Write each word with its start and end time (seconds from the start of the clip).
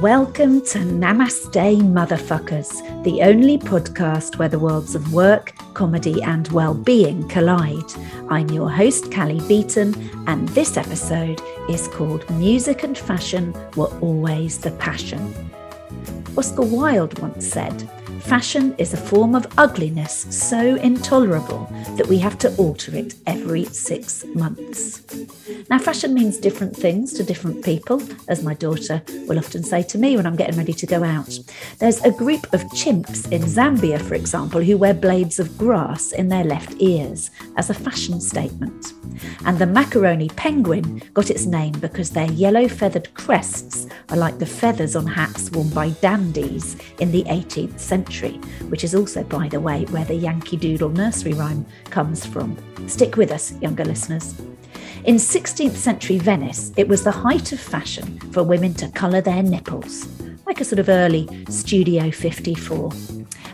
Welcome 0.00 0.60
to 0.66 0.80
Namaste 0.80 1.80
Motherfuckers, 1.80 3.04
the 3.04 3.22
only 3.22 3.56
podcast 3.56 4.38
where 4.38 4.50
the 4.50 4.58
worlds 4.58 4.94
of 4.94 5.14
work, 5.14 5.54
comedy, 5.72 6.22
and 6.22 6.46
well-being 6.48 7.26
collide. 7.28 7.90
I'm 8.28 8.50
your 8.50 8.68
host, 8.68 9.10
Cally 9.10 9.40
Beaton, 9.48 9.94
and 10.26 10.46
this 10.50 10.76
episode 10.76 11.40
is 11.70 11.88
called 11.88 12.28
Music 12.32 12.82
and 12.82 12.98
Fashion 12.98 13.54
Were 13.76 13.98
Always 14.00 14.58
the 14.58 14.72
Passion. 14.72 15.34
Oscar 16.38 16.62
Wilde 16.62 17.18
once 17.18 17.48
said, 17.48 17.90
Fashion 18.28 18.74
is 18.76 18.92
a 18.92 18.98
form 18.98 19.34
of 19.34 19.46
ugliness 19.56 20.26
so 20.28 20.74
intolerable 20.76 21.66
that 21.96 22.06
we 22.08 22.18
have 22.18 22.36
to 22.36 22.54
alter 22.56 22.94
it 22.94 23.14
every 23.26 23.64
six 23.64 24.22
months. 24.34 25.02
Now, 25.70 25.78
fashion 25.78 26.12
means 26.12 26.36
different 26.36 26.76
things 26.76 27.14
to 27.14 27.24
different 27.24 27.64
people, 27.64 28.02
as 28.28 28.42
my 28.42 28.52
daughter 28.52 29.02
will 29.26 29.38
often 29.38 29.62
say 29.62 29.82
to 29.84 29.98
me 29.98 30.16
when 30.16 30.26
I'm 30.26 30.36
getting 30.36 30.58
ready 30.58 30.74
to 30.74 30.86
go 30.86 31.02
out. 31.02 31.38
There's 31.78 32.02
a 32.02 32.10
group 32.10 32.52
of 32.52 32.60
chimps 32.72 33.32
in 33.32 33.42
Zambia, 33.42 34.00
for 34.00 34.14
example, 34.14 34.60
who 34.60 34.76
wear 34.76 34.92
blades 34.92 35.38
of 35.38 35.56
grass 35.56 36.12
in 36.12 36.28
their 36.28 36.44
left 36.44 36.74
ears 36.80 37.30
as 37.56 37.70
a 37.70 37.74
fashion 37.74 38.20
statement. 38.20 38.92
And 39.46 39.58
the 39.58 39.66
macaroni 39.66 40.28
penguin 40.28 41.02
got 41.14 41.30
its 41.30 41.46
name 41.46 41.72
because 41.80 42.10
their 42.10 42.30
yellow 42.30 42.68
feathered 42.68 43.12
crests 43.14 43.86
are 44.10 44.16
like 44.16 44.38
the 44.38 44.46
feathers 44.46 44.96
on 44.96 45.06
hats 45.06 45.50
worn 45.50 45.68
by 45.70 45.90
dandies 46.00 46.76
in 46.98 47.10
the 47.10 47.24
18th 47.24 47.78
century, 47.78 48.17
which 48.68 48.84
is 48.84 48.94
also, 48.94 49.22
by 49.24 49.48
the 49.48 49.60
way, 49.60 49.84
where 49.86 50.04
the 50.04 50.14
Yankee 50.14 50.56
Doodle 50.56 50.90
nursery 50.90 51.32
rhyme 51.32 51.64
comes 51.90 52.26
from. 52.26 52.56
Stick 52.86 53.16
with 53.16 53.30
us, 53.30 53.52
younger 53.60 53.84
listeners. 53.84 54.34
In 55.04 55.16
16th 55.16 55.76
century 55.76 56.18
Venice, 56.18 56.72
it 56.76 56.88
was 56.88 57.04
the 57.04 57.10
height 57.10 57.52
of 57.52 57.60
fashion 57.60 58.18
for 58.32 58.42
women 58.42 58.74
to 58.74 58.88
colour 58.88 59.20
their 59.20 59.42
nipples, 59.42 60.06
like 60.46 60.60
a 60.60 60.64
sort 60.64 60.78
of 60.78 60.88
early 60.88 61.28
Studio 61.48 62.10
54. 62.10 62.90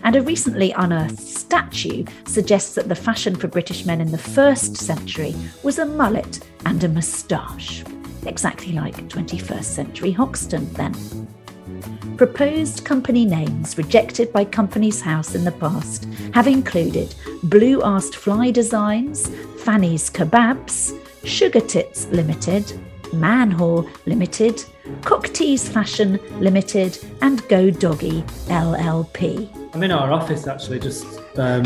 And 0.03 0.17
a 0.17 0.23
recently 0.23 0.73
unearthed 0.73 1.19
statue 1.21 2.05
suggests 2.27 2.75
that 2.75 2.89
the 2.89 2.95
fashion 2.95 3.35
for 3.35 3.49
British 3.49 3.87
men 3.87 4.01
in 4.01 4.11
the 4.11 4.19
first 4.19 4.77
century 4.77 5.35
was 5.63 5.79
a 5.79 5.87
mullet 5.87 6.41
and 6.67 6.83
a 6.85 6.89
moustache, 6.89 7.85
exactly 8.27 8.73
like 8.73 8.97
21st 9.09 9.65
century 9.65 10.13
Hoxton 10.13 10.71
then. 10.75 10.95
Proposed 12.17 12.85
company 12.85 13.25
names 13.25 13.77
rejected 13.77 14.33
by 14.33 14.45
Companies 14.45 15.01
House 15.01 15.35
in 15.35 15.45
the 15.45 15.53
past 15.53 16.05
have 16.33 16.47
included 16.47 17.15
Blue 17.45 17.83
Asked 17.83 18.17
Fly 18.17 18.51
Designs, 18.51 19.29
Fanny's 19.65 20.11
Kebabs, 20.11 20.99
Sugar 21.25 21.61
Tits 21.61 22.07
Limited, 22.09 22.73
Manhole 23.13 23.89
Limited, 24.07 24.65
Cocktease 25.01 25.69
Fashion 25.69 26.19
Limited, 26.41 26.99
and 27.23 27.47
Go 27.49 27.71
Doggy 27.71 28.23
LLP. 28.49 29.49
I'm 29.75 29.83
in 29.83 29.91
our 29.91 30.13
office 30.13 30.47
actually, 30.47 30.79
just 30.79 31.05
um, 31.39 31.65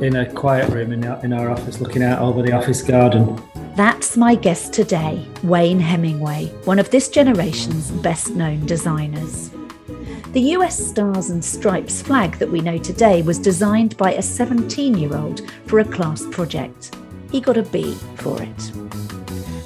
in 0.00 0.16
a 0.16 0.32
quiet 0.32 0.70
room 0.70 0.92
in 0.92 1.04
our, 1.04 1.22
in 1.24 1.32
our 1.32 1.50
office, 1.50 1.80
looking 1.80 2.02
out 2.02 2.20
over 2.20 2.42
the 2.42 2.52
office 2.52 2.82
garden. 2.82 3.42
That's 3.76 4.16
my 4.16 4.34
guest 4.34 4.72
today, 4.72 5.26
Wayne 5.42 5.80
Hemingway, 5.80 6.46
one 6.64 6.78
of 6.78 6.90
this 6.90 7.08
generation's 7.08 7.90
best 7.90 8.30
known 8.30 8.66
designers. 8.66 9.50
The 10.32 10.54
US 10.54 10.78
Stars 10.78 11.30
and 11.30 11.44
Stripes 11.44 12.00
flag 12.02 12.38
that 12.38 12.48
we 12.48 12.60
know 12.60 12.78
today 12.78 13.20
was 13.20 13.36
designed 13.36 13.96
by 13.96 14.12
a 14.12 14.22
17 14.22 14.96
year 14.96 15.16
old 15.16 15.40
for 15.66 15.80
a 15.80 15.84
class 15.84 16.24
project. 16.30 16.94
He 17.32 17.40
got 17.40 17.56
a 17.56 17.64
B 17.64 17.94
for 18.14 18.40
it. 18.40 18.72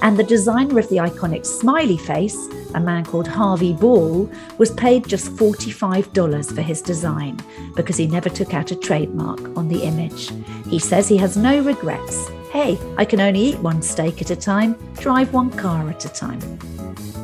And 0.00 0.16
the 0.16 0.24
designer 0.26 0.78
of 0.78 0.88
the 0.88 0.96
iconic 0.96 1.44
smiley 1.44 1.98
face, 1.98 2.38
a 2.74 2.80
man 2.80 3.04
called 3.04 3.28
Harvey 3.28 3.74
Ball, 3.74 4.30
was 4.56 4.70
paid 4.70 5.06
just 5.06 5.36
$45 5.36 6.54
for 6.54 6.62
his 6.62 6.80
design 6.80 7.38
because 7.76 7.98
he 7.98 8.06
never 8.06 8.30
took 8.30 8.54
out 8.54 8.70
a 8.70 8.76
trademark 8.76 9.40
on 9.58 9.68
the 9.68 9.82
image. 9.82 10.30
He 10.70 10.78
says 10.78 11.08
he 11.08 11.18
has 11.18 11.36
no 11.36 11.60
regrets. 11.60 12.26
Hey, 12.50 12.78
I 12.96 13.04
can 13.04 13.20
only 13.20 13.40
eat 13.40 13.58
one 13.58 13.82
steak 13.82 14.22
at 14.22 14.30
a 14.30 14.36
time, 14.36 14.76
drive 14.94 15.34
one 15.34 15.50
car 15.50 15.90
at 15.90 16.06
a 16.06 16.08
time. 16.08 16.40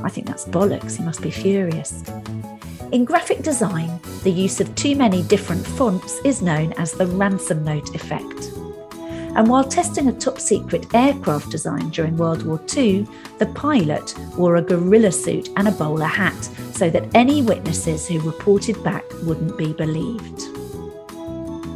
I 0.05 0.11
think 0.11 0.27
that's 0.27 0.45
bollocks. 0.45 0.99
He 0.99 1.05
must 1.05 1.23
be 1.23 1.31
furious. 1.31 2.03
In 2.93 3.05
graphic 3.05 3.43
design, 3.43 4.01
the 4.25 4.33
use 4.33 4.61
of 4.61 4.75
too 4.75 4.97
many 4.97 5.23
different 5.23 5.65
fonts 5.65 6.19
is 6.25 6.43
known 6.43 6.73
as 6.73 6.91
the 6.91 7.07
ransom 7.07 7.63
note 7.63 7.95
effect. 7.95 8.51
And 9.37 9.47
while 9.49 9.63
testing 9.63 10.09
a 10.09 10.13
top 10.13 10.41
secret 10.41 10.93
aircraft 10.93 11.51
design 11.51 11.91
during 11.91 12.17
World 12.17 12.45
War 12.45 12.61
II, 12.77 13.07
the 13.39 13.47
pilot 13.47 14.19
wore 14.37 14.57
a 14.57 14.63
gorilla 14.63 15.13
suit 15.13 15.51
and 15.55 15.69
a 15.69 15.71
bowler 15.71 16.05
hat 16.05 16.43
so 16.73 16.91
that 16.91 17.09
any 17.15 17.43
witnesses 17.43 18.09
who 18.09 18.19
reported 18.23 18.83
back 18.83 19.05
wouldn't 19.23 19.57
be 19.57 19.73
believed. 19.73 20.43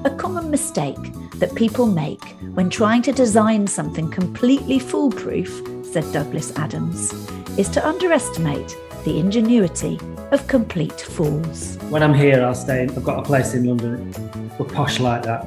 A 0.05 0.15
common 0.19 0.51
mistake 0.51 1.13
that 1.37 1.55
people 1.55 1.87
make 1.87 2.25
when 2.55 2.69
trying 2.69 3.03
to 3.03 3.13
design 3.13 3.69
something 3.69 4.11
completely 4.11 4.81
foolproof, 4.81 5.63
said 5.85 6.13
Douglas 6.13 6.51
Adams, 6.57 7.13
is 7.57 7.69
to 7.69 7.87
underestimate 7.87 8.77
the 9.05 9.19
ingenuity 9.19 9.99
of 10.33 10.47
complete 10.49 11.01
fools. 11.01 11.77
When 11.91 12.03
I'm 12.03 12.15
here, 12.15 12.43
I'll 12.45 12.55
stay. 12.55 12.83
I've 12.83 13.05
got 13.05 13.19
a 13.19 13.23
place 13.23 13.55
in 13.55 13.65
London. 13.65 14.13
We're 14.59 14.67
posh 14.67 14.99
like 14.99 15.23
that. 15.23 15.45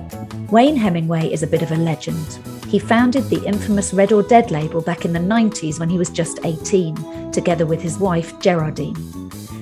Wayne 0.51 0.75
Hemingway 0.75 1.31
is 1.31 1.43
a 1.43 1.47
bit 1.47 1.61
of 1.61 1.71
a 1.71 1.75
legend. 1.75 2.39
He 2.67 2.79
founded 2.79 3.23
the 3.25 3.43
infamous 3.45 3.93
Red 3.93 4.11
or 4.11 4.23
Dead 4.23 4.51
label 4.51 4.81
back 4.81 5.05
in 5.05 5.13
the 5.13 5.19
90s 5.19 5.79
when 5.79 5.89
he 5.89 5.97
was 5.97 6.09
just 6.09 6.39
18, 6.43 7.31
together 7.31 7.65
with 7.65 7.81
his 7.81 7.97
wife, 7.97 8.39
Geraldine. 8.39 8.95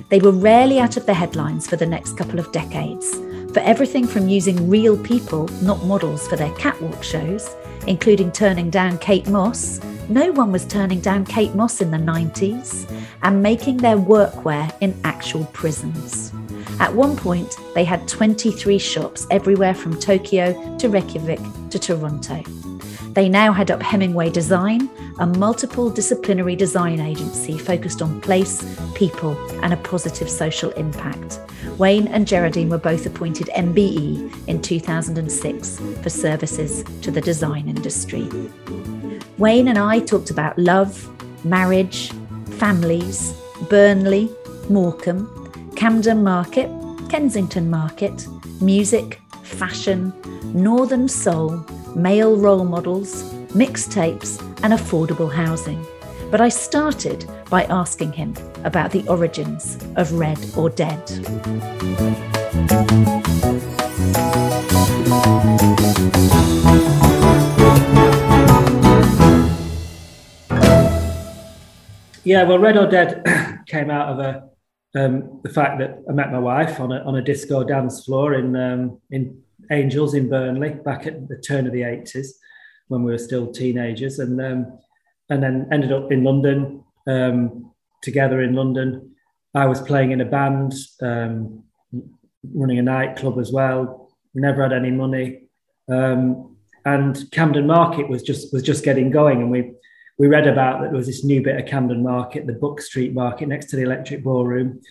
They 0.10 0.20
were 0.20 0.32
rarely 0.32 0.80
out 0.80 0.98
of 0.98 1.06
the 1.06 1.14
headlines 1.14 1.68
for 1.68 1.76
the 1.76 1.86
next 1.86 2.18
couple 2.18 2.40
of 2.40 2.52
decades, 2.52 3.16
for 3.54 3.62
everything 3.62 4.06
from 4.06 4.28
using 4.28 4.70
real 4.70 4.98
people, 4.98 5.48
not 5.62 5.86
models, 5.86 6.28
for 6.28 6.36
their 6.36 6.54
catwalk 6.56 7.04
shows, 7.04 7.50
including 7.88 8.32
turning 8.32 8.70
down 8.70 8.98
Kate 8.98 9.28
Moss. 9.28 9.80
No 10.10 10.32
one 10.32 10.52
was 10.52 10.66
turning 10.66 11.00
down 11.00 11.26
Kate 11.26 11.56
Moss 11.56 11.82
in 11.82 11.92
the 11.92 11.98
90s, 11.98 12.90
and 13.24 13.42
making 13.42 13.78
their 13.78 13.98
workwear 13.98 14.76
in 14.82 15.00
actual 15.04 15.46
prisons. 15.46 16.32
At 16.80 16.94
one 16.94 17.16
point, 17.16 17.58
they 17.74 17.84
had 17.84 18.08
23 18.08 18.78
shops 18.78 19.26
everywhere 19.32 19.74
from 19.74 20.00
Tokyo 20.00 20.78
to 20.78 20.90
Reykjavik 20.90 21.40
to 21.70 21.80
Toronto. 21.80 22.44
They 23.14 23.30
now 23.30 23.54
head 23.54 23.72
up 23.72 23.82
Hemingway 23.82 24.30
Design, 24.30 24.90
a 25.20 25.26
multiple 25.26 25.90
disciplinary 25.90 26.58
design 26.58 27.00
agency 27.00 27.58
focused 27.58 28.02
on 28.02 28.20
place, 28.20 28.62
people, 28.94 29.38
and 29.64 29.74
a 29.74 29.78
positive 29.78 30.30
social 30.30 30.72
impact. 30.72 31.40
Wayne 31.78 32.08
and 32.08 32.26
Geraldine 32.26 32.70
were 32.70 32.78
both 32.78 33.06
appointed 33.06 33.48
MBE 33.48 34.48
in 34.48 34.62
2006 34.62 35.80
for 36.02 36.10
services 36.10 36.86
to 37.02 37.12
the 37.12 37.20
design 37.20 37.68
industry. 37.68 38.30
Wayne 39.38 39.68
and 39.68 39.78
I 39.78 40.00
talked 40.00 40.30
about 40.30 40.58
love, 40.58 41.10
marriage, 41.44 42.12
families, 42.52 43.34
Burnley, 43.70 44.30
Morecambe, 44.70 45.74
Camden 45.76 46.24
Market, 46.24 46.70
Kensington 47.10 47.70
Market, 47.70 48.26
music, 48.62 49.22
fashion, 49.44 50.14
northern 50.54 51.10
soul, 51.10 51.66
male 51.94 52.38
role 52.38 52.64
models, 52.64 53.24
mixtapes, 53.50 54.40
and 54.64 54.74
affordable 54.74 55.32
housing. 55.32 55.86
But 56.32 56.42
I 56.42 56.50
started 56.50 57.30
by 57.50 57.64
asking 57.66 58.14
him 58.14 58.34
about 58.64 58.92
the 58.92 59.08
origins 59.08 59.78
of 59.96 60.12
Red 60.14 60.40
or 60.58 60.70
Dead. 60.70 61.10
Yeah, 72.24 72.44
well, 72.44 72.58
Red 72.58 72.78
or 72.78 72.88
Dead 72.88 73.24
came 73.68 73.92
out 73.92 74.10
of 74.10 74.20
a 74.20 74.50
um, 74.96 75.42
the 75.44 75.50
fact 75.50 75.80
that 75.80 76.00
I 76.10 76.14
met 76.14 76.32
my 76.32 76.40
wife 76.40 76.80
on 76.80 76.92
a 76.92 77.00
on 77.02 77.16
a 77.16 77.22
disco 77.22 77.64
dance 77.64 78.04
floor 78.04 78.34
in 78.34 78.56
um, 78.56 79.00
in 79.12 79.42
Angels 79.72 80.14
in 80.16 80.30
Burnley 80.30 80.70
back 80.70 81.06
at 81.06 81.28
the 81.28 81.38
turn 81.38 81.68
of 81.68 81.74
the 81.74 81.84
eighties 81.84 82.40
when 82.88 83.04
we 83.04 83.12
were 83.12 83.18
still 83.18 83.52
teenagers, 83.52 84.20
and 84.20 84.42
um, 84.42 84.80
and 85.30 85.42
then 85.42 85.68
ended 85.72 85.92
up 85.92 86.12
in 86.12 86.24
London 86.24 86.84
um, 87.08 87.72
together 88.02 88.42
in 88.42 88.54
London. 88.54 89.16
I 89.54 89.66
was 89.66 89.82
playing 89.82 90.12
in 90.12 90.22
a 90.22 90.26
band, 90.26 90.74
um, 91.02 91.64
running 92.54 92.80
a 92.80 92.84
nightclub 92.84 93.40
as 93.40 93.52
well. 93.52 94.10
Never 94.34 94.64
had 94.64 94.74
any 94.74 94.92
money, 94.92 95.44
um, 95.90 96.58
and 96.84 97.32
Camden 97.32 97.66
Market 97.66 98.10
was 98.10 98.22
just 98.22 98.52
was 98.52 98.64
just 98.64 98.84
getting 98.84 99.12
going, 99.12 99.42
and 99.42 99.50
we 99.50 99.72
we 100.18 100.28
read 100.28 100.48
about 100.48 100.82
that 100.82 100.90
there 100.90 100.98
was 100.98 101.08
this 101.08 101.24
new 101.24 101.42
bit 101.42 101.60
of 101.60 101.66
Camden 101.66 102.04
Market, 102.04 102.48
the 102.48 102.54
Buck 102.54 102.82
Street 102.82 103.14
Market 103.14 103.48
next 103.48 103.68
to 103.68 103.76
the 103.76 103.84
Electric 103.84 104.24
Ballroom, 104.24 104.82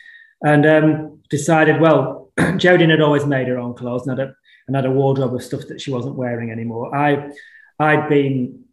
and 0.42 0.66
um, 0.66 1.22
decided, 1.30 1.80
well, 1.80 2.30
Geraldine 2.56 2.90
had 2.90 3.00
always 3.00 3.24
made 3.24 3.48
her 3.48 3.58
own 3.58 3.74
clothes 3.74 4.06
and 4.06 4.18
had, 4.18 4.28
a, 4.28 4.34
and 4.66 4.76
had 4.76 4.86
a 4.86 4.90
wardrobe 4.90 5.34
of 5.34 5.42
stuff 5.42 5.62
that 5.68 5.80
she 5.80 5.90
wasn't 5.90 6.16
wearing 6.16 6.50
anymore. 6.50 6.94
I, 6.94 7.30
I'd 7.78 8.08
been, 8.08 8.63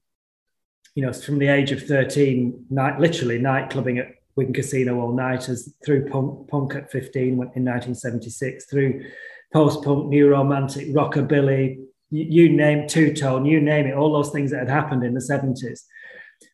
you 0.95 1.05
know, 1.05 1.13
from 1.13 1.39
the 1.39 1.47
age 1.47 1.71
of 1.71 1.83
13, 1.83 2.65
night, 2.69 2.99
literally 2.99 3.39
night 3.39 3.69
clubbing 3.69 3.97
at 3.97 4.07
Wigan 4.35 4.53
Casino 4.53 4.99
all 4.99 5.13
nighters 5.13 5.73
through 5.85 6.09
punk, 6.09 6.47
punk 6.49 6.75
at 6.75 6.91
15 6.91 7.23
in 7.23 7.37
1976, 7.37 8.65
through 8.65 9.03
post 9.53 9.83
punk, 9.83 10.07
new 10.07 10.29
romantic, 10.29 10.87
rockabilly, 10.89 11.77
you, 12.09 12.25
you 12.43 12.49
name 12.49 12.87
two 12.87 13.13
tone, 13.13 13.45
you 13.45 13.61
name 13.61 13.87
it, 13.87 13.93
all 13.93 14.13
those 14.13 14.31
things 14.31 14.51
that 14.51 14.59
had 14.59 14.69
happened 14.69 15.03
in 15.03 15.13
the 15.13 15.19
70s. 15.19 15.81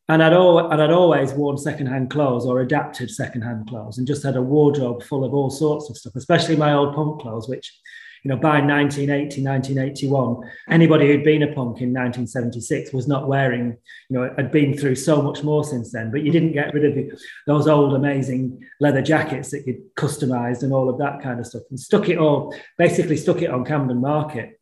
And 0.10 0.24
I'd, 0.24 0.34
al- 0.34 0.72
and 0.72 0.81
I'd 0.81 0.92
always 0.92 1.34
worn 1.34 1.57
secondhand 1.57 2.10
clothes 2.10 2.45
or 2.45 2.62
adapted 2.62 3.12
secondhand 3.12 3.68
clothes 3.68 3.98
and 3.98 4.07
just 4.07 4.24
had 4.24 4.38
a 4.38 4.42
wardrobe 4.42 5.04
full 5.04 5.25
of 5.25 5.34
all 5.34 5.50
sorts 5.50 5.89
of 5.89 5.98
stuff, 5.98 6.16
especially 6.16 6.56
my 6.56 6.74
old 6.74 6.95
punk 6.95 7.22
clothes, 7.22 7.50
which, 7.50 7.78
you 8.27 8.35
know, 8.35 8.41
by 8.41 8.59
1980, 8.59 9.41
1981, 9.41 10.51
anybody 10.69 11.07
who'd 11.07 11.24
been 11.24 11.44
a 11.44 11.47
punk 11.47 11.79
in 11.79 11.94
1976 11.94 12.91
was 12.91 13.07
not 13.07 13.25
wearing, 13.25 13.77
you 14.09 14.19
know, 14.19 14.33
had 14.35 14.51
been 14.51 14.77
through 14.77 14.95
so 14.95 15.21
much 15.21 15.44
more 15.44 15.63
since 15.63 15.94
then, 15.94 16.12
but 16.12 16.24
you 16.24 16.31
didn't 16.33 16.51
get 16.51 16.74
rid 16.74 16.83
of 16.83 17.21
those 17.45 17.69
old 17.69 17.94
amazing 17.94 18.62
leather 18.81 19.01
jackets 19.01 19.51
that 19.51 19.65
you'd 19.65 19.95
customized 19.95 20.62
and 20.62 20.74
all 20.74 20.89
of 20.89 20.97
that 20.97 21.21
kind 21.21 21.39
of 21.39 21.47
stuff 21.47 21.62
and 21.69 21.79
stuck 21.79 22.09
it 22.09 22.18
all, 22.18 22.53
basically 22.77 23.15
stuck 23.15 23.41
it 23.41 23.50
on 23.50 23.63
Camden 23.63 24.01
Market. 24.01 24.59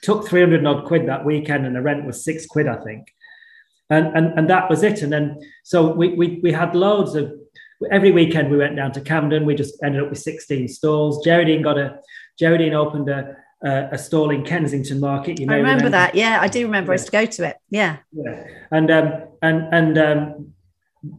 Took 0.00 0.26
300 0.26 0.64
odd 0.64 0.86
quid 0.86 1.06
that 1.08 1.26
weekend 1.26 1.66
and 1.66 1.76
the 1.76 1.82
rent 1.82 2.06
was 2.06 2.24
six 2.24 2.46
quid, 2.46 2.68
I 2.68 2.76
think 2.76 3.12
and 3.90 4.06
and 4.16 4.38
and 4.38 4.50
that 4.50 4.68
was 4.68 4.82
it. 4.82 5.00
And 5.00 5.10
then 5.10 5.38
so 5.62 5.94
we 5.94 6.08
we 6.08 6.40
we 6.42 6.52
had 6.52 6.74
loads 6.74 7.14
of 7.14 7.32
every 7.90 8.10
weekend 8.10 8.50
we 8.50 8.56
went 8.56 8.76
down 8.76 8.92
to 8.92 9.00
Camden. 9.00 9.46
We 9.46 9.54
just 9.54 9.82
ended 9.82 10.02
up 10.02 10.10
with 10.10 10.18
16 10.18 10.68
stalls. 10.68 11.24
Geraldine 11.24 11.62
got 11.62 11.78
a 11.78 11.98
Geraldine 12.38 12.74
opened 12.74 13.08
a 13.08 13.36
a, 13.62 13.88
a 13.92 13.98
stall 13.98 14.30
in 14.30 14.44
Kensington 14.44 15.00
Market. 15.00 15.40
You 15.40 15.46
may 15.46 15.54
I 15.54 15.56
remember, 15.58 15.86
remember, 15.86 15.90
that. 15.90 16.14
Yeah, 16.14 16.38
I 16.40 16.48
do 16.48 16.64
remember. 16.64 16.92
Yeah. 16.92 16.94
I 16.94 16.96
used 16.96 17.06
to 17.06 17.12
go 17.12 17.26
to 17.26 17.48
it. 17.48 17.56
Yeah. 17.70 17.96
Yeah, 18.12 18.44
and 18.70 18.90
um 18.90 19.12
and 19.42 19.74
and 19.74 19.98
um 19.98 20.52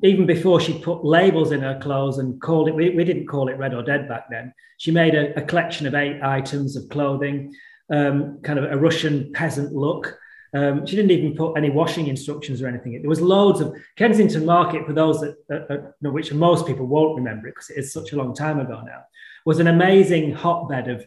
even 0.03 0.25
before 0.25 0.59
she 0.59 0.77
put 0.79 1.05
labels 1.05 1.51
in 1.51 1.61
her 1.61 1.79
clothes 1.79 2.17
and 2.17 2.41
called 2.41 2.67
it, 2.67 2.75
we, 2.75 2.89
we 2.89 3.05
didn't 3.05 3.27
call 3.27 3.47
it 3.47 3.57
Red 3.57 3.73
or 3.73 3.81
Dead 3.81 4.09
back 4.09 4.25
then. 4.29 4.53
She 4.77 4.91
made 4.91 5.15
a, 5.15 5.37
a 5.37 5.41
collection 5.41 5.87
of 5.87 5.95
eight 5.95 6.21
items 6.21 6.75
of 6.75 6.89
clothing, 6.89 7.53
um, 7.89 8.39
kind 8.43 8.59
of 8.59 8.65
a 8.71 8.77
Russian 8.77 9.31
peasant 9.33 9.73
look. 9.73 10.17
Um, 10.53 10.85
she 10.85 10.95
didn't 10.97 11.11
even 11.11 11.35
put 11.35 11.55
any 11.57 11.69
washing 11.69 12.07
instructions 12.07 12.61
or 12.61 12.67
anything. 12.67 12.99
There 12.99 13.09
was 13.09 13.21
loads 13.21 13.61
of 13.61 13.73
Kensington 13.95 14.45
Market 14.45 14.85
for 14.85 14.93
those 14.93 15.21
that, 15.21 15.35
uh, 15.49 15.73
uh, 16.07 16.11
which 16.11 16.33
most 16.33 16.65
people 16.65 16.85
won't 16.85 17.15
remember 17.15 17.47
it 17.47 17.55
because 17.55 17.69
it 17.69 17.77
is 17.77 17.93
such 17.93 18.11
a 18.11 18.17
long 18.17 18.33
time 18.33 18.59
ago 18.59 18.81
now. 18.85 19.03
Was 19.45 19.59
an 19.59 19.67
amazing 19.67 20.33
hotbed 20.33 20.87
of 20.87 21.05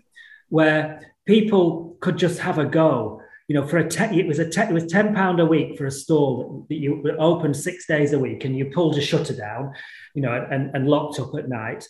where 0.48 1.00
people 1.26 1.96
could 2.00 2.16
just 2.16 2.40
have 2.40 2.58
a 2.58 2.64
go. 2.64 3.20
You 3.48 3.60
know, 3.60 3.66
for 3.66 3.78
a 3.78 3.88
te- 3.88 4.18
it 4.18 4.26
was 4.26 4.38
a 4.38 4.48
te- 4.48 4.62
it 4.62 4.72
was 4.72 4.86
ten 4.86 5.14
pound 5.14 5.40
a 5.40 5.46
week 5.46 5.76
for 5.76 5.86
a 5.86 5.90
stall 5.90 6.66
that 6.68 6.76
you 6.76 7.02
opened 7.18 7.56
six 7.56 7.86
days 7.86 8.12
a 8.12 8.18
week, 8.18 8.44
and 8.44 8.56
you 8.56 8.66
pulled 8.66 8.96
a 8.96 9.00
shutter 9.00 9.34
down, 9.34 9.74
you 10.14 10.22
know, 10.22 10.46
and, 10.50 10.74
and 10.74 10.88
locked 10.88 11.20
up 11.20 11.34
at 11.34 11.48
night, 11.48 11.86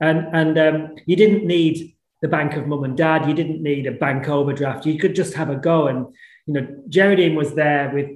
and 0.00 0.26
and 0.32 0.58
um, 0.58 0.94
you 1.06 1.16
didn't 1.16 1.46
need 1.46 1.96
the 2.22 2.28
bank 2.28 2.54
of 2.54 2.66
mum 2.66 2.84
and 2.84 2.96
dad. 2.96 3.28
You 3.28 3.34
didn't 3.34 3.62
need 3.62 3.86
a 3.86 3.92
bank 3.92 4.28
overdraft. 4.28 4.86
You 4.86 4.98
could 4.98 5.14
just 5.14 5.34
have 5.34 5.50
a 5.50 5.56
go 5.56 5.86
and 5.88 6.06
you 6.46 6.54
know, 6.54 6.66
Geraldine 6.88 7.34
was 7.34 7.54
there 7.54 7.90
with 7.92 8.10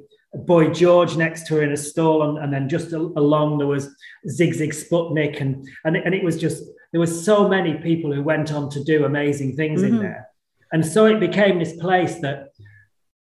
Boy 0.46 0.70
George 0.70 1.16
next 1.16 1.46
to 1.48 1.56
her 1.56 1.62
in 1.62 1.72
a 1.72 1.76
stall, 1.76 2.22
and, 2.22 2.38
and 2.38 2.52
then 2.52 2.68
just 2.68 2.92
along 2.92 3.58
there 3.58 3.66
was 3.66 3.88
Zig 4.28 4.54
Sigue 4.54 4.72
Sputnik, 4.72 5.40
and 5.40 5.68
and 5.84 5.96
it, 5.96 6.04
and 6.06 6.14
it 6.14 6.22
was 6.22 6.40
just 6.40 6.62
there 6.92 7.00
were 7.00 7.06
so 7.06 7.48
many 7.48 7.74
people 7.74 8.12
who 8.12 8.22
went 8.22 8.52
on 8.52 8.68
to 8.70 8.82
do 8.82 9.04
amazing 9.04 9.56
things 9.56 9.82
mm-hmm. 9.82 9.96
in 9.96 10.02
there, 10.02 10.28
and 10.72 10.84
so 10.84 11.06
it 11.06 11.20
became 11.20 11.58
this 11.58 11.76
place 11.76 12.16
that 12.20 12.48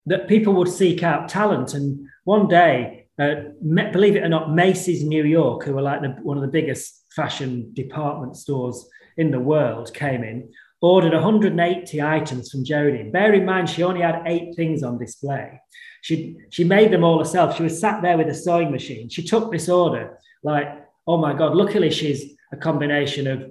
that 0.06 0.29
people 0.29 0.55
would 0.55 0.69
seek 0.69 1.03
out 1.03 1.29
talent. 1.29 1.75
And 1.75 2.06
one 2.25 2.49
day, 2.49 3.09
uh, 3.19 3.35
believe 3.61 4.17
it 4.17 4.25
or 4.25 4.29
not, 4.29 4.55
Macy's 4.55 5.05
New 5.05 5.25
York, 5.25 5.65
who 5.65 5.75
were 5.75 5.82
like 5.82 6.00
the, 6.00 6.17
one 6.23 6.38
of 6.38 6.43
the 6.43 6.49
biggest 6.49 7.05
fashion 7.15 7.70
department 7.75 8.37
stores 8.37 8.88
in 9.19 9.31
the 9.31 9.41
world, 9.41 9.93
came 9.93 10.25
in 10.25 10.49
ordered 10.81 11.12
180 11.12 12.03
items 12.03 12.50
from 12.50 12.64
Jodie. 12.64 13.11
Bear 13.11 13.35
in 13.35 13.44
mind, 13.44 13.69
she 13.69 13.82
only 13.82 14.00
had 14.00 14.23
eight 14.26 14.55
things 14.55 14.82
on 14.82 14.99
display. 14.99 15.61
She, 16.03 16.37
she 16.50 16.64
made 16.64 16.93
them 16.93 17.03
all 17.03 17.19
herself. 17.19 17.56
She 17.56 17.64
was 17.64 17.81
sat 17.81 18.03
there 18.03 18.17
with 18.17 18.29
a 18.29 18.35
sewing 18.35 18.71
machine. 18.71 19.09
She 19.09 19.25
took 19.25 19.50
this 19.50 19.69
order 19.69 20.19
like, 20.44 20.69
oh 21.06 21.17
my 21.17 21.35
God, 21.35 21.56
luckily 21.56 21.91
she's 21.91 22.37
a 22.53 22.56
combination 22.56 23.26
of 23.26 23.50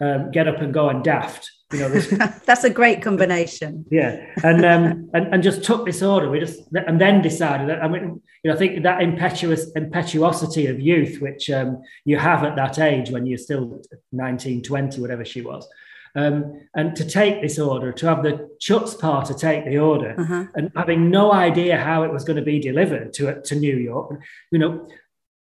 um, 0.00 0.30
get 0.30 0.48
up 0.48 0.60
and 0.60 0.72
go 0.72 0.88
and 0.88 1.02
daft. 1.02 1.50
You 1.72 1.80
know, 1.80 1.88
this, 1.90 2.08
that's 2.46 2.64
a 2.64 2.70
great 2.70 3.02
combination. 3.02 3.84
Yeah, 3.90 4.24
and 4.42 4.64
um, 4.64 5.10
and 5.12 5.34
and 5.34 5.42
just 5.42 5.62
took 5.64 5.84
this 5.84 6.02
order. 6.02 6.30
We 6.30 6.40
just 6.40 6.60
and 6.72 7.00
then 7.00 7.20
decided 7.20 7.68
that 7.68 7.82
I 7.82 7.88
mean, 7.88 8.22
you 8.42 8.50
know, 8.50 8.54
I 8.54 8.58
think 8.58 8.82
that 8.82 9.02
impetuous 9.02 9.70
impetuosity 9.76 10.66
of 10.68 10.80
youth, 10.80 11.20
which 11.20 11.50
um, 11.50 11.82
you 12.04 12.16
have 12.16 12.44
at 12.44 12.56
that 12.56 12.78
age 12.78 13.10
when 13.10 13.26
you're 13.26 13.38
still 13.38 13.82
19, 14.12 14.62
20, 14.62 15.00
whatever 15.00 15.26
she 15.26 15.42
was, 15.42 15.68
um, 16.14 16.66
and 16.74 16.96
to 16.96 17.04
take 17.04 17.42
this 17.42 17.58
order, 17.58 17.92
to 17.92 18.06
have 18.06 18.22
the 18.22 18.48
chutzpah 18.60 19.26
to 19.26 19.34
take 19.34 19.66
the 19.66 19.78
order, 19.78 20.14
uh-huh. 20.18 20.46
and 20.54 20.72
having 20.74 21.10
no 21.10 21.32
idea 21.32 21.76
how 21.76 22.02
it 22.02 22.12
was 22.12 22.24
going 22.24 22.38
to 22.38 22.42
be 22.42 22.58
delivered 22.58 23.12
to 23.14 23.42
to 23.42 23.54
New 23.54 23.76
York. 23.76 24.18
You 24.50 24.58
know, 24.58 24.88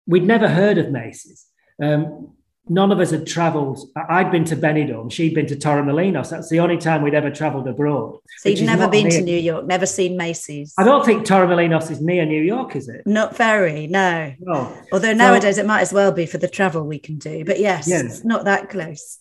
we'd 0.07 0.23
never 0.23 0.47
heard 0.47 0.79
of 0.79 0.91
Macy's. 0.91 1.45
Um, 1.81 2.34
none 2.67 2.91
of 2.91 2.99
us 2.99 3.11
had 3.11 3.27
travelled. 3.27 3.79
I'd 4.09 4.31
been 4.31 4.45
to 4.45 4.55
Benidorm. 4.55 5.11
She'd 5.11 5.33
been 5.33 5.45
to 5.47 5.55
Torremolinos. 5.55 6.29
That's 6.29 6.49
the 6.49 6.59
only 6.59 6.77
time 6.77 7.01
we'd 7.01 7.13
ever 7.13 7.29
travelled 7.29 7.67
abroad. 7.67 8.19
So 8.39 8.49
you've 8.49 8.61
never 8.61 8.87
been 8.87 9.07
near. 9.07 9.19
to 9.19 9.23
New 9.23 9.37
York, 9.37 9.65
never 9.65 9.85
seen 9.85 10.17
Macy's? 10.17 10.73
I 10.77 10.83
don't 10.83 11.05
think 11.05 11.25
Torremolinos 11.25 11.91
is 11.91 12.01
near 12.01 12.25
New 12.25 12.41
York, 12.41 12.75
is 12.75 12.89
it? 12.89 13.05
Not 13.05 13.35
very, 13.35 13.87
no. 13.87 14.33
no. 14.39 14.77
Although 14.91 15.13
nowadays 15.13 15.55
so, 15.55 15.61
it 15.61 15.67
might 15.67 15.81
as 15.81 15.93
well 15.93 16.11
be 16.11 16.25
for 16.25 16.37
the 16.37 16.47
travel 16.47 16.83
we 16.83 16.99
can 16.99 17.17
do. 17.17 17.45
But 17.45 17.59
yes, 17.59 17.87
yes. 17.87 18.23
not 18.23 18.45
that 18.45 18.69
close. 18.69 19.19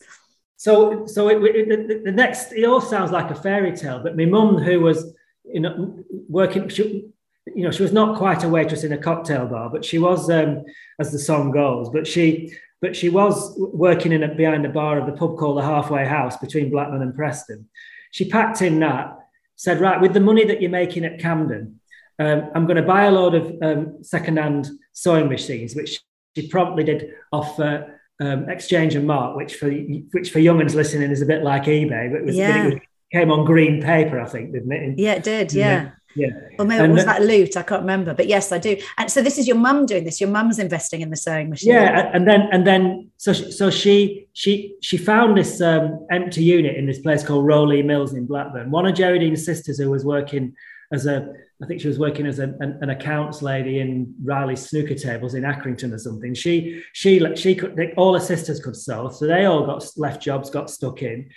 So, 0.56 1.06
so 1.06 1.28
it, 1.28 1.42
it, 1.54 1.68
the, 1.68 2.02
the, 2.04 2.12
next, 2.12 2.52
it 2.52 2.64
all 2.64 2.80
sounds 2.80 3.10
like 3.10 3.30
a 3.30 3.34
fairy 3.34 3.76
tale. 3.76 4.00
But 4.02 4.16
my 4.16 4.24
mum, 4.24 4.56
who 4.56 4.80
was, 4.80 5.12
you 5.44 5.60
know, 5.60 6.02
working, 6.28 6.68
she, 6.68 7.10
you 7.54 7.64
know, 7.64 7.70
she 7.70 7.82
was 7.82 7.92
not 7.92 8.16
quite 8.16 8.42
a 8.44 8.48
waitress 8.48 8.84
in 8.84 8.92
a 8.92 8.98
cocktail 8.98 9.46
bar, 9.46 9.68
but 9.68 9.84
she 9.84 9.98
was, 9.98 10.30
um, 10.30 10.64
as 10.98 11.12
the 11.12 11.18
song 11.18 11.50
goes. 11.50 11.90
But 11.90 12.06
she, 12.06 12.56
but 12.84 12.94
she 12.94 13.08
was 13.08 13.54
working 13.56 14.12
in 14.12 14.22
a, 14.22 14.34
behind 14.34 14.62
the 14.62 14.68
bar 14.68 14.98
of 14.98 15.06
the 15.06 15.12
pub 15.12 15.38
called 15.38 15.56
the 15.56 15.62
Halfway 15.62 16.04
House 16.04 16.36
between 16.36 16.70
Blackburn 16.70 17.00
and 17.00 17.14
Preston. 17.14 17.66
She 18.10 18.28
packed 18.28 18.60
in 18.60 18.78
that, 18.80 19.16
said, 19.56 19.80
right, 19.80 19.98
with 19.98 20.12
the 20.12 20.20
money 20.20 20.44
that 20.44 20.60
you're 20.60 20.70
making 20.70 21.06
at 21.06 21.18
Camden, 21.18 21.80
um, 22.18 22.50
I'm 22.54 22.66
going 22.66 22.76
to 22.76 22.82
buy 22.82 23.04
a 23.04 23.10
load 23.10 23.34
of 23.34 23.56
um, 23.62 24.04
second-hand 24.04 24.68
sewing 24.92 25.30
machines, 25.30 25.74
which 25.74 25.98
she 26.36 26.46
promptly 26.48 26.84
did 26.84 27.14
off. 27.32 27.58
Uh, 27.58 27.84
um, 28.20 28.48
Exchange 28.48 28.94
and 28.94 29.08
Mart, 29.08 29.34
which 29.34 29.56
for 29.56 29.68
which 29.68 30.30
for 30.30 30.38
younguns 30.38 30.76
listening 30.76 31.10
is 31.10 31.20
a 31.20 31.26
bit 31.26 31.42
like 31.42 31.64
eBay, 31.64 32.12
but 32.12 32.20
it, 32.20 32.26
was, 32.26 32.36
yeah. 32.36 32.68
it, 32.68 32.82
came 33.10 33.32
on 33.32 33.44
green 33.44 33.82
paper, 33.82 34.20
I 34.20 34.26
think, 34.26 34.52
didn't 34.52 34.70
it? 34.70 34.98
yeah, 35.00 35.14
it 35.14 35.24
did. 35.24 35.52
Yeah. 35.52 35.90
Yeah. 36.16 36.28
Or 36.58 36.64
maybe 36.64 36.84
and, 36.84 36.92
it 36.92 36.94
was 36.94 37.04
that 37.04 37.22
loot. 37.22 37.56
I 37.56 37.62
can't 37.62 37.82
remember, 37.82 38.14
but 38.14 38.26
yes, 38.26 38.52
I 38.52 38.58
do. 38.58 38.76
And 38.98 39.10
so 39.10 39.22
this 39.22 39.38
is 39.38 39.46
your 39.46 39.56
mum 39.56 39.86
doing 39.86 40.04
this. 40.04 40.20
Your 40.20 40.30
mum's 40.30 40.58
investing 40.58 41.00
in 41.00 41.10
the 41.10 41.16
sewing 41.16 41.50
machine. 41.50 41.72
Yeah, 41.72 42.10
and 42.12 42.26
then 42.26 42.48
and 42.52 42.66
then 42.66 43.10
so 43.16 43.32
she, 43.32 43.50
so 43.50 43.70
she 43.70 44.28
she 44.32 44.76
she 44.80 44.96
found 44.96 45.36
this 45.36 45.60
um, 45.60 46.06
empty 46.10 46.44
unit 46.44 46.76
in 46.76 46.86
this 46.86 47.00
place 47.00 47.24
called 47.24 47.46
Rowley 47.46 47.82
Mills 47.82 48.14
in 48.14 48.26
Blackburn. 48.26 48.70
One 48.70 48.86
of 48.86 48.94
Geraldine's 48.94 49.44
sisters 49.44 49.78
who 49.78 49.90
was 49.90 50.04
working 50.04 50.54
as 50.92 51.06
a 51.06 51.32
I 51.62 51.66
think 51.66 51.80
she 51.80 51.88
was 51.88 51.98
working 51.98 52.26
as 52.26 52.40
an, 52.40 52.56
an, 52.60 52.78
an, 52.82 52.90
accounts 52.90 53.40
lady 53.40 53.78
in 53.78 54.12
Riley's 54.22 54.68
snooker 54.68 54.94
tables 54.94 55.34
in 55.34 55.44
Accrington 55.44 55.92
or 55.92 55.98
something. 55.98 56.34
She 56.34 56.82
she 56.92 57.24
she 57.36 57.54
could 57.54 57.76
they, 57.76 57.92
all 57.96 58.14
her 58.14 58.20
sisters 58.20 58.60
could 58.60 58.76
sew, 58.76 59.08
so 59.08 59.26
they 59.26 59.46
all 59.46 59.64
got 59.64 59.84
left 59.96 60.22
jobs, 60.22 60.50
got 60.50 60.68
stuck 60.68 61.02
in, 61.02 61.30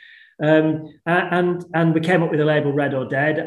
um, 0.44 0.94
and 1.06 1.64
and 1.74 1.94
we 1.94 2.02
came 2.02 2.24
up 2.24 2.32
with 2.32 2.42
a 2.42 2.46
label 2.46 2.74
Red 2.74 2.94
or 2.94 3.06
Dead 3.06 3.40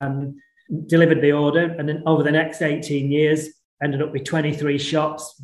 and 0.00 0.40
delivered 0.86 1.20
the 1.20 1.32
order, 1.32 1.74
and 1.78 1.88
then 1.88 2.02
over 2.06 2.22
the 2.22 2.30
next 2.30 2.62
eighteen 2.62 3.10
years 3.10 3.48
ended 3.82 4.02
up 4.02 4.12
with 4.12 4.24
twenty 4.24 4.54
three 4.54 4.78
shops, 4.78 5.42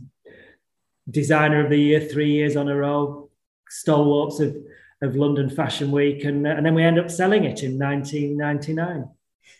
designer 1.11 1.65
of 1.65 1.71
the 1.71 1.81
year 1.81 2.01
three 2.01 2.31
years 2.31 2.57
on 2.57 2.69
a 2.69 2.77
row, 2.77 3.31
stalwarts 3.69 4.41
of 4.41 4.57
of 5.03 5.17
London 5.17 5.49
Fashion 5.49 5.91
Week, 5.91 6.25
and 6.25 6.47
uh, 6.47 6.51
and 6.51 6.65
then 6.65 6.75
we 6.75 6.83
ended 6.83 7.05
up 7.05 7.11
selling 7.11 7.45
it 7.45 7.63
in 7.63 7.79
nineteen 7.79 8.37
ninety 8.37 8.73
nine. 8.73 9.09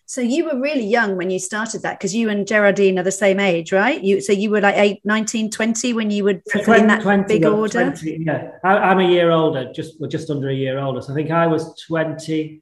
So 0.07 0.21
you 0.21 0.45
were 0.45 0.61
really 0.61 0.85
young 0.85 1.17
when 1.17 1.31
you 1.31 1.39
started 1.39 1.83
that 1.83 1.99
because 1.99 2.15
you 2.15 2.31
and 2.31 2.47
Geraldine 2.47 2.99
are 2.99 3.05
the 3.05 3.13
same 3.13 3.39
age, 3.39 3.73
right? 3.73 4.03
You 4.03 4.21
so 4.21 4.33
you 4.33 4.51
were 4.51 4.61
like 4.61 4.77
eight, 4.77 5.01
19, 5.05 5.51
20 5.51 5.93
when 5.93 6.11
you 6.11 6.25
would 6.25 6.45
put 6.47 6.67
in 6.67 6.89
that 6.89 7.03
20, 7.03 7.25
big 7.29 7.47
order. 7.47 7.93
20, 7.93 8.25
yeah, 8.25 8.51
I, 8.65 8.91
am 8.91 8.99
a 8.99 9.09
year 9.09 9.31
older, 9.31 9.73
just 9.73 10.01
well, 10.01 10.11
just 10.11 10.29
under 10.29 10.49
a 10.49 10.55
year 10.55 10.81
older. 10.81 11.01
So 11.01 11.13
I 11.13 11.15
think 11.15 11.31
I 11.31 11.47
was 11.47 11.81
20, 11.87 12.61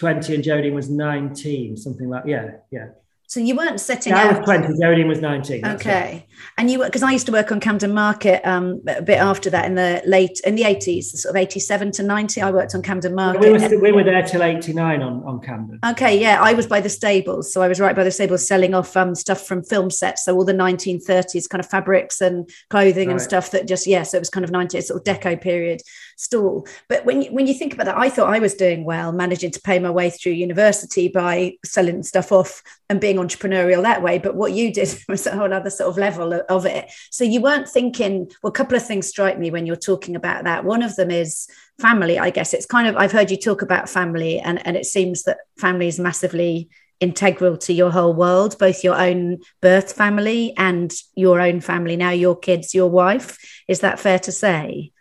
20 0.00 0.34
and 0.34 0.42
Geraldine 0.42 0.74
was 0.74 0.88
19, 0.88 1.76
something 1.76 2.08
like 2.08 2.24
yeah, 2.26 2.52
yeah. 2.70 2.86
So 3.26 3.38
you 3.38 3.54
weren't 3.54 3.78
setting 3.78 4.12
yeah, 4.12 4.22
out. 4.22 4.34
I 4.34 4.38
was 4.38 4.44
20, 4.44 4.80
Geraldine 4.80 5.06
was 5.06 5.20
19. 5.20 5.64
Okay. 5.64 5.90
Right. 5.90 6.26
And 6.58 6.68
you 6.68 6.82
because 6.82 7.04
I 7.04 7.12
used 7.12 7.26
to 7.26 7.32
work 7.32 7.52
on 7.52 7.60
Camden 7.60 7.92
Market 7.92 8.44
um, 8.44 8.82
a 8.88 9.02
bit 9.02 9.18
after 9.18 9.50
that 9.50 9.66
in 9.66 9.76
the 9.76 10.02
late, 10.04 10.40
in 10.44 10.56
the 10.56 10.62
80s, 10.62 11.04
sort 11.04 11.36
of 11.36 11.36
87 11.36 11.92
to 11.92 12.02
90. 12.02 12.40
I 12.40 12.50
worked 12.50 12.74
on 12.74 12.82
Camden 12.82 13.14
Market. 13.14 13.40
We 13.40 13.52
were, 13.52 13.80
we 13.80 13.92
were 13.92 14.02
there 14.02 14.22
till 14.22 14.42
89 14.42 15.02
on, 15.02 15.22
on 15.22 15.40
Camden. 15.42 15.78
Okay. 15.84 16.18
Yeah. 16.18 16.40
I 16.42 16.54
was 16.54 16.66
by 16.66 16.80
the 16.80 16.88
stables. 16.88 17.52
So 17.52 17.62
I 17.62 17.68
was 17.68 17.78
right 17.78 17.94
by 17.94 18.02
the 18.02 18.10
stables 18.10 18.48
selling 18.48 18.74
off 18.74 18.96
um, 18.96 19.14
stuff 19.14 19.46
from 19.46 19.62
film 19.62 19.90
sets. 19.90 20.24
So 20.24 20.34
all 20.34 20.44
the 20.44 20.52
1930s 20.54 21.48
kind 21.48 21.60
of 21.60 21.70
fabrics 21.70 22.20
and 22.20 22.50
clothing 22.68 23.08
right. 23.08 23.12
and 23.12 23.22
stuff 23.22 23.52
that 23.52 23.68
just, 23.68 23.86
yeah. 23.86 24.02
So 24.02 24.16
it 24.16 24.22
was 24.22 24.30
kind 24.30 24.44
of 24.44 24.50
90s 24.50 24.84
sort 24.84 24.98
of 24.98 25.04
deco 25.04 25.40
period 25.40 25.82
stall. 26.20 26.66
But 26.86 27.06
when 27.06 27.22
you, 27.22 27.32
when 27.32 27.46
you 27.46 27.54
think 27.54 27.72
about 27.72 27.86
that, 27.86 27.96
I 27.96 28.10
thought 28.10 28.32
I 28.32 28.38
was 28.38 28.54
doing 28.54 28.84
well, 28.84 29.10
managing 29.10 29.50
to 29.52 29.60
pay 29.60 29.78
my 29.78 29.90
way 29.90 30.10
through 30.10 30.32
university 30.32 31.08
by 31.08 31.54
selling 31.64 32.02
stuff 32.02 32.30
off 32.30 32.62
and 32.90 33.00
being 33.00 33.16
entrepreneurial 33.16 33.82
that 33.82 34.02
way. 34.02 34.18
But 34.18 34.36
what 34.36 34.52
you 34.52 34.70
did 34.72 35.02
was 35.08 35.26
a 35.26 35.34
whole 35.34 35.52
other 35.52 35.70
sort 35.70 35.88
of 35.88 35.96
level 35.96 36.42
of 36.48 36.66
it. 36.66 36.90
So 37.10 37.24
you 37.24 37.40
weren't 37.40 37.68
thinking, 37.68 38.30
well, 38.42 38.50
a 38.50 38.52
couple 38.52 38.76
of 38.76 38.86
things 38.86 39.08
strike 39.08 39.38
me 39.38 39.50
when 39.50 39.64
you're 39.64 39.76
talking 39.76 40.14
about 40.14 40.44
that. 40.44 40.64
One 40.64 40.82
of 40.82 40.94
them 40.96 41.10
is 41.10 41.48
family, 41.80 42.18
I 42.18 42.28
guess. 42.28 42.52
It's 42.52 42.66
kind 42.66 42.86
of, 42.86 42.96
I've 42.96 43.12
heard 43.12 43.30
you 43.30 43.38
talk 43.38 43.62
about 43.62 43.88
family, 43.88 44.40
and, 44.40 44.64
and 44.66 44.76
it 44.76 44.84
seems 44.84 45.22
that 45.22 45.38
family 45.58 45.88
is 45.88 45.98
massively 45.98 46.68
integral 47.00 47.56
to 47.56 47.72
your 47.72 47.90
whole 47.90 48.12
world, 48.12 48.58
both 48.58 48.84
your 48.84 48.94
own 48.94 49.38
birth 49.62 49.94
family 49.94 50.52
and 50.58 50.92
your 51.14 51.40
own 51.40 51.62
family, 51.62 51.96
now 51.96 52.10
your 52.10 52.36
kids, 52.36 52.74
your 52.74 52.90
wife. 52.90 53.38
Is 53.66 53.80
that 53.80 53.98
fair 53.98 54.18
to 54.18 54.32
say? 54.32 54.92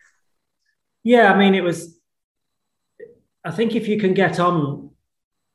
Yeah, 1.04 1.32
I 1.32 1.38
mean, 1.38 1.56
it 1.56 1.64
was. 1.64 1.98
I 3.44 3.52
think 3.52 3.76
if 3.76 3.88
you 3.88 4.00
can 4.00 4.14
get 4.14 4.40
on 4.40 4.92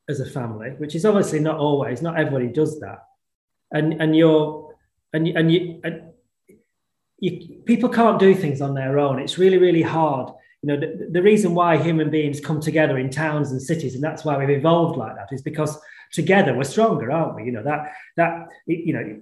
as 0.09 0.21
a 0.21 0.27
family, 0.27 0.71
which 0.79 0.95
is 0.95 1.05
obviously 1.05 1.41
not 1.41 1.59
always, 1.59 2.03
not 2.03 2.19
everybody 2.19 2.49
does 2.49 2.81
that, 2.81 3.01
and 3.71 4.01
and 4.01 4.17
you're 4.17 4.75
and 5.13 5.29
and 5.29 5.53
you 5.53 5.81
and 5.85 6.03
you, 7.19 7.63
people 7.65 7.89
can't 7.89 8.19
do 8.19 8.35
things 8.35 8.61
on 8.61 8.75
their 8.75 8.99
own. 8.99 9.19
It's 9.19 9.39
really 9.39 9.59
really 9.59 9.83
hard. 9.83 10.31
You 10.63 10.69
know, 10.69 10.81
the, 10.81 11.09
the 11.11 11.23
reason 11.23 11.55
why 11.55 11.77
human 11.77 12.09
beings 12.09 12.41
come 12.41 12.59
together 12.61 12.97
in 12.97 13.11
towns 13.11 13.53
and 13.53 13.61
cities, 13.61 13.95
and 13.95 14.03
that's 14.03 14.25
why 14.25 14.39
we've 14.39 14.49
evolved 14.49 14.97
like 14.97 15.15
that, 15.17 15.29
is 15.31 15.43
because 15.43 15.79
together 16.13 16.57
we're 16.57 16.65
stronger, 16.65 17.11
aren't 17.13 17.37
we? 17.37 17.45
You 17.45 17.53
know 17.53 17.63
that 17.65 17.93
that 18.17 18.49
you 18.67 18.95
know 18.95 19.21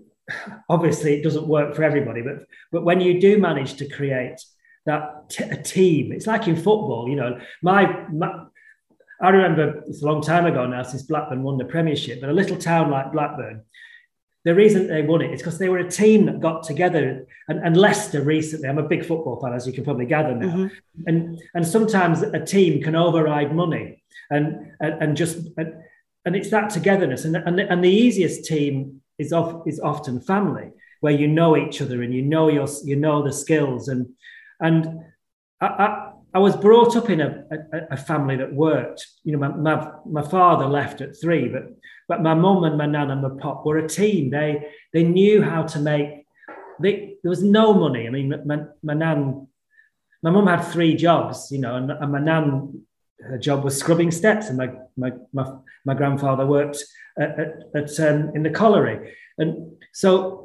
obviously 0.68 1.14
it 1.14 1.22
doesn't 1.22 1.48
work 1.48 1.74
for 1.74 1.82
everybody, 1.82 2.22
but 2.22 2.46
but 2.70 2.84
when 2.84 3.00
you 3.00 3.20
do 3.20 3.38
manage 3.38 3.74
to 3.74 3.88
create 3.88 4.40
that 4.86 5.30
t- 5.30 5.44
a 5.44 5.60
team. 5.62 6.12
It's 6.12 6.26
like 6.26 6.48
in 6.48 6.56
football, 6.56 7.08
you 7.08 7.16
know. 7.16 7.38
My, 7.62 8.06
my, 8.10 8.44
I 9.20 9.28
remember 9.30 9.82
it's 9.86 10.02
a 10.02 10.06
long 10.06 10.22
time 10.22 10.46
ago 10.46 10.66
now 10.66 10.82
since 10.82 11.02
Blackburn 11.02 11.42
won 11.42 11.58
the 11.58 11.64
Premiership, 11.64 12.20
but 12.20 12.30
a 12.30 12.32
little 12.32 12.56
town 12.56 12.90
like 12.90 13.12
Blackburn, 13.12 13.62
the 14.44 14.54
reason 14.54 14.88
they 14.88 15.02
won 15.02 15.22
it 15.22 15.32
is 15.32 15.40
because 15.40 15.58
they 15.58 15.68
were 15.68 15.78
a 15.78 15.90
team 15.90 16.26
that 16.26 16.40
got 16.40 16.64
together. 16.64 17.26
And, 17.48 17.60
and, 17.60 17.76
Leicester 17.76 18.22
recently, 18.22 18.68
I'm 18.68 18.78
a 18.78 18.88
big 18.88 19.04
football 19.04 19.40
fan, 19.40 19.52
as 19.52 19.66
you 19.68 19.72
can 19.72 19.84
probably 19.84 20.06
gather 20.06 20.34
now. 20.34 20.48
Mm-hmm. 20.48 21.02
And 21.06 21.40
and 21.54 21.66
sometimes 21.66 22.22
a 22.22 22.44
team 22.44 22.82
can 22.82 22.96
override 22.96 23.54
money 23.54 24.02
and 24.30 24.72
and, 24.80 25.02
and 25.02 25.16
just 25.16 25.38
and, 25.56 25.74
and 26.24 26.34
it's 26.34 26.50
that 26.50 26.70
togetherness. 26.70 27.24
And 27.24 27.36
and 27.36 27.56
the, 27.56 27.70
and 27.70 27.84
the 27.84 27.90
easiest 27.90 28.44
team 28.44 29.00
is 29.18 29.32
off 29.32 29.62
is 29.66 29.78
often 29.78 30.20
family, 30.20 30.70
where 31.00 31.12
you 31.12 31.28
know 31.28 31.56
each 31.56 31.80
other 31.80 32.02
and 32.02 32.12
you 32.12 32.22
know 32.22 32.48
your 32.48 32.66
you 32.82 32.96
know 32.96 33.22
the 33.22 33.32
skills 33.32 33.86
and 33.86 34.08
and 34.62 35.00
I, 35.60 35.66
I, 35.66 36.12
I 36.34 36.38
was 36.38 36.56
brought 36.56 36.96
up 36.96 37.10
in 37.10 37.20
a, 37.20 37.44
a, 37.50 37.78
a, 37.90 37.96
family 37.96 38.36
that 38.36 38.54
worked. 38.54 39.06
You 39.24 39.32
know, 39.32 39.38
my, 39.38 39.48
my, 39.48 39.90
my 40.06 40.22
father 40.22 40.66
left 40.66 41.00
at 41.02 41.20
three, 41.20 41.48
but 41.48 41.64
but 42.08 42.22
my 42.22 42.34
mum 42.34 42.64
and 42.64 42.78
my 42.78 42.86
nan 42.86 43.10
and 43.10 43.22
my 43.22 43.30
pop 43.40 43.66
were 43.66 43.78
a 43.78 43.88
team. 43.88 44.30
They 44.30 44.66
they 44.92 45.02
knew 45.02 45.42
how 45.42 45.64
to 45.64 45.78
make. 45.78 46.26
They, 46.80 47.16
there 47.22 47.30
was 47.30 47.42
no 47.42 47.74
money. 47.74 48.06
I 48.06 48.10
mean, 48.10 48.32
my, 48.46 48.60
my 48.82 48.94
nan, 48.94 49.46
my 50.22 50.30
mum 50.30 50.46
had 50.46 50.62
three 50.62 50.96
jobs. 50.96 51.48
You 51.50 51.58
know, 51.58 51.76
and, 51.76 51.90
and 51.90 52.12
my 52.12 52.20
nan, 52.20 52.82
her 53.20 53.38
job 53.38 53.62
was 53.62 53.78
scrubbing 53.78 54.10
steps, 54.10 54.48
and 54.48 54.56
my 54.56 54.70
my 54.96 55.12
my, 55.32 55.52
my 55.84 55.94
grandfather 55.94 56.46
worked 56.46 56.82
at, 57.18 57.38
at, 57.38 57.52
at 57.74 58.00
um, 58.00 58.30
in 58.34 58.42
the 58.42 58.50
colliery, 58.50 59.14
and 59.36 59.76
so 59.92 60.41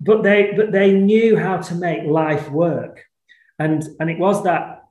but 0.00 0.22
they 0.22 0.52
but 0.56 0.72
they 0.72 0.92
knew 0.92 1.36
how 1.36 1.58
to 1.58 1.74
make 1.74 2.04
life 2.04 2.50
work. 2.50 3.04
And 3.58 3.82
and 4.00 4.10
it 4.10 4.18
was 4.18 4.42
that 4.44 4.84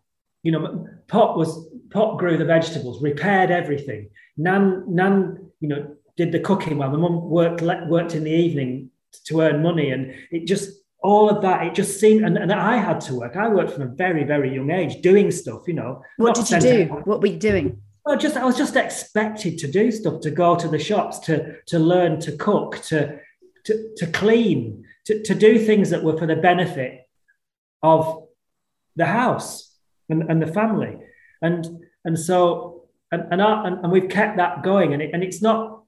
you 0.44 0.52
know 0.52 0.88
pop 1.08 1.38
was 1.38 1.68
pop 1.90 2.18
grew 2.18 2.38
the 2.38 2.46
vegetables 2.46 3.02
repaired 3.02 3.52
everything. 3.52 4.10
Nan 4.38 4.84
nan 4.88 5.52
you 5.60 5.70
know 5.70 5.96
did 6.18 6.32
the 6.32 6.40
cooking 6.40 6.78
while 6.78 6.90
my 6.90 6.98
mum 6.98 7.30
worked 7.30 7.62
worked 7.62 8.16
in 8.16 8.24
the 8.24 8.32
evening 8.32 8.90
to 9.26 9.42
earn 9.42 9.62
money 9.62 9.92
and 9.92 10.14
it 10.32 10.46
just 10.46 10.70
all 11.04 11.30
of 11.30 11.42
that 11.42 11.66
it 11.66 11.76
just 11.76 12.00
seemed 12.00 12.24
and, 12.24 12.38
and 12.38 12.52
i 12.52 12.78
had 12.78 13.02
to 13.02 13.16
work. 13.16 13.36
I 13.36 13.50
worked 13.50 13.72
from 13.72 13.84
a 13.84 13.88
very 13.88 14.24
very 14.24 14.54
young 14.54 14.72
age 14.72 15.02
doing 15.02 15.32
stuff 15.32 15.68
you 15.68 15.74
know. 15.74 16.02
What 16.18 16.36
did 16.36 16.50
you 16.50 16.60
do? 16.60 16.86
What 17.04 17.22
were 17.22 17.28
you 17.28 17.40
doing? 17.40 17.82
Well 18.06 18.18
just 18.18 18.38
i 18.38 18.46
was 18.46 18.58
just 18.58 18.76
expected 18.76 19.58
to 19.60 19.68
do 19.68 19.92
stuff 19.92 20.22
to 20.22 20.32
go 20.32 20.56
to 20.56 20.68
the 20.68 20.80
shops 20.80 21.20
to 21.20 21.62
to 21.68 21.80
learn 21.80 22.20
to 22.22 22.32
cook 22.38 22.82
to 22.84 23.20
to, 23.66 23.94
to 23.96 24.08
clean 24.08 24.84
to, 25.06 25.22
to 25.24 25.36
do 25.36 25.60
things 25.60 25.90
that 25.90 26.04
were 26.04 26.18
for 26.18 26.26
the 26.26 26.36
benefit 26.36 27.02
of 27.82 28.28
the 28.96 29.06
house 29.06 29.76
and, 30.10 30.30
and 30.30 30.42
the 30.42 30.48
family. 30.48 30.98
And, 31.42 31.86
and 32.06 32.18
so, 32.18 32.86
and, 33.12 33.26
and, 33.32 33.42
our, 33.42 33.66
and, 33.68 33.84
and 33.84 33.92
we've 33.92 34.10
kept 34.10 34.38
that 34.38 34.64
going. 34.64 34.94
And, 34.94 35.02
it, 35.02 35.12
and 35.14 35.24
it's 35.24 35.42
not, 35.42 35.84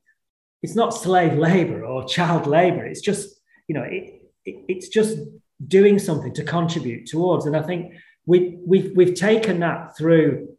it's 0.61 0.75
not 0.75 0.93
slave 0.93 1.37
labor 1.37 1.85
or 1.85 2.05
child 2.05 2.47
labor. 2.47 2.85
It's 2.85 3.01
just, 3.01 3.39
you 3.67 3.75
know, 3.75 3.83
it, 3.83 4.21
it, 4.45 4.65
it's 4.67 4.89
just 4.89 5.17
doing 5.65 5.99
something 5.99 6.33
to 6.33 6.43
contribute 6.43 7.05
towards. 7.05 7.45
And 7.45 7.55
I 7.55 7.61
think 7.61 7.93
we, 8.25 8.57
we've, 8.65 8.91
we've 8.95 9.15
taken 9.15 9.59
that 9.59 9.97
through, 9.97 10.49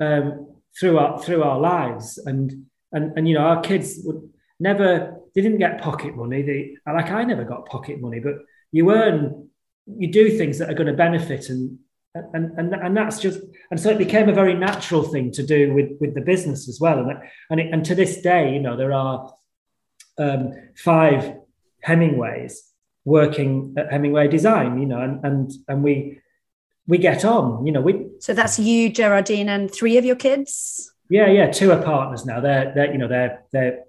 um, 0.00 0.54
through 0.78 0.98
our, 0.98 1.20
through 1.20 1.42
our 1.42 1.58
lives. 1.58 2.18
And, 2.18 2.66
and, 2.92 3.16
and, 3.18 3.28
you 3.28 3.34
know, 3.34 3.44
our 3.44 3.60
kids 3.60 4.00
would 4.04 4.30
never 4.58 5.16
they 5.36 5.42
didn't 5.42 5.58
get 5.58 5.82
pocket 5.82 6.16
money. 6.16 6.40
They 6.40 6.76
like 6.90 7.10
I 7.10 7.22
never 7.22 7.44
got 7.44 7.66
pocket 7.66 8.00
money, 8.00 8.20
but 8.20 8.36
you 8.72 8.90
earn, 8.90 9.50
you 9.86 10.10
do 10.10 10.36
things 10.36 10.58
that 10.58 10.70
are 10.70 10.74
going 10.74 10.86
to 10.86 10.94
benefit, 10.94 11.50
and 11.50 11.78
and 12.14 12.58
and 12.58 12.74
and 12.74 12.96
that's 12.96 13.20
just 13.20 13.40
and 13.70 13.78
so 13.78 13.90
it 13.90 13.98
became 13.98 14.30
a 14.30 14.32
very 14.34 14.54
natural 14.54 15.02
thing 15.02 15.30
to 15.32 15.46
do 15.46 15.74
with 15.74 15.90
with 16.00 16.14
the 16.14 16.22
business 16.22 16.70
as 16.70 16.80
well. 16.80 17.00
And 17.00 17.18
and 17.50 17.60
it, 17.60 17.70
and 17.70 17.84
to 17.84 17.94
this 17.94 18.22
day, 18.22 18.54
you 18.54 18.60
know, 18.60 18.78
there 18.78 18.94
are 18.94 19.30
um, 20.16 20.54
five 20.74 21.36
Hemingways 21.82 22.72
working 23.04 23.74
at 23.76 23.92
Hemingway 23.92 24.28
Design, 24.28 24.80
you 24.80 24.86
know, 24.86 25.02
and 25.02 25.22
and 25.22 25.52
and 25.68 25.84
we 25.84 26.18
we 26.86 26.96
get 26.96 27.26
on, 27.26 27.66
you 27.66 27.72
know. 27.72 27.82
We 27.82 28.06
so 28.20 28.32
that's 28.32 28.58
you, 28.58 28.88
Geraldine, 28.88 29.50
and 29.50 29.70
three 29.70 29.98
of 29.98 30.04
your 30.06 30.16
kids. 30.16 30.90
Yeah, 31.10 31.26
yeah, 31.26 31.50
two 31.50 31.72
are 31.72 31.82
partners 31.82 32.24
now. 32.24 32.40
They're 32.40 32.72
they're 32.74 32.90
you 32.90 32.96
know 32.96 33.08
they're 33.08 33.42
they're 33.52 33.85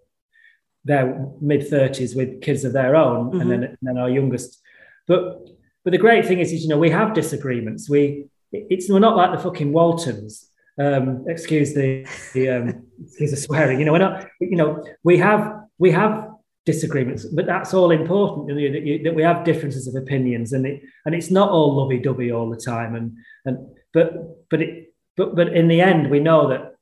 their 0.88 1.26
mid 1.42 1.62
30s 1.62 2.16
with 2.16 2.42
kids 2.42 2.64
of 2.64 2.74
their 2.74 2.96
own 2.96 3.28
mm-hmm. 3.28 3.42
and 3.42 3.52
then 3.52 3.64
and 3.64 3.78
then 3.82 3.98
our 3.98 4.10
youngest. 4.10 4.62
But 5.08 5.48
but 5.84 5.92
the 5.92 5.98
great 5.98 6.26
thing 6.26 6.40
is, 6.40 6.52
is 6.52 6.64
you 6.64 6.70
know 6.70 6.78
we 6.78 6.90
have 6.90 7.14
disagreements. 7.14 7.90
We 7.90 8.26
it's 8.52 8.90
we're 8.90 9.00
not 9.00 9.18
like 9.18 9.32
the 9.32 9.44
fucking 9.44 9.72
waltons. 9.72 10.50
Um, 10.80 11.26
excuse 11.28 11.74
the, 11.74 12.06
the 12.34 12.50
um, 12.50 12.86
excuse 13.04 13.32
the 13.32 13.38
swearing. 13.38 13.80
You 13.80 13.86
know 13.86 13.92
we're 13.92 14.00
not 14.00 14.28
you 14.40 14.58
know 14.58 14.84
we 15.04 15.18
have 15.18 15.62
we 15.78 15.92
have 15.92 16.28
disagreements 16.66 17.24
but 17.24 17.46
that's 17.46 17.74
all 17.74 17.92
important 17.92 18.50
you 18.50 18.70
know, 18.70 18.74
that, 18.74 18.86
you, 18.86 19.02
that 19.02 19.16
we 19.16 19.24
have 19.24 19.46
differences 19.46 19.88
of 19.88 19.96
opinions 19.96 20.52
and 20.52 20.66
it 20.68 20.82
and 21.06 21.16
it's 21.16 21.32
not 21.32 21.50
all 21.50 21.78
lovey-dovey 21.78 22.30
all 22.30 22.50
the 22.50 22.58
time 22.58 22.94
and 22.94 23.16
and 23.46 23.58
but 23.94 24.50
but 24.50 24.62
it 24.62 24.94
but 25.16 25.34
but 25.34 25.48
in 25.48 25.70
the 25.70 25.80
end 25.80 26.12
we 26.12 26.20
know 26.20 26.50
that 26.50 26.76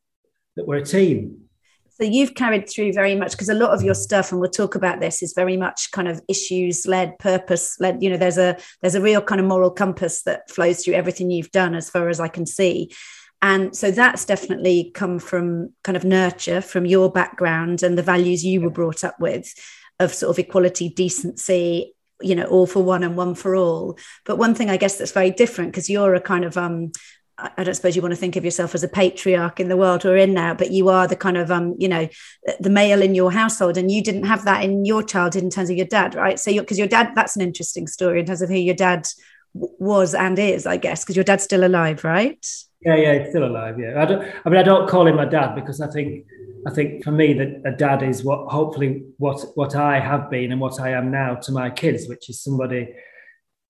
that 0.55 0.65
we're 0.65 0.77
a 0.77 0.83
team 0.83 1.44
so 1.99 2.03
you've 2.03 2.35
carried 2.35 2.69
through 2.69 2.91
very 2.91 3.15
much 3.15 3.31
because 3.31 3.47
a 3.47 3.53
lot 3.53 3.71
of 3.71 3.81
your 3.81 3.93
stuff, 3.93 4.31
and 4.31 4.41
we'll 4.41 4.49
talk 4.49 4.75
about 4.75 4.99
this, 4.99 5.23
is 5.23 5.33
very 5.33 5.55
much 5.55 5.91
kind 5.91 6.09
of 6.09 6.21
issues 6.27 6.85
led, 6.85 7.17
purpose 7.19 7.79
led. 7.79 8.03
You 8.03 8.09
know, 8.09 8.17
there's 8.17 8.37
a 8.37 8.57
there's 8.81 8.95
a 8.95 9.01
real 9.01 9.21
kind 9.21 9.39
of 9.39 9.47
moral 9.47 9.71
compass 9.71 10.23
that 10.23 10.49
flows 10.49 10.83
through 10.83 10.95
everything 10.95 11.31
you've 11.31 11.51
done, 11.51 11.73
as 11.73 11.89
far 11.89 12.09
as 12.09 12.19
I 12.19 12.27
can 12.27 12.45
see. 12.45 12.91
And 13.41 13.75
so 13.75 13.91
that's 13.91 14.25
definitely 14.25 14.91
come 14.93 15.19
from 15.19 15.73
kind 15.83 15.95
of 15.95 16.03
nurture, 16.03 16.61
from 16.61 16.85
your 16.85 17.11
background 17.11 17.83
and 17.83 17.97
the 17.97 18.03
values 18.03 18.43
you 18.43 18.61
were 18.61 18.69
brought 18.69 19.03
up 19.03 19.19
with, 19.19 19.53
of 19.99 20.13
sort 20.13 20.31
of 20.31 20.39
equality, 20.39 20.89
decency, 20.89 21.93
you 22.21 22.35
know, 22.35 22.45
all 22.45 22.65
for 22.65 22.83
one 22.83 23.03
and 23.03 23.15
one 23.15 23.35
for 23.35 23.55
all. 23.55 23.97
But 24.25 24.37
one 24.37 24.55
thing 24.55 24.69
I 24.69 24.77
guess 24.77 24.97
that's 24.97 25.11
very 25.11 25.31
different 25.31 25.71
because 25.71 25.89
you're 25.89 26.15
a 26.15 26.21
kind 26.21 26.43
of 26.43 26.57
um, 26.57 26.91
I 27.37 27.65
don't 27.65 27.73
suppose 27.73 27.95
you 27.97 28.01
want 28.01 28.13
to 28.13 28.19
think 28.19 28.37
of 28.37 28.45
yourself 28.45 28.73
as 28.75 28.83
a 28.83 28.87
patriarch 28.87 29.59
in 29.59 29.67
the 29.67 29.75
world 29.75 30.05
we're 30.05 30.15
in 30.15 30.33
now, 30.33 30.53
but 30.53 30.71
you 30.71 30.87
are 30.87 31.05
the 31.05 31.17
kind 31.17 31.35
of 31.35 31.51
um, 31.51 31.75
you 31.77 31.89
know, 31.89 32.07
the 32.61 32.69
male 32.69 33.01
in 33.01 33.13
your 33.13 33.31
household, 33.31 33.77
and 33.77 33.91
you 33.91 34.01
didn't 34.01 34.23
have 34.23 34.45
that 34.45 34.63
in 34.63 34.85
your 34.85 35.03
childhood 35.03 35.43
in 35.43 35.49
terms 35.49 35.69
of 35.69 35.75
your 35.75 35.85
dad, 35.85 36.15
right? 36.15 36.39
So, 36.39 36.53
because 36.53 36.79
your 36.79 36.87
dad, 36.87 37.11
that's 37.13 37.35
an 37.35 37.41
interesting 37.41 37.87
story 37.87 38.21
in 38.21 38.25
terms 38.25 38.41
of 38.41 38.49
who 38.49 38.55
your 38.55 38.75
dad 38.75 39.05
was 39.53 40.15
and 40.15 40.39
is, 40.39 40.65
I 40.65 40.77
guess, 40.77 41.03
because 41.03 41.17
your 41.17 41.25
dad's 41.25 41.43
still 41.43 41.65
alive, 41.65 42.05
right? 42.05 42.45
Yeah, 42.81 42.95
yeah, 42.95 43.19
he's 43.19 43.29
still 43.29 43.45
alive. 43.45 43.79
Yeah, 43.79 44.01
I 44.01 44.05
don't. 44.05 44.21
I 44.45 44.49
mean, 44.49 44.59
I 44.59 44.63
don't 44.63 44.87
call 44.87 45.05
him 45.05 45.15
my 45.15 45.25
dad 45.25 45.55
because 45.55 45.81
I 45.81 45.87
think, 45.91 46.25
I 46.65 46.71
think 46.71 47.03
for 47.03 47.11
me 47.11 47.33
that 47.33 47.61
a 47.65 47.75
dad 47.75 48.01
is 48.01 48.23
what 48.23 48.49
hopefully 48.49 49.03
what 49.17 49.43
what 49.55 49.75
I 49.75 49.99
have 49.99 50.29
been 50.29 50.53
and 50.53 50.61
what 50.61 50.79
I 50.79 50.91
am 50.91 51.11
now 51.11 51.35
to 51.35 51.51
my 51.51 51.69
kids, 51.69 52.07
which 52.07 52.29
is 52.29 52.41
somebody, 52.41 52.93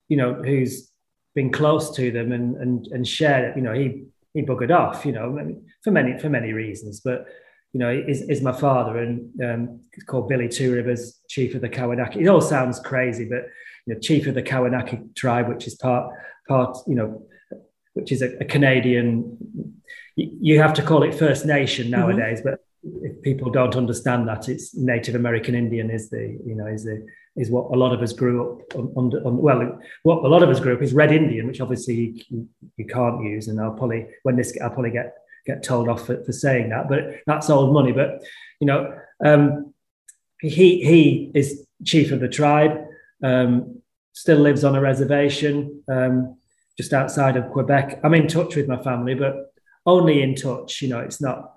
you 0.08 0.18
know, 0.18 0.36
who's 0.36 0.92
been 1.36 1.52
close 1.52 1.94
to 1.96 2.12
them 2.12 2.32
and 2.32 2.56
and 2.56 2.88
and 2.88 3.08
shared 3.08 3.52
it. 3.52 3.58
You 3.58 3.64
know, 3.64 3.74
he 3.74 4.06
he 4.34 4.42
buggered 4.42 4.72
off. 4.72 5.06
You 5.06 5.12
know, 5.12 5.62
for 5.84 5.92
many 5.92 6.18
for 6.18 6.30
many 6.30 6.54
reasons, 6.54 7.02
but 7.02 7.28
you 7.74 7.80
know, 7.80 7.90
is, 7.90 8.22
is 8.22 8.42
my 8.42 8.54
father 8.54 9.00
and 9.00 9.30
um, 9.44 9.82
it's 9.92 10.06
called 10.06 10.30
Billy 10.30 10.48
Two 10.48 10.74
Rivers, 10.74 11.20
chief 11.28 11.56
of 11.56 11.62
the 11.62 11.68
Kahnawake. 11.68 12.16
It 12.16 12.28
all 12.28 12.40
sounds 12.40 12.80
crazy, 12.80 13.26
but 13.26 13.48
you 13.86 13.94
know, 13.94 14.00
chief 14.00 14.28
of 14.28 14.34
the 14.34 14.42
Kahnawake 14.42 15.14
tribe, 15.14 15.50
which 15.50 15.68
is 15.68 15.76
part 15.76 16.14
part, 16.48 16.78
you 16.88 16.96
know, 16.96 17.28
which 17.94 18.14
is 18.14 18.22
a, 18.22 18.38
a 18.40 18.46
Canadian. 18.46 19.38
You 20.16 20.62
have 20.62 20.74
to 20.76 20.82
call 20.82 21.04
it 21.04 21.14
First 21.14 21.46
Nation 21.46 21.88
mm-hmm. 21.88 22.00
nowadays, 22.00 22.40
mm-hmm. 22.40 22.52
but 22.52 22.60
if 23.04 23.22
people 23.24 23.52
don't 23.52 23.76
understand 23.76 24.28
that, 24.30 24.48
it's 24.48 24.74
Native 24.74 25.16
American 25.16 25.54
Indian 25.54 25.90
is 25.90 26.10
the 26.10 26.40
you 26.46 26.56
know 26.56 26.68
is 26.68 26.86
the 26.86 27.06
is 27.36 27.50
what 27.50 27.72
a 27.74 27.78
lot 27.78 27.94
of 27.94 28.02
us 28.02 28.14
grew 28.14 28.60
up 28.60 28.76
under. 28.98 29.20
On, 29.26 29.38
well, 29.38 29.80
what 30.04 30.24
a 30.24 30.28
lot 30.28 30.44
of 30.44 30.50
us 30.50 30.60
grew 30.60 30.76
up 30.76 30.82
is 30.82 30.94
Red 30.94 31.12
Indian, 31.12 31.48
which 31.48 31.62
obviously 31.62 32.26
you, 32.30 32.48
you 32.78 32.86
can't 32.86 33.24
use, 33.24 33.48
and 33.48 33.60
I'll 33.60 33.74
probably 33.74 34.08
when 34.24 34.36
this 34.36 34.58
I'll 34.62 34.70
probably 34.70 34.92
get 34.92 35.16
get 35.46 35.64
told 35.64 35.90
off 35.90 36.06
for, 36.06 36.24
for 36.24 36.32
saying 36.32 36.70
that, 36.70 36.90
but 36.90 37.22
that's 37.28 37.50
old 37.50 37.74
money. 37.74 37.92
But 37.92 38.24
you 38.60 38.68
know, 38.68 38.98
um, 39.24 39.74
he 40.40 40.84
he 40.84 41.32
is 41.36 41.66
chief 41.84 42.12
of 42.12 42.20
the 42.20 42.30
tribe, 42.30 42.86
um, 43.24 43.82
still 44.14 44.40
lives 44.40 44.64
on 44.64 44.76
a 44.76 44.82
reservation 44.82 45.84
um, 45.88 46.38
just 46.78 46.94
outside 46.94 47.38
of 47.38 47.52
Quebec. 47.52 48.00
I'm 48.04 48.14
in 48.14 48.28
touch 48.28 48.56
with 48.56 48.68
my 48.68 48.82
family, 48.82 49.14
but 49.14 49.54
only 49.86 50.22
in 50.22 50.36
touch. 50.36 50.82
You 50.82 50.90
know, 50.90 51.00
it's 51.00 51.22
not. 51.22 51.52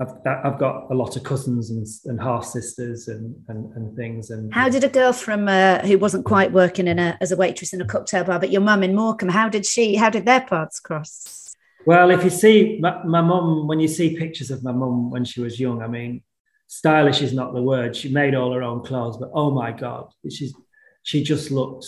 I've, 0.00 0.14
I've 0.44 0.58
got 0.58 0.90
a 0.90 0.94
lot 0.94 1.16
of 1.16 1.24
cousins 1.24 1.70
and, 1.70 1.86
and 2.04 2.22
half 2.22 2.44
sisters 2.44 3.08
and, 3.08 3.34
and, 3.48 3.72
and 3.74 3.96
things. 3.96 4.30
And 4.30 4.52
how 4.54 4.68
did 4.68 4.84
a 4.84 4.88
girl 4.88 5.12
from 5.12 5.48
uh, 5.48 5.80
who 5.80 5.98
wasn't 5.98 6.24
quite 6.24 6.52
working 6.52 6.86
in 6.86 7.00
a, 7.00 7.18
as 7.20 7.32
a 7.32 7.36
waitress 7.36 7.72
in 7.72 7.80
a 7.80 7.84
cocktail 7.84 8.24
bar, 8.24 8.38
but 8.38 8.52
your 8.52 8.60
mum 8.60 8.84
in 8.84 8.94
Morecambe, 8.94 9.30
how 9.30 9.48
did 9.48 9.66
she? 9.66 9.96
How 9.96 10.08
did 10.08 10.24
their 10.24 10.42
paths 10.42 10.78
cross? 10.78 11.54
Well, 11.84 12.10
if 12.10 12.22
you 12.22 12.30
see 12.30 12.78
my, 12.80 13.22
mum, 13.22 13.66
when 13.66 13.80
you 13.80 13.88
see 13.88 14.16
pictures 14.16 14.50
of 14.50 14.62
my 14.62 14.72
mum 14.72 15.10
when 15.10 15.24
she 15.24 15.40
was 15.40 15.58
young, 15.58 15.82
I 15.82 15.88
mean, 15.88 16.22
stylish 16.66 17.22
is 17.22 17.32
not 17.32 17.54
the 17.54 17.62
word. 17.62 17.96
She 17.96 18.08
made 18.10 18.34
all 18.34 18.52
her 18.52 18.62
own 18.62 18.84
clothes, 18.84 19.16
but 19.16 19.30
oh 19.32 19.50
my 19.50 19.72
God, 19.72 20.12
she's, 20.30 20.54
she 21.02 21.24
just 21.24 21.50
looked 21.50 21.86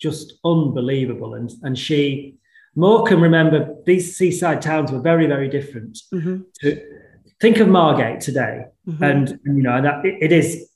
just 0.00 0.34
unbelievable. 0.44 1.34
And, 1.34 1.52
and 1.62 1.78
she, 1.78 2.36
Morecambe, 2.74 3.22
remember, 3.22 3.76
these 3.86 4.16
seaside 4.16 4.60
towns 4.60 4.90
were 4.90 5.00
very, 5.00 5.26
very 5.26 5.48
different. 5.48 5.98
Mm-hmm. 6.12 6.40
To, 6.60 6.82
think 7.44 7.58
of 7.58 7.68
Margate 7.68 8.20
today. 8.20 8.64
Mm-hmm. 8.88 9.04
And, 9.04 9.40
you 9.44 9.62
know, 9.62 9.82
that 9.82 10.04
it, 10.04 10.16
it 10.20 10.32
is 10.32 10.68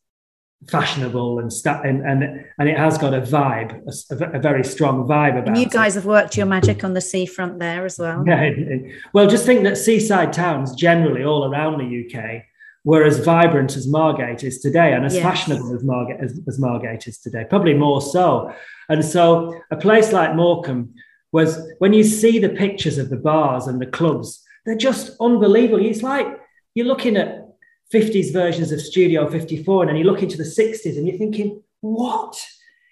fashionable 0.69 1.39
and, 1.39 1.53
sta- 1.53 1.81
and 1.83 2.05
and 2.05 2.45
and 2.59 2.69
it 2.69 2.77
has 2.77 2.99
got 2.99 3.15
a 3.15 3.21
vibe, 3.21 3.71
a, 4.11 4.37
a 4.37 4.41
very 4.41 4.65
strong 4.65 5.07
vibe 5.07 5.39
about. 5.39 5.49
And 5.49 5.59
you 5.59 5.69
guys 5.69 5.95
it. 5.95 6.01
have 6.01 6.07
worked 6.07 6.37
your 6.37 6.47
magic 6.47 6.85
on 6.85 6.93
the 6.95 7.01
seafront 7.01 7.59
there 7.59 7.87
as 7.87 7.99
well. 7.99 8.23
Yeah. 8.27 8.51
Well, 9.15 9.27
just 9.29 9.47
think 9.47 9.63
that 9.65 9.79
seaside 9.79 10.33
towns 10.33 10.75
generally 10.75 11.25
all 11.25 11.51
around 11.51 11.79
the 11.79 11.91
UK 12.05 12.43
were 12.85 13.05
as 13.05 13.19
vibrant 13.19 13.77
as 13.77 13.87
Margate 13.87 14.45
is 14.45 14.61
today, 14.61 14.93
and 14.93 15.07
as 15.07 15.15
yes. 15.15 15.23
fashionable 15.23 15.75
as 15.75 15.83
Margate 15.85 16.21
as, 16.21 16.41
as 16.49 16.59
Margate 16.59 17.07
is 17.07 17.19
today, 17.19 17.45
probably 17.49 17.75
more 17.75 18.03
so. 18.03 18.53
And 18.91 19.03
so, 19.05 19.55
a 19.71 19.77
place 19.77 20.13
like 20.13 20.35
Morecambe 20.35 20.95
was 21.33 21.59
when 21.79 21.93
you 21.93 22.05
see 22.05 22.39
the 22.39 22.51
pictures 22.65 22.99
of 22.99 23.11
the 23.11 23.17
bars 23.17 23.67
and 23.69 23.81
the 23.81 23.87
clubs, 23.87 24.43
they're 24.67 24.77
just 24.91 25.17
unbelievable. 25.21 25.85
It's 25.85 26.03
like 26.03 26.27
you're 26.75 26.87
looking 26.87 27.17
at 27.17 27.49
50s 27.93 28.33
versions 28.33 28.73
of 28.73 28.81
Studio 28.81 29.29
54, 29.29 29.83
and 29.83 29.91
then 29.91 29.97
you 29.97 30.05
look 30.05 30.23
into 30.23 30.37
the 30.37 30.45
60s 30.45 30.97
and 30.97 31.07
you're 31.07 31.19
thinking, 31.19 31.63
what? 31.81 32.41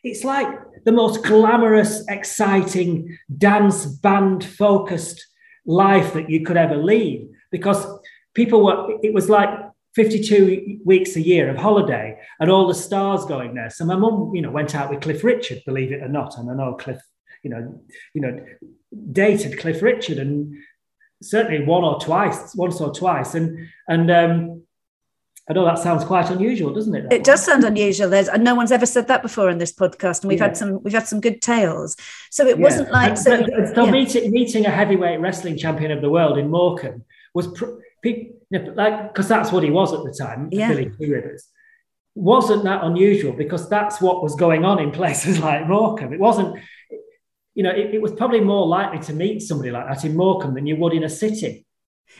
It's 0.03 0.25
like 0.25 0.49
the 0.85 0.93
most 0.93 1.25
glamorous, 1.25 2.05
exciting, 2.09 3.19
dance 3.37 3.87
band 3.87 4.45
focused 4.45 5.27
life 5.67 6.15
that 6.15 6.31
you 6.31 6.45
could 6.45 6.57
ever 6.57 6.77
lead 6.77 7.29
because 7.51 7.85
people 8.35 8.65
were, 8.65 8.99
it 9.03 9.13
was 9.13 9.29
like 9.29 9.49
52 9.97 10.81
weeks 10.85 11.17
a 11.17 11.21
year 11.21 11.51
of 11.51 11.57
holiday 11.57 12.19
and 12.39 12.51
all 12.51 12.69
the 12.69 12.75
stars 12.75 13.25
going 13.25 13.55
there. 13.55 13.71
So 13.71 13.85
my 13.85 13.97
mum, 13.97 14.33
you 14.35 14.43
know, 14.43 14.51
went 14.51 14.75
out 14.75 14.91
with 14.91 15.01
Cliff 15.01 15.25
Richard, 15.25 15.63
believe 15.67 15.91
it 15.91 16.03
or 16.03 16.09
not. 16.09 16.39
And 16.39 16.51
I 16.51 16.55
know 16.55 16.75
Cliff, 16.75 17.01
you 17.43 17.51
know, 17.51 17.81
you 18.15 18.21
know, 18.21 18.39
dated 19.13 19.59
Cliff 19.59 19.83
Richard 19.83 20.19
and 20.19 20.55
certainly 21.23 21.65
one 21.65 21.85
or 21.85 21.99
twice, 21.99 22.55
once 22.55 22.81
or 22.81 22.93
twice. 22.93 23.35
And, 23.35 23.69
and, 23.89 24.11
um, 24.11 24.63
I 25.49 25.53
know 25.53 25.65
that 25.65 25.79
sounds 25.79 26.05
quite 26.05 26.29
unusual, 26.29 26.75
doesn't 26.75 26.93
it? 26.93 27.13
It 27.13 27.23
does 27.23 27.45
sound 27.45 27.63
unusual. 27.63 28.11
There's 28.11 28.27
and 28.27 28.43
no 28.43 28.57
one's 28.57 28.73
ever 28.73 28.85
said 28.85 29.07
that 29.07 29.23
before 29.23 29.49
in 29.49 29.59
this 29.59 29.73
podcast, 29.73 30.23
and 30.23 30.29
we've 30.29 30.41
yeah. 30.41 30.47
had 30.47 30.57
some 30.57 30.83
we've 30.83 30.93
had 30.93 31.07
some 31.07 31.21
good 31.21 31.41
tales. 31.41 31.97
So 32.31 32.49
it 32.49 32.59
yeah. 32.59 32.65
wasn't 32.65 32.91
like 32.91 33.11
and, 33.11 33.19
so. 33.19 33.47
so 33.73 33.85
yeah. 33.85 33.91
meeting, 33.93 34.33
meeting 34.33 34.67
a 34.67 34.71
heavyweight 34.71 35.21
wrestling 35.21 35.57
champion 35.57 35.93
of 35.93 36.01
the 36.01 36.11
world 36.11 36.37
in 36.37 36.51
Morecambe 36.51 37.05
was 37.33 37.47
pr- 37.47 37.77
know, 38.51 38.73
like 38.75 39.13
because 39.13 39.29
that's 39.29 39.53
what 39.53 39.63
he 39.63 39.71
was 39.71 39.93
at 39.93 40.03
the 40.05 40.13
time, 40.13 40.49
yeah. 40.51 40.69
Billy 40.69 40.91
Two 40.99 41.13
Rivers. 41.13 41.47
Wasn't 42.15 42.65
that 42.65 42.83
unusual? 42.83 43.33
Because 43.33 43.69
that's 43.69 44.01
what 44.01 44.23
was 44.23 44.35
going 44.35 44.65
on 44.65 44.81
in 44.81 44.91
places 44.91 45.39
like 45.49 45.67
Morecambe. 45.69 46.13
It 46.13 46.21
wasn't. 46.21 46.59
You 47.57 47.65
know, 47.65 47.71
it, 47.71 47.95
it 47.95 48.01
was 48.01 48.13
probably 48.13 48.41
more 48.41 48.67
likely 48.67 49.01
to 49.07 49.13
meet 49.13 49.41
somebody 49.41 49.73
like 49.73 49.89
that 49.89 50.05
in 50.05 50.15
Morecambe 50.15 50.55
than 50.55 50.67
you 50.67 50.77
would 50.77 50.93
in 50.93 51.03
a 51.03 51.09
city 51.09 51.66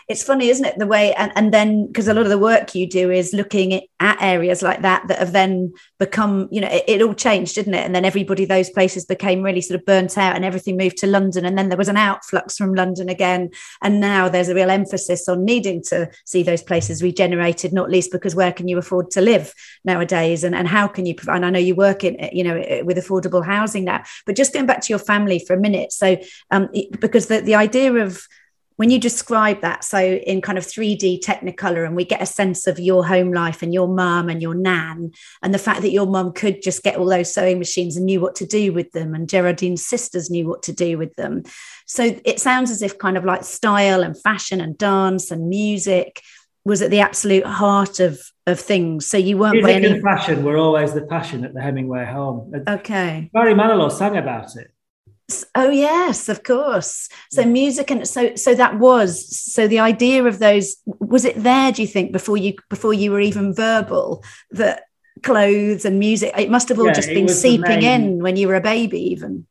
it's 0.09 0.23
funny 0.23 0.49
isn't 0.49 0.65
it? 0.65 0.79
The 0.79 0.87
way 0.87 1.15
and, 1.15 1.33
and 1.37 1.53
then 1.53 1.87
because 1.87 2.09
a 2.09 2.15
lot 2.15 2.25
of 2.25 2.31
the 2.31 2.39
work 2.39 2.75
you 2.75 2.89
do 2.89 3.11
is 3.11 3.33
looking 3.33 3.81
at 4.01 4.23
areas 4.23 4.63
like 4.63 4.83
that 4.83 5.09
that 5.09 5.19
have 5.19 5.33
then 5.33 5.73
become 5.99 6.49
you 6.51 6.61
know 6.61 6.69
it, 6.69 6.85
it, 6.87 7.03
all 7.03 7.15
changed 7.15 7.55
didn't 7.55 7.75
it? 7.75 7.85
And 7.85 7.95
then 7.95 8.05
everybody 8.05 8.45
those 8.45 8.71
places 8.71 9.05
became 9.05 9.43
really 9.43 9.61
sort 9.61 9.81
of 9.81 9.87
burnt 9.87 10.19
out 10.19 10.37
and 10.37 10.45
everything 10.45 10.77
moved 10.77 10.99
to 10.99 11.07
london. 11.07 11.45
And 11.45 11.57
then 11.57 11.69
there 11.69 11.79
was 11.79 11.89
an 11.89 11.97
outflux 11.97 12.57
from 12.57 12.75
london 12.75 13.09
again. 13.09 13.51
And 13.83 14.01
now 14.01 14.29
there's 14.29 14.49
a 14.49 14.55
real 14.55 14.71
emphasis 14.71 15.29
on 15.29 15.45
needing 15.45 15.83
to 15.85 16.11
see 16.25 16.43
those 16.43 16.63
places 16.63 17.03
regenerated 17.03 17.73
not 17.73 17.91
least 17.91 18.13
because 18.13 18.35
where 18.35 18.53
can 18.53 18.69
you 18.69 18.79
afford 18.79 19.11
to 19.13 19.21
live 19.21 19.55
nowadays? 19.85 20.45
And, 20.45 20.55
and 20.55 20.69
how 20.69 20.87
can 20.87 21.07
you 21.07 21.15
provide 21.15 21.37
and 21.37 21.45
i 21.45 21.51
know 21.51 21.59
you 21.59 21.75
work 21.75 22.03
in 22.03 22.17
you 22.33 22.43
know 22.43 22.83
with 22.85 22.97
affordable 22.97 23.45
housing 23.45 23.85
now 23.85 24.03
but 24.25 24.37
just 24.37 24.53
going 24.53 24.67
back 24.67 24.81
to 24.81 24.93
your 24.93 24.99
family 24.99 25.39
for 25.39 25.55
a 25.55 25.61
minute. 25.61 25.93
So 25.93 26.17
um, 26.51 26.69
because 27.01 27.27
the, 27.27 27.41
the 27.41 27.55
idea 27.55 27.93
of 27.93 28.23
when 28.77 28.91
you 28.91 28.99
describe 28.99 29.61
that 29.63 29.85
so 29.85 29.99
in 29.99 30.41
kind 30.41 30.59
of 30.59 30.65
3d 30.65 31.21
technicolor 31.21 31.85
and 31.85 31.97
we 31.97 32.05
get 32.05 32.23
a 32.23 32.27
sense 32.27 32.67
of 32.67 32.79
your 32.79 33.07
home 33.07 33.33
life 33.33 33.63
and 33.63 33.75
your 33.75 33.89
mum 33.89 34.29
and 34.29 34.41
your 34.41 34.55
nan 34.55 35.11
and 35.43 35.53
the 35.53 35.59
fact 35.59 35.83
that 35.83 35.91
your 35.91 36.07
mum 36.07 36.33
could 36.33 36.63
just 36.63 36.83
get 36.83 36.97
all 36.97 37.07
those 37.07 37.33
sewing 37.33 37.59
machines 37.59 37.97
and 37.97 38.07
knew 38.07 38.21
what 38.21 38.35
to 38.37 38.47
do 38.47 38.73
with 38.73 38.93
them 38.93 39.15
and 39.15 39.29
geraldine's 39.29 39.85
sisters 39.85 40.31
knew 40.31 40.47
what 40.47 40.63
to 40.63 40.73
do 40.73 40.99
with 40.99 41.15
them. 41.17 41.43
So 41.87 42.19
it 42.25 42.41
sounds 42.41 42.71
as 42.71 42.83
if 42.83 42.99
kind 42.99 43.17
of 43.17 43.25
like 43.25 43.45
style 43.45 44.03
and 44.03 44.21
fashion 44.21 44.61
and 44.61 44.77
dance 44.77 45.31
and 45.31 45.49
music 45.49 46.23
was 46.65 46.83
at 46.83 46.91
the 46.91 47.01
absolute 47.01 47.47
heart 47.47 48.01
of 48.01 48.21
of 48.49 48.61
things. 48.61 49.07
So 49.07 49.17
you 49.17 49.39
weren't 49.39 49.57
music 49.57 49.77
any... 49.77 49.87
and 49.87 50.03
fashion 50.03 50.45
were 50.45 50.57
always 50.57 50.95
the 50.95 51.03
passion 51.03 51.45
at 51.45 51.53
the 51.53 51.61
hemingway 51.61 52.05
home. 52.05 52.53
Okay. 52.69 53.29
Barry 53.33 53.55
manilow 53.55 53.91
sang 53.91 54.17
about 54.17 54.55
it 54.57 54.71
Oh 55.57 55.71
yes, 55.71 56.29
of 56.29 56.45
course. 56.45 57.09
So 57.33 57.45
music 57.45 57.91
and 57.91 58.07
so 58.07 58.37
so 58.37 58.55
that 58.55 58.79
was 58.79 59.37
so 59.37 59.67
the 59.67 59.81
idea 59.81 60.25
of 60.25 60.39
those 60.39 60.77
was 60.85 61.25
it 61.25 61.43
there? 61.43 61.73
Do 61.73 61.83
you 61.83 61.89
think 61.89 62.13
before 62.13 62.37
you 62.37 62.55
before 62.71 62.95
you 62.95 63.11
were 63.11 63.21
even 63.21 63.53
verbal 63.53 64.23
that 64.53 64.85
clothes 65.23 65.85
and 65.85 65.99
music 65.99 66.33
it 66.37 66.51
must 66.51 66.69
have 66.69 66.79
all 66.79 66.87
yeah, 66.87 66.93
just 66.93 67.09
been 67.09 67.29
seeping 67.29 67.83
in 67.83 68.23
when 68.23 68.37
you 68.37 68.47
were 68.47 68.55
a 68.55 68.61
baby 68.61 69.01
even. 69.13 69.47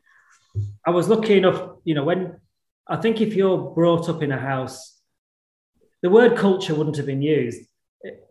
I 0.86 0.92
was 0.92 1.10
lucky 1.10 1.38
enough, 1.38 1.78
you 1.84 1.96
know, 1.96 2.04
when 2.04 2.40
I 2.88 2.96
think 2.98 3.20
if 3.20 3.34
you're 3.34 3.58
brought 3.58 4.08
up 4.08 4.22
in 4.22 4.32
a 4.32 4.40
house, 4.40 5.02
the 6.02 6.10
word 6.10 6.38
culture 6.38 6.76
wouldn't 6.76 6.98
have 6.98 7.08
been 7.08 7.22
used, 7.22 7.62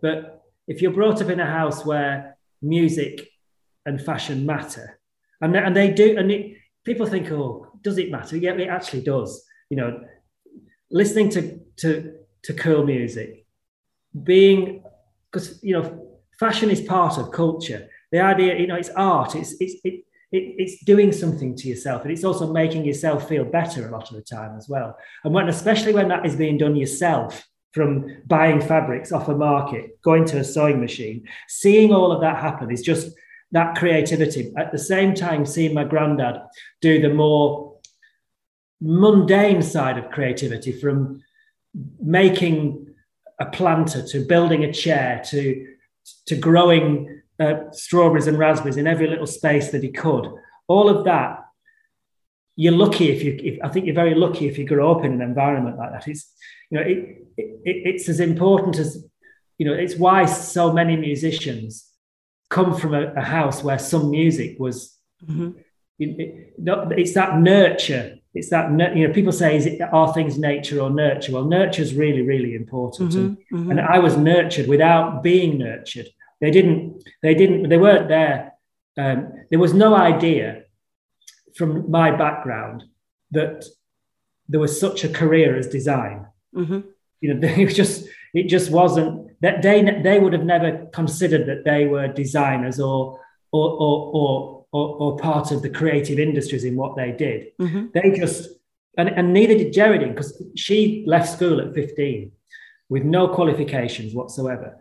but 0.00 0.44
if 0.66 0.80
you're 0.80 0.92
brought 0.92 1.20
up 1.20 1.28
in 1.28 1.40
a 1.40 1.46
house 1.46 1.84
where 1.84 2.38
music 2.62 3.28
and 3.84 4.00
fashion 4.00 4.46
matter, 4.46 4.98
and 5.40 5.54
and 5.56 5.76
they 5.76 5.90
do, 5.90 6.16
and 6.16 6.30
it 6.30 6.56
people 6.84 7.06
think, 7.06 7.30
oh, 7.30 7.66
does 7.82 7.98
it 7.98 8.10
matter? 8.10 8.36
Yeah, 8.36 8.52
it 8.52 8.68
actually 8.68 9.02
does. 9.02 9.44
You 9.70 9.76
know, 9.76 10.00
listening 10.90 11.30
to 11.30 11.60
to 11.78 12.14
to 12.44 12.54
cool 12.54 12.84
music, 12.84 13.46
being 14.22 14.82
because 15.30 15.62
you 15.62 15.74
know, 15.74 16.08
fashion 16.38 16.70
is 16.70 16.80
part 16.80 17.18
of 17.18 17.32
culture. 17.32 17.88
The 18.12 18.20
idea, 18.20 18.58
you 18.58 18.66
know, 18.66 18.76
it's 18.76 18.90
art. 18.90 19.34
It's 19.34 19.54
it's 19.60 19.74
it, 19.84 20.04
it, 20.30 20.54
it's 20.58 20.84
doing 20.84 21.12
something 21.12 21.56
to 21.56 21.68
yourself, 21.68 22.02
and 22.02 22.12
it's 22.12 22.24
also 22.24 22.52
making 22.52 22.84
yourself 22.84 23.28
feel 23.28 23.44
better 23.44 23.88
a 23.88 23.90
lot 23.90 24.10
of 24.10 24.16
the 24.16 24.22
time 24.22 24.56
as 24.56 24.68
well. 24.68 24.96
And 25.24 25.34
when, 25.34 25.48
especially 25.48 25.94
when 25.94 26.08
that 26.08 26.26
is 26.26 26.36
being 26.36 26.58
done 26.58 26.76
yourself, 26.76 27.46
from 27.72 28.22
buying 28.26 28.60
fabrics 28.60 29.10
off 29.10 29.28
a 29.28 29.34
market, 29.34 30.00
going 30.02 30.24
to 30.26 30.38
a 30.38 30.44
sewing 30.44 30.80
machine, 30.80 31.26
seeing 31.48 31.92
all 31.92 32.12
of 32.12 32.20
that 32.20 32.40
happen 32.40 32.70
is 32.70 32.82
just 32.82 33.10
that 33.54 33.76
creativity. 33.76 34.52
At 34.56 34.72
the 34.72 34.78
same 34.78 35.14
time, 35.14 35.46
seeing 35.46 35.74
my 35.74 35.84
granddad 35.84 36.42
do 36.80 37.00
the 37.00 37.14
more 37.14 37.78
mundane 38.80 39.62
side 39.62 39.96
of 39.96 40.10
creativity 40.10 40.72
from 40.72 41.22
making 42.00 42.88
a 43.40 43.46
planter 43.46 44.04
to 44.06 44.26
building 44.26 44.64
a 44.64 44.72
chair 44.72 45.22
to 45.26 45.66
to 46.26 46.36
growing 46.36 47.22
uh, 47.40 47.70
strawberries 47.72 48.26
and 48.26 48.38
raspberries 48.38 48.76
in 48.76 48.86
every 48.86 49.06
little 49.06 49.26
space 49.26 49.70
that 49.70 49.82
he 49.82 49.90
could 49.90 50.28
all 50.68 50.88
of 50.88 51.04
that 51.04 51.40
you're 52.56 52.72
lucky 52.72 53.10
if 53.10 53.24
you 53.24 53.36
if, 53.42 53.58
i 53.64 53.68
think 53.68 53.86
you're 53.86 53.94
very 53.94 54.14
lucky 54.14 54.46
if 54.46 54.58
you 54.58 54.66
grow 54.66 54.92
up 54.94 55.04
in 55.04 55.12
an 55.14 55.22
environment 55.22 55.76
like 55.78 55.90
that 55.90 56.06
it's 56.06 56.32
you 56.70 56.78
know 56.78 56.84
it, 56.84 56.98
it, 57.36 57.56
it's 57.64 58.08
as 58.08 58.20
important 58.20 58.78
as 58.78 59.04
you 59.58 59.66
know 59.66 59.72
it's 59.72 59.96
why 59.96 60.24
so 60.26 60.72
many 60.72 60.96
musicians 60.96 61.93
come 62.54 62.72
from 62.72 62.94
a, 62.94 63.12
a 63.14 63.20
house 63.20 63.64
where 63.64 63.80
some 63.80 64.10
music 64.10 64.52
was 64.60 64.96
mm-hmm. 65.26 65.50
it, 65.98 66.54
it's 67.02 67.14
that 67.14 67.40
nurture 67.40 68.16
it's 68.32 68.50
that 68.50 68.70
you 68.96 69.06
know 69.06 69.12
people 69.12 69.32
say 69.32 69.56
is 69.56 69.66
it 69.66 69.80
are 69.80 70.14
things 70.14 70.38
nature 70.38 70.80
or 70.80 70.88
nurture 70.88 71.32
well 71.32 71.44
nurture 71.44 71.82
is 71.82 71.94
really 71.94 72.22
really 72.22 72.54
important 72.54 73.10
mm-hmm, 73.10 73.26
and, 73.26 73.36
mm-hmm. 73.52 73.70
and 73.70 73.80
i 73.80 73.98
was 73.98 74.16
nurtured 74.16 74.68
without 74.68 75.20
being 75.22 75.58
nurtured 75.58 76.08
they 76.40 76.52
didn't 76.52 77.02
they 77.22 77.34
didn't 77.34 77.68
they 77.68 77.80
weren't 77.86 78.08
there 78.08 78.52
um, 78.96 79.32
there 79.50 79.58
was 79.58 79.74
no 79.74 79.96
idea 79.96 80.62
from 81.56 81.90
my 81.90 82.12
background 82.12 82.84
that 83.32 83.64
there 84.48 84.60
was 84.60 84.78
such 84.78 85.02
a 85.02 85.08
career 85.08 85.58
as 85.58 85.66
design 85.66 86.24
mm-hmm. 86.54 86.80
you 87.20 87.34
know 87.34 87.48
it 87.64 87.74
just 87.74 88.06
it 88.32 88.46
just 88.46 88.70
wasn't 88.70 89.23
that 89.40 89.62
they 89.62 89.82
they 90.02 90.18
would 90.18 90.32
have 90.32 90.44
never 90.44 90.86
considered 90.92 91.46
that 91.46 91.64
they 91.64 91.86
were 91.86 92.08
designers 92.08 92.80
or 92.80 93.20
or 93.52 93.70
or, 93.70 94.10
or 94.14 94.54
or, 94.74 94.96
or 94.96 95.16
part 95.18 95.52
of 95.52 95.62
the 95.62 95.70
creative 95.70 96.18
industries 96.18 96.64
in 96.64 96.74
what 96.74 96.96
they 96.96 97.12
did. 97.12 97.52
Mm-hmm. 97.60 97.86
They 97.94 98.18
just, 98.18 98.48
and, 98.98 99.08
and 99.08 99.32
neither 99.32 99.56
did 99.56 99.72
Geraldine, 99.72 100.10
because 100.10 100.42
she 100.56 101.04
left 101.06 101.28
school 101.28 101.60
at 101.60 101.72
15 101.74 102.32
with 102.88 103.04
no 103.04 103.28
qualifications 103.28 104.16
whatsoever. 104.16 104.76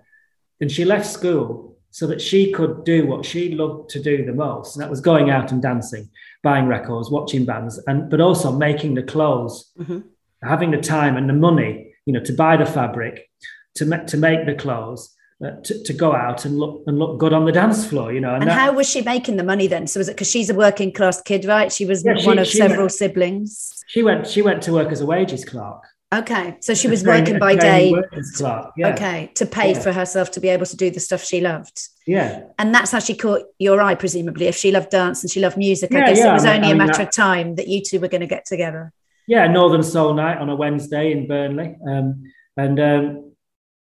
And 0.59 0.71
she 0.71 0.83
left 0.83 1.05
school 1.05 1.77
so 1.91 2.07
that 2.07 2.19
she 2.19 2.51
could 2.51 2.83
do 2.83 3.05
what 3.05 3.23
she 3.23 3.53
loved 3.53 3.91
to 3.91 4.01
do 4.01 4.25
the 4.25 4.33
most, 4.33 4.75
and 4.75 4.83
that 4.83 4.89
was 4.89 4.99
going 4.99 5.29
out 5.29 5.51
and 5.51 5.61
dancing, 5.61 6.09
buying 6.41 6.65
records, 6.65 7.11
watching 7.11 7.45
bands, 7.45 7.79
and 7.85 8.09
but 8.09 8.19
also 8.19 8.51
making 8.51 8.95
the 8.95 9.03
clothes, 9.03 9.71
mm-hmm. 9.77 9.99
having 10.41 10.71
the 10.71 10.81
time 10.81 11.17
and 11.17 11.29
the 11.29 11.33
money, 11.33 11.93
you 12.07 12.13
know, 12.13 12.23
to 12.23 12.33
buy 12.33 12.57
the 12.57 12.65
fabric, 12.65 13.29
to, 13.75 13.85
ma- 13.85 13.97
to 13.97 14.17
make 14.17 14.45
the 14.45 14.55
clothes, 14.55 15.15
uh, 15.43 15.51
to, 15.63 15.83
to 15.83 15.93
go 15.93 16.13
out 16.13 16.45
and 16.45 16.57
look 16.57 16.83
and 16.87 16.97
look 16.99 17.19
good 17.19 17.33
on 17.33 17.45
the 17.45 17.51
dance 17.51 17.85
floor, 17.85 18.13
you 18.13 18.21
know. 18.21 18.33
And, 18.33 18.43
and 18.43 18.51
that, 18.51 18.59
how 18.59 18.73
was 18.73 18.89
she 18.89 19.01
making 19.01 19.37
the 19.37 19.43
money 19.43 19.67
then? 19.67 19.87
So 19.87 19.99
was 19.99 20.07
it 20.07 20.13
because 20.13 20.29
she's 20.29 20.49
a 20.49 20.53
working 20.53 20.91
class 20.91 21.21
kid, 21.21 21.45
right? 21.45 21.71
She 21.71 21.85
was 21.85 22.03
yeah, 22.05 22.25
one 22.25 22.39
of 22.39 22.47
several 22.47 22.83
went, 22.83 22.91
siblings. 22.93 23.83
She 23.87 24.03
went. 24.03 24.27
She 24.27 24.41
went 24.41 24.61
to 24.63 24.73
work 24.73 24.91
as 24.91 25.01
a 25.01 25.05
wages 25.05 25.43
clerk. 25.43 25.83
Okay, 26.13 26.57
so 26.59 26.75
she 26.75 26.87
was 26.87 27.03
working 27.03 27.39
by 27.39 27.55
day. 27.55 27.91
Clerk, 28.35 28.71
yeah. 28.77 28.93
Okay, 28.93 29.31
to 29.33 29.47
pay 29.47 29.73
yeah. 29.73 29.79
for 29.79 29.91
herself 29.91 30.29
to 30.31 30.39
be 30.39 30.47
able 30.47 30.67
to 30.67 30.77
do 30.77 30.91
the 30.91 30.99
stuff 30.99 31.23
she 31.23 31.41
loved. 31.41 31.89
Yeah, 32.05 32.43
and 32.59 32.73
that's 32.73 32.91
how 32.91 32.99
she 32.99 33.15
caught 33.15 33.41
your 33.57 33.81
eye, 33.81 33.95
presumably. 33.95 34.45
If 34.45 34.55
she 34.55 34.71
loved 34.71 34.91
dance 34.91 35.23
and 35.23 35.31
she 35.31 35.39
loved 35.39 35.57
music, 35.57 35.91
yeah, 35.91 36.03
I 36.03 36.07
guess 36.09 36.19
it 36.19 36.31
was 36.31 36.45
I 36.45 36.53
mean, 36.53 36.55
only 36.57 36.67
I 36.67 36.73
mean, 36.73 36.81
a 36.81 36.85
matter 36.85 36.99
that, 36.99 37.07
of 37.07 37.15
time 37.15 37.55
that 37.55 37.67
you 37.67 37.81
two 37.81 37.99
were 37.99 38.09
going 38.09 38.21
to 38.21 38.27
get 38.27 38.45
together. 38.45 38.93
Yeah, 39.25 39.47
Northern 39.47 39.81
Soul 39.81 40.13
Night 40.13 40.37
on 40.37 40.49
a 40.49 40.55
Wednesday 40.55 41.11
in 41.11 41.27
Burnley, 41.27 41.77
um, 41.87 42.23
and 42.57 42.79
um, 42.79 43.32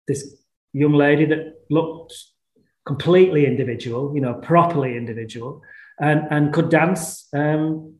this 0.06 0.36
young 0.72 0.92
lady 0.92 1.24
that 1.26 1.54
looked 1.70 2.14
completely 2.86 3.46
individual, 3.46 4.14
you 4.14 4.20
know, 4.20 4.34
properly 4.34 4.96
individual, 4.96 5.62
and 6.00 6.26
and 6.30 6.52
could 6.52 6.68
dance 6.68 7.28
um, 7.32 7.96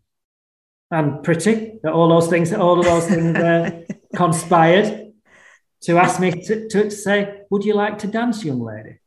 and 0.90 1.22
pretty. 1.22 1.80
All 1.84 2.08
those 2.08 2.28
things, 2.28 2.52
all 2.52 2.78
of 2.78 2.84
those 2.84 3.06
things 3.06 3.36
uh, 3.36 3.82
conspired 4.16 5.12
to 5.82 5.98
ask 5.98 6.20
me 6.20 6.30
to, 6.30 6.68
to 6.68 6.90
say, 6.90 7.42
"Would 7.50 7.64
you 7.64 7.74
like 7.74 7.98
to 7.98 8.06
dance, 8.06 8.44
young 8.44 8.60
lady?" 8.60 8.98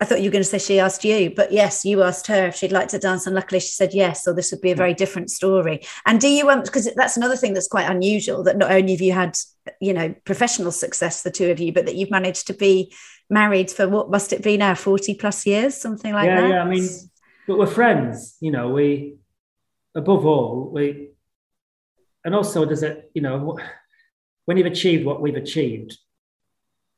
I 0.00 0.06
thought 0.06 0.20
you 0.20 0.30
were 0.30 0.32
going 0.32 0.42
to 0.42 0.48
say 0.48 0.58
she 0.58 0.80
asked 0.80 1.04
you, 1.04 1.30
but 1.30 1.52
yes, 1.52 1.84
you 1.84 2.02
asked 2.02 2.26
her 2.28 2.46
if 2.46 2.56
she'd 2.56 2.72
like 2.72 2.88
to 2.88 2.98
dance, 2.98 3.26
and 3.26 3.34
luckily 3.34 3.60
she 3.60 3.72
said 3.72 3.92
yes. 3.92 4.24
So 4.24 4.32
this 4.32 4.50
would 4.50 4.62
be 4.62 4.70
a 4.70 4.76
very 4.76 4.94
different 4.94 5.30
story. 5.30 5.82
And 6.06 6.18
do 6.18 6.28
you 6.28 6.42
um, 6.42 6.46
want? 6.46 6.64
Because 6.64 6.88
that's 6.94 7.18
another 7.18 7.36
thing 7.36 7.52
that's 7.52 7.68
quite 7.68 7.90
unusual 7.90 8.42
that 8.44 8.56
not 8.56 8.70
only 8.70 8.92
have 8.92 9.02
you 9.02 9.12
had, 9.12 9.36
you 9.78 9.92
know, 9.92 10.14
professional 10.24 10.72
success, 10.72 11.22
the 11.22 11.30
two 11.30 11.50
of 11.50 11.60
you, 11.60 11.74
but 11.74 11.84
that 11.84 11.96
you've 11.96 12.10
managed 12.10 12.46
to 12.46 12.54
be 12.54 12.94
married 13.28 13.70
for 13.70 13.88
what 13.88 14.10
must 14.10 14.32
it 14.32 14.42
be 14.42 14.56
now, 14.56 14.74
forty 14.74 15.14
plus 15.14 15.44
years, 15.44 15.76
something 15.76 16.14
like 16.14 16.28
yeah, 16.28 16.40
that. 16.40 16.48
Yeah, 16.48 16.54
yeah. 16.54 16.62
I 16.62 16.68
mean, 16.68 16.88
but 17.46 17.58
we're 17.58 17.66
friends. 17.66 18.38
You 18.40 18.52
know, 18.52 18.70
we 18.70 19.16
above 19.94 20.24
all 20.24 20.70
we, 20.72 21.10
and 22.24 22.34
also 22.34 22.64
does 22.64 22.82
it. 22.82 23.10
You 23.12 23.20
know, 23.20 23.58
when 24.46 24.56
you've 24.56 24.66
achieved 24.66 25.04
what 25.04 25.20
we've 25.20 25.36
achieved, 25.36 25.98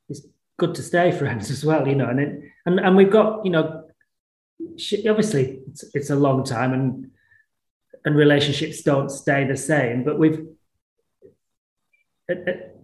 it's 0.09 0.25
good 0.57 0.77
to 0.77 0.83
stay 0.85 1.11
friends 1.19 1.51
as 1.51 1.65
well, 1.65 1.89
you 1.89 1.97
know. 1.97 2.09
And 2.09 2.21
it, 2.21 2.43
and 2.67 2.81
and 2.81 2.97
we've 2.97 3.11
got, 3.11 3.45
you 3.45 3.51
know, 3.51 3.85
obviously 5.09 5.61
it's, 5.69 5.85
it's 5.95 6.11
a 6.11 6.17
long 6.17 6.45
time, 6.45 6.73
and 6.73 7.11
and 8.05 8.17
relationships 8.17 8.83
don't 8.83 9.11
stay 9.11 9.45
the 9.45 9.57
same. 9.57 10.05
But 10.05 10.19
we've 10.19 10.47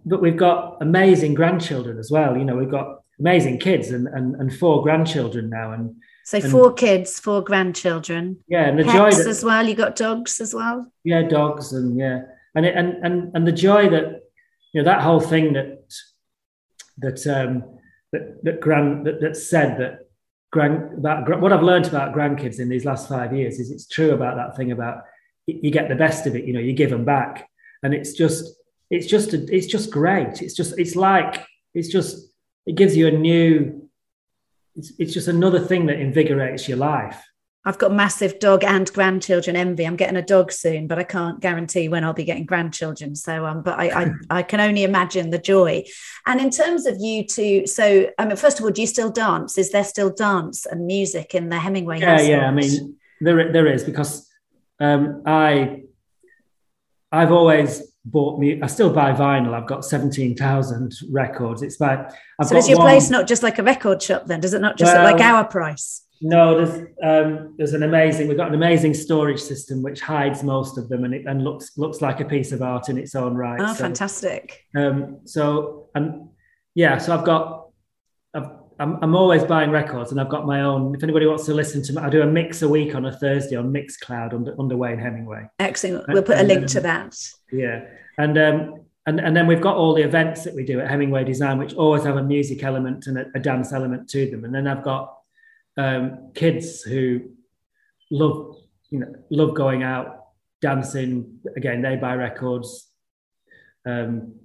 but 0.05 0.21
we've 0.21 0.37
got 0.37 0.77
amazing 0.81 1.33
grandchildren 1.33 1.97
as 1.97 2.11
well. 2.11 2.37
You 2.37 2.45
know, 2.45 2.55
we've 2.55 2.71
got 2.71 3.01
amazing 3.19 3.59
kids 3.59 3.91
and 3.91 4.07
and, 4.07 4.35
and 4.35 4.53
four 4.53 4.83
grandchildren 4.83 5.49
now, 5.49 5.71
and 5.71 5.95
so 6.25 6.37
and, 6.39 6.51
four 6.51 6.73
kids, 6.73 7.19
four 7.19 7.41
grandchildren. 7.41 8.37
Yeah, 8.47 8.67
and 8.67 8.79
the 8.79 8.83
Pets 8.83 8.95
joy 8.95 9.23
that, 9.23 9.29
as 9.29 9.43
well. 9.43 9.67
You 9.67 9.75
got 9.75 9.95
dogs 9.95 10.39
as 10.41 10.53
well. 10.53 10.91
Yeah, 11.03 11.23
dogs 11.23 11.73
and 11.73 11.97
yeah, 11.97 12.23
and 12.55 12.65
it, 12.65 12.75
and 12.75 13.03
and 13.05 13.35
and 13.35 13.47
the 13.47 13.51
joy 13.51 13.89
that 13.89 14.23
you 14.73 14.81
know 14.81 14.85
that 14.85 15.01
whole 15.01 15.19
thing 15.19 15.53
that 15.53 15.93
that 16.99 17.25
um, 17.27 17.78
that 18.11 18.43
that 18.43 18.59
grand 18.59 19.05
that, 19.05 19.21
that 19.21 19.37
said 19.37 19.77
that 19.79 20.09
grand 20.51 20.97
about 20.97 21.41
what 21.41 21.53
I've 21.53 21.63
learned 21.63 21.87
about 21.87 22.15
grandkids 22.15 22.59
in 22.59 22.69
these 22.69 22.85
last 22.85 23.07
five 23.07 23.35
years 23.35 23.59
is 23.59 23.71
it's 23.71 23.87
true 23.87 24.11
about 24.11 24.35
that 24.35 24.55
thing 24.57 24.71
about 24.71 25.03
you 25.45 25.71
get 25.71 25.89
the 25.89 25.95
best 25.95 26.27
of 26.27 26.35
it, 26.35 26.45
you 26.45 26.53
know, 26.53 26.59
you 26.59 26.73
give 26.73 26.89
them 26.89 27.05
back, 27.05 27.49
and 27.83 27.93
it's 27.93 28.13
just 28.13 28.55
it's 28.89 29.07
just 29.07 29.33
a, 29.33 29.55
it's 29.55 29.67
just 29.67 29.91
great. 29.91 30.41
It's 30.41 30.53
just 30.53 30.77
it's 30.77 30.95
like 30.95 31.45
it's 31.73 31.89
just 31.89 32.31
it 32.65 32.75
gives 32.75 32.95
you 32.95 33.07
a 33.07 33.11
new. 33.11 33.89
It's, 34.75 34.91
it's 34.99 35.13
just 35.13 35.27
another 35.27 35.59
thing 35.59 35.87
that 35.87 35.99
invigorates 35.99 36.67
your 36.67 36.77
life. 36.77 37.23
I've 37.65 37.77
got 37.77 37.91
massive 37.91 38.39
dog 38.39 38.63
and 38.63 38.91
grandchildren 38.93 39.57
envy. 39.57 39.85
I'm 39.85 39.97
getting 39.97 40.15
a 40.15 40.21
dog 40.21 40.51
soon, 40.51 40.87
but 40.87 40.97
I 40.97 41.03
can't 41.03 41.41
guarantee 41.41 41.89
when 41.89 42.05
I'll 42.05 42.13
be 42.13 42.23
getting 42.23 42.45
grandchildren. 42.45 43.15
So, 43.15 43.45
um, 43.45 43.63
but 43.63 43.77
I, 43.77 44.03
I, 44.03 44.11
I 44.39 44.43
can 44.43 44.61
only 44.61 44.83
imagine 44.83 45.29
the 45.29 45.39
joy. 45.39 45.83
And 46.25 46.39
in 46.39 46.51
terms 46.51 46.85
of 46.85 46.95
you 46.99 47.25
two, 47.25 47.67
so 47.67 48.09
I 48.17 48.25
mean, 48.25 48.37
first 48.37 48.59
of 48.59 48.65
all, 48.65 48.71
do 48.71 48.79
you 48.79 48.87
still 48.87 49.11
dance? 49.11 49.57
Is 49.57 49.71
there 49.71 49.83
still 49.83 50.09
dance 50.09 50.65
and 50.65 50.87
music 50.87 51.35
in 51.35 51.49
the 51.49 51.59
Hemingway? 51.59 51.99
Yeah, 51.99 52.11
household? 52.11 52.29
yeah. 52.29 52.47
I 52.47 52.51
mean, 52.51 52.95
there 53.19 53.51
there 53.51 53.67
is 53.67 53.83
because 53.83 54.29
um, 54.79 55.23
I 55.25 55.83
I've 57.11 57.33
always 57.33 57.83
bought 58.05 58.39
me. 58.39 58.61
I 58.61 58.67
still 58.67 58.93
buy 58.93 59.11
vinyl. 59.11 59.53
I've 59.53 59.67
got 59.67 59.83
seventeen 59.83 60.35
thousand 60.35 60.93
records. 61.11 61.61
It's 61.61 61.75
about. 61.75 62.13
I've 62.39 62.47
so 62.47 62.55
is 62.55 62.69
your 62.69 62.77
one, 62.77 62.87
place 62.87 63.09
not 63.09 63.27
just 63.27 63.43
like 63.43 63.59
a 63.59 63.63
record 63.63 64.01
shop 64.01 64.27
then? 64.27 64.39
Does 64.39 64.53
it 64.53 64.61
not 64.61 64.77
just 64.77 64.93
well, 64.93 65.03
like 65.03 65.21
our 65.21 65.43
price? 65.45 66.03
No, 66.21 66.57
there's 66.57 66.87
um, 67.01 67.55
there's 67.57 67.73
an 67.73 67.83
amazing. 67.83 68.27
We've 68.27 68.37
got 68.37 68.49
an 68.49 68.55
amazing 68.55 68.93
storage 68.93 69.39
system 69.39 69.81
which 69.81 70.01
hides 70.01 70.43
most 70.43 70.77
of 70.77 70.89
them 70.89 71.05
and 71.05 71.13
it 71.13 71.25
and 71.25 71.43
looks 71.43 71.77
looks 71.77 72.01
like 72.01 72.19
a 72.19 72.25
piece 72.25 72.51
of 72.51 72.61
art 72.61 72.89
in 72.89 72.97
its 72.97 73.15
own 73.15 73.35
right. 73.35 73.59
Oh, 73.61 73.73
so, 73.73 73.83
fantastic! 73.83 74.65
Um, 74.75 75.19
so 75.25 75.89
and 75.95 76.29
yeah, 76.75 76.97
so 76.97 77.17
I've 77.17 77.25
got. 77.25 77.69
I've, 78.33 78.49
I'm, 78.81 78.97
I'm 79.01 79.13
always 79.13 79.43
buying 79.43 79.71
records, 79.71 80.11
and 80.11 80.21
I've 80.21 80.29
got 80.29 80.45
my 80.45 80.61
own. 80.61 80.95
If 80.95 81.03
anybody 81.03 81.25
wants 81.25 81.45
to 81.47 81.53
listen 81.53 81.83
to 81.83 81.93
me, 81.93 82.01
I 82.01 82.09
do 82.09 82.21
a 82.21 82.25
mix 82.25 82.61
a 82.61 82.69
week 82.69 82.95
on 82.95 83.05
a 83.05 83.11
Thursday 83.11 83.57
on 83.57 83.73
Mixcloud 83.73 84.33
under 84.33 84.55
under 84.59 84.77
Wayne 84.77 84.99
Hemingway. 84.99 85.49
Excellent. 85.59 86.07
We'll 86.07 86.23
put 86.23 86.37
a 86.37 86.43
link 86.43 86.67
to 86.67 86.81
that. 86.81 87.17
Yeah, 87.51 87.85
and 88.17 88.37
um, 88.37 88.85
and, 89.05 89.19
and 89.19 89.35
then 89.35 89.47
we've 89.47 89.61
got 89.61 89.75
all 89.75 89.93
the 89.93 90.03
events 90.03 90.43
that 90.43 90.53
we 90.53 90.63
do 90.63 90.79
at 90.79 90.89
Hemingway 90.89 91.23
Design, 91.23 91.57
which 91.57 91.73
always 91.73 92.03
have 92.03 92.17
a 92.17 92.23
music 92.23 92.63
element 92.63 93.07
and 93.07 93.17
a, 93.17 93.25
a 93.35 93.39
dance 93.39 93.73
element 93.73 94.07
to 94.09 94.29
them. 94.29 94.45
And 94.45 94.53
then 94.53 94.67
I've 94.67 94.83
got 94.83 95.18
um, 95.79 96.31
kids 96.35 96.81
who 96.81 97.21
love 98.11 98.57
you 98.89 98.99
know 98.99 99.13
love 99.29 99.55
going 99.55 99.81
out 99.83 100.25
dancing. 100.61 101.39
Again 101.55 101.81
they 101.81 101.95
buy 101.95 102.15
records. 102.15 102.87
Um, 103.85 104.35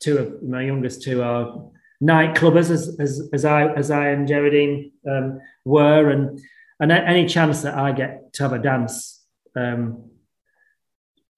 two 0.00 0.18
of 0.18 0.42
my 0.42 0.62
youngest 0.62 1.02
two 1.02 1.22
are 1.22 1.70
nightclubbers 2.02 2.70
as, 2.70 2.96
as, 3.00 3.28
as 3.32 3.44
I 3.44 3.68
as 3.72 3.90
I 3.90 4.08
and 4.08 4.28
Geraldine 4.28 4.92
um, 5.08 5.40
were. 5.64 6.10
And 6.10 6.40
and 6.78 6.92
any 6.92 7.26
chance 7.26 7.62
that 7.62 7.74
I 7.74 7.92
get 7.92 8.34
to 8.34 8.42
have 8.42 8.52
a 8.52 8.58
dance 8.58 9.24
um, 9.56 10.10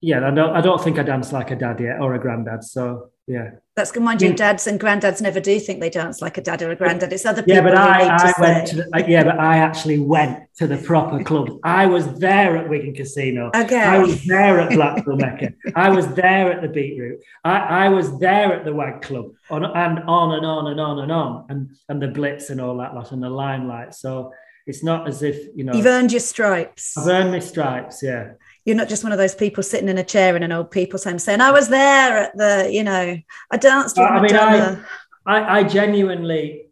yeah 0.01 0.27
I 0.27 0.31
don't 0.31 0.55
I 0.55 0.61
don't 0.61 0.83
think 0.83 0.97
I 0.97 1.03
dance 1.03 1.31
like 1.31 1.51
a 1.51 1.55
dad 1.55 1.79
yet 1.79 2.01
or 2.01 2.15
a 2.15 2.19
granddad. 2.19 2.63
So 2.63 3.11
yeah. 3.27 3.51
That's 3.75 3.91
good. 3.91 4.03
Mind 4.03 4.21
you, 4.21 4.33
dads 4.33 4.65
and 4.67 4.79
granddads 4.79 5.21
never 5.21 5.39
do 5.39 5.59
think 5.59 5.81
they 5.81 5.89
dance 5.89 6.21
like 6.21 6.37
a 6.37 6.41
dad 6.41 6.61
or 6.61 6.71
a 6.71 6.75
granddad. 6.75 7.11
It's 7.11 7.25
other 7.25 7.43
people. 7.43 7.55
Yeah, 7.55 7.61
but 7.61 7.77
I, 7.77 8.07
I 8.07 8.33
went 8.39 8.67
to 8.69 8.75
the, 8.77 9.05
yeah, 9.07 9.23
but 9.23 9.37
I 9.37 9.57
actually 9.57 9.99
went 9.99 10.45
to 10.55 10.65
the 10.65 10.77
proper 10.77 11.21
clubs. 11.23 11.51
I 11.63 11.85
was 11.85 12.11
there 12.19 12.57
at 12.57 12.69
Wigan 12.69 12.95
Casino. 12.95 13.51
Okay. 13.53 13.79
I 13.79 13.99
was 13.99 14.23
there 14.25 14.61
at 14.61 14.71
Blackpool 14.71 15.17
Mecca. 15.17 15.53
I 15.75 15.89
was 15.89 16.07
there 16.15 16.51
at 16.51 16.61
the 16.61 16.69
Beetroot. 16.69 17.19
I, 17.43 17.57
I 17.57 17.89
was 17.89 18.17
there 18.17 18.53
at 18.53 18.63
the 18.63 18.73
Wag 18.73 19.01
Club 19.01 19.33
on, 19.51 19.65
and 19.65 19.99
on 19.99 20.33
and 20.33 20.45
on 20.45 20.67
and 20.71 20.79
on 20.79 20.99
and 20.99 21.11
on 21.11 21.45
and 21.49 21.69
and 21.89 22.01
the 22.01 22.07
Blitz 22.07 22.49
and 22.49 22.61
all 22.61 22.77
that 22.77 22.95
lot 22.95 23.11
and 23.11 23.21
the 23.21 23.29
Limelight. 23.29 23.93
So 23.93 24.31
it's 24.65 24.83
not 24.83 25.07
as 25.07 25.21
if 25.21 25.55
you 25.55 25.65
know 25.65 25.73
you've 25.73 25.85
earned 25.85 26.13
your 26.13 26.21
stripes. 26.21 26.97
I've 26.97 27.07
earned 27.07 27.31
my 27.31 27.39
stripes. 27.39 28.01
Yeah 28.01 28.31
you're 28.67 28.75
not 28.75 28.89
just 28.89 29.01
one 29.01 29.13
of 29.13 29.17
those 29.17 29.33
people 29.33 29.63
sitting 29.63 29.87
in 29.87 29.97
a 29.97 30.03
chair 30.03 30.35
in 30.35 30.43
an 30.43 30.51
old 30.51 30.71
people's 30.71 31.05
home 31.05 31.19
saying, 31.19 31.39
I 31.39 31.51
was 31.51 31.69
there 31.69 32.17
at 32.17 32.37
the, 32.37 32.69
you 32.69 32.83
know, 32.83 33.17
I 33.49 33.57
danced 33.57 33.95
with 33.95 34.05
I 34.05 34.19
Madonna. 34.19 34.75
Mean, 34.75 34.85
I, 35.25 35.37
I, 35.39 35.59
I 35.59 35.63
genuinely 35.63 36.67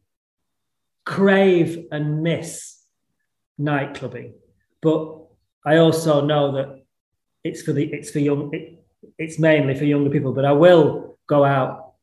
crave 1.06 1.86
and 1.94 2.22
miss 2.22 2.84
night 3.58 3.94
clubbing, 3.94 4.34
but 4.82 5.20
I 5.66 5.78
also 5.78 6.20
know 6.20 6.52
that 6.58 6.84
it's 7.46 7.62
for 7.62 7.72
the 7.72 7.86
it's 7.86 8.12
for 8.12 8.20
young 8.20 8.54
it, 8.54 8.84
it's 9.18 9.40
mainly 9.40 9.74
for 9.74 9.86
younger 9.86 10.10
people. 10.10 10.34
But 10.34 10.44
I 10.44 10.52
will 10.52 11.18
go 11.28 11.46
out 11.46 11.94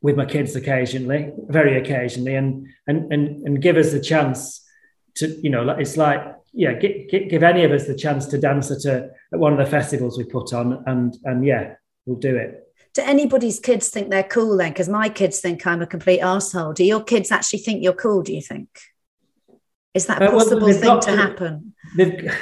with 0.00 0.16
my 0.16 0.24
kids 0.24 0.56
occasionally, 0.56 1.30
very 1.48 1.76
occasionally, 1.76 2.36
and 2.36 2.68
and 2.86 3.12
and 3.12 3.46
and 3.46 3.60
give 3.60 3.76
us 3.76 3.92
a 3.92 4.00
chance 4.00 4.66
to 5.16 5.28
you 5.42 5.50
know 5.50 5.68
it's 5.72 5.98
like 5.98 6.22
yeah, 6.52 6.74
give, 6.74 7.08
give 7.08 7.42
any 7.42 7.64
of 7.64 7.72
us 7.72 7.86
the 7.86 7.94
chance 7.94 8.26
to 8.26 8.38
dance 8.38 8.70
at, 8.70 8.84
a, 8.84 9.10
at 9.32 9.38
one 9.38 9.52
of 9.52 9.58
the 9.58 9.66
festivals 9.66 10.18
we 10.18 10.24
put 10.24 10.52
on, 10.52 10.82
and 10.86 11.16
and 11.24 11.44
yeah, 11.44 11.74
we'll 12.06 12.18
do 12.18 12.36
it. 12.36 12.58
Do 12.94 13.02
anybody's 13.02 13.58
kids 13.58 13.88
think 13.88 14.10
they're 14.10 14.22
cool 14.22 14.56
then? 14.58 14.70
Because 14.70 14.88
my 14.88 15.08
kids 15.08 15.40
think 15.40 15.66
I'm 15.66 15.80
a 15.80 15.86
complete 15.86 16.20
asshole. 16.20 16.74
Do 16.74 16.84
your 16.84 17.02
kids 17.02 17.32
actually 17.32 17.60
think 17.60 17.82
you're 17.82 17.94
cool? 17.94 18.22
Do 18.22 18.34
you 18.34 18.42
think? 18.42 18.68
Is 19.94 20.06
that 20.06 20.22
a 20.22 20.30
possible 20.30 20.64
uh, 20.64 20.66
well, 20.66 20.80
thing 20.80 21.00
to, 21.00 21.06
to, 21.06 21.16
happen? 21.16 21.74
They've 21.96 22.34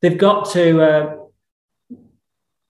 they've 0.00 0.18
got 0.18 0.50
to. 0.52 0.82
Uh, 0.82 1.16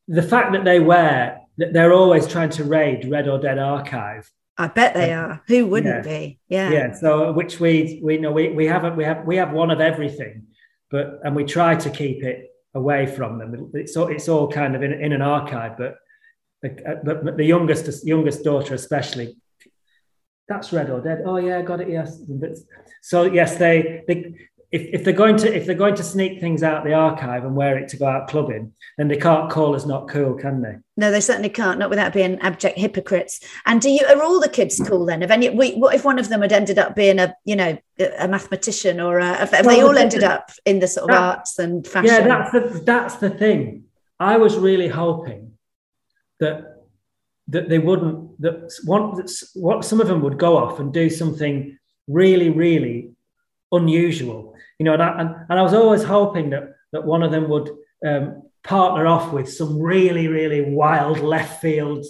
the 0.08 0.22
fact 0.22 0.52
that 0.52 0.64
they 0.64 0.78
wear 0.78 1.40
that 1.58 1.72
they're 1.72 1.92
always 1.92 2.26
trying 2.26 2.50
to 2.50 2.64
raid 2.64 3.08
Red 3.08 3.28
or 3.28 3.38
Dead 3.38 3.58
archive. 3.58 4.30
I 4.58 4.68
bet 4.68 4.92
they 4.94 5.12
are. 5.12 5.42
Who 5.48 5.66
wouldn't 5.66 6.04
yeah. 6.04 6.18
be? 6.18 6.38
Yeah. 6.48 6.70
Yeah. 6.70 6.92
So 6.92 7.32
which 7.32 7.58
we 7.58 8.00
we 8.02 8.18
know 8.18 8.30
we, 8.30 8.50
we 8.50 8.66
haven't 8.66 8.96
we 8.96 9.04
have 9.04 9.24
we 9.24 9.36
have 9.36 9.52
one 9.52 9.70
of 9.70 9.80
everything 9.80 10.46
but 10.92 11.18
and 11.24 11.34
we 11.34 11.44
try 11.44 11.74
to 11.74 11.90
keep 11.90 12.22
it 12.22 12.50
away 12.74 13.06
from 13.06 13.38
them. 13.38 13.70
It's 13.74 13.96
all, 13.96 14.08
it's 14.08 14.28
all 14.28 14.46
kind 14.48 14.76
of 14.76 14.82
in, 14.82 14.92
in 14.92 15.12
an 15.12 15.22
archive, 15.22 15.76
but 15.76 15.96
uh, 16.64 16.94
but, 17.02 17.24
but 17.24 17.36
the 17.36 17.44
youngest 17.44 18.06
youngest 18.06 18.44
daughter 18.44 18.74
especially 18.74 19.36
that's 20.46 20.72
red 20.72 20.90
or 20.90 21.00
dead 21.00 21.22
oh 21.26 21.36
yeah 21.36 21.60
got 21.60 21.80
it 21.80 21.88
yes 21.88 22.22
so 23.00 23.24
yes 23.24 23.56
they, 23.56 24.04
they 24.06 24.32
if, 24.72 24.88
if 24.94 25.04
they're 25.04 25.12
going 25.12 25.36
to 25.36 25.54
if 25.54 25.66
they're 25.66 25.74
going 25.74 25.94
to 25.94 26.02
sneak 26.02 26.40
things 26.40 26.62
out 26.62 26.82
the 26.82 26.94
archive 26.94 27.44
and 27.44 27.54
wear 27.54 27.78
it 27.78 27.88
to 27.88 27.98
go 27.98 28.06
out 28.06 28.28
clubbing, 28.28 28.72
then 28.96 29.06
they 29.06 29.18
can't 29.18 29.50
call 29.50 29.76
us 29.76 29.84
not 29.84 30.08
cool, 30.08 30.34
can 30.34 30.62
they? 30.62 30.76
No, 30.96 31.10
they 31.10 31.20
certainly 31.20 31.50
can't. 31.50 31.78
Not 31.78 31.90
without 31.90 32.14
being 32.14 32.38
abject 32.40 32.78
hypocrites. 32.78 33.40
And 33.66 33.82
do 33.82 33.90
you 33.90 34.00
are 34.06 34.22
all 34.22 34.40
the 34.40 34.48
kids 34.48 34.78
hmm. 34.78 34.84
cool 34.84 35.04
then? 35.04 35.22
If 35.22 35.30
any, 35.30 35.50
we, 35.50 35.74
what 35.74 35.94
if 35.94 36.06
one 36.06 36.18
of 36.18 36.30
them 36.30 36.40
had 36.40 36.52
ended 36.52 36.78
up 36.78 36.96
being 36.96 37.18
a 37.18 37.36
you 37.44 37.54
know 37.54 37.76
a 38.18 38.26
mathematician 38.26 38.98
or 38.98 39.18
a, 39.18 39.42
if 39.42 39.52
well, 39.52 39.62
they 39.64 39.82
all 39.82 39.98
ended 39.98 40.24
up 40.24 40.50
in 40.64 40.78
the 40.78 40.88
sort 40.88 41.10
of 41.10 41.14
that, 41.14 41.22
arts 41.22 41.58
and 41.58 41.86
fashion? 41.86 42.06
Yeah, 42.06 42.26
that's 42.26 42.52
the 42.52 42.82
that's 42.84 43.16
the 43.16 43.30
thing. 43.30 43.84
I 44.18 44.38
was 44.38 44.56
really 44.56 44.88
hoping 44.88 45.52
that 46.40 46.86
that 47.48 47.68
they 47.68 47.78
wouldn't 47.78 48.40
that 48.40 48.72
one 48.86 49.16
that 49.16 49.30
what 49.52 49.84
some 49.84 50.00
of 50.00 50.08
them 50.08 50.22
would 50.22 50.38
go 50.38 50.56
off 50.56 50.80
and 50.80 50.94
do 50.94 51.10
something 51.10 51.78
really 52.08 52.48
really 52.48 53.10
unusual 53.72 54.52
you 54.82 54.84
know, 54.84 54.94
and 54.94 55.02
I, 55.04 55.20
and, 55.20 55.30
and 55.48 55.58
I 55.60 55.62
was 55.62 55.74
always 55.74 56.02
hoping 56.02 56.50
that 56.50 56.74
that 56.90 57.04
one 57.04 57.22
of 57.22 57.30
them 57.30 57.48
would 57.48 57.70
um, 58.04 58.42
partner 58.64 59.06
off 59.06 59.32
with 59.32 59.48
some 59.48 59.80
really, 59.80 60.26
really 60.26 60.60
wild 60.60 61.20
left 61.20 61.60
field 61.60 62.04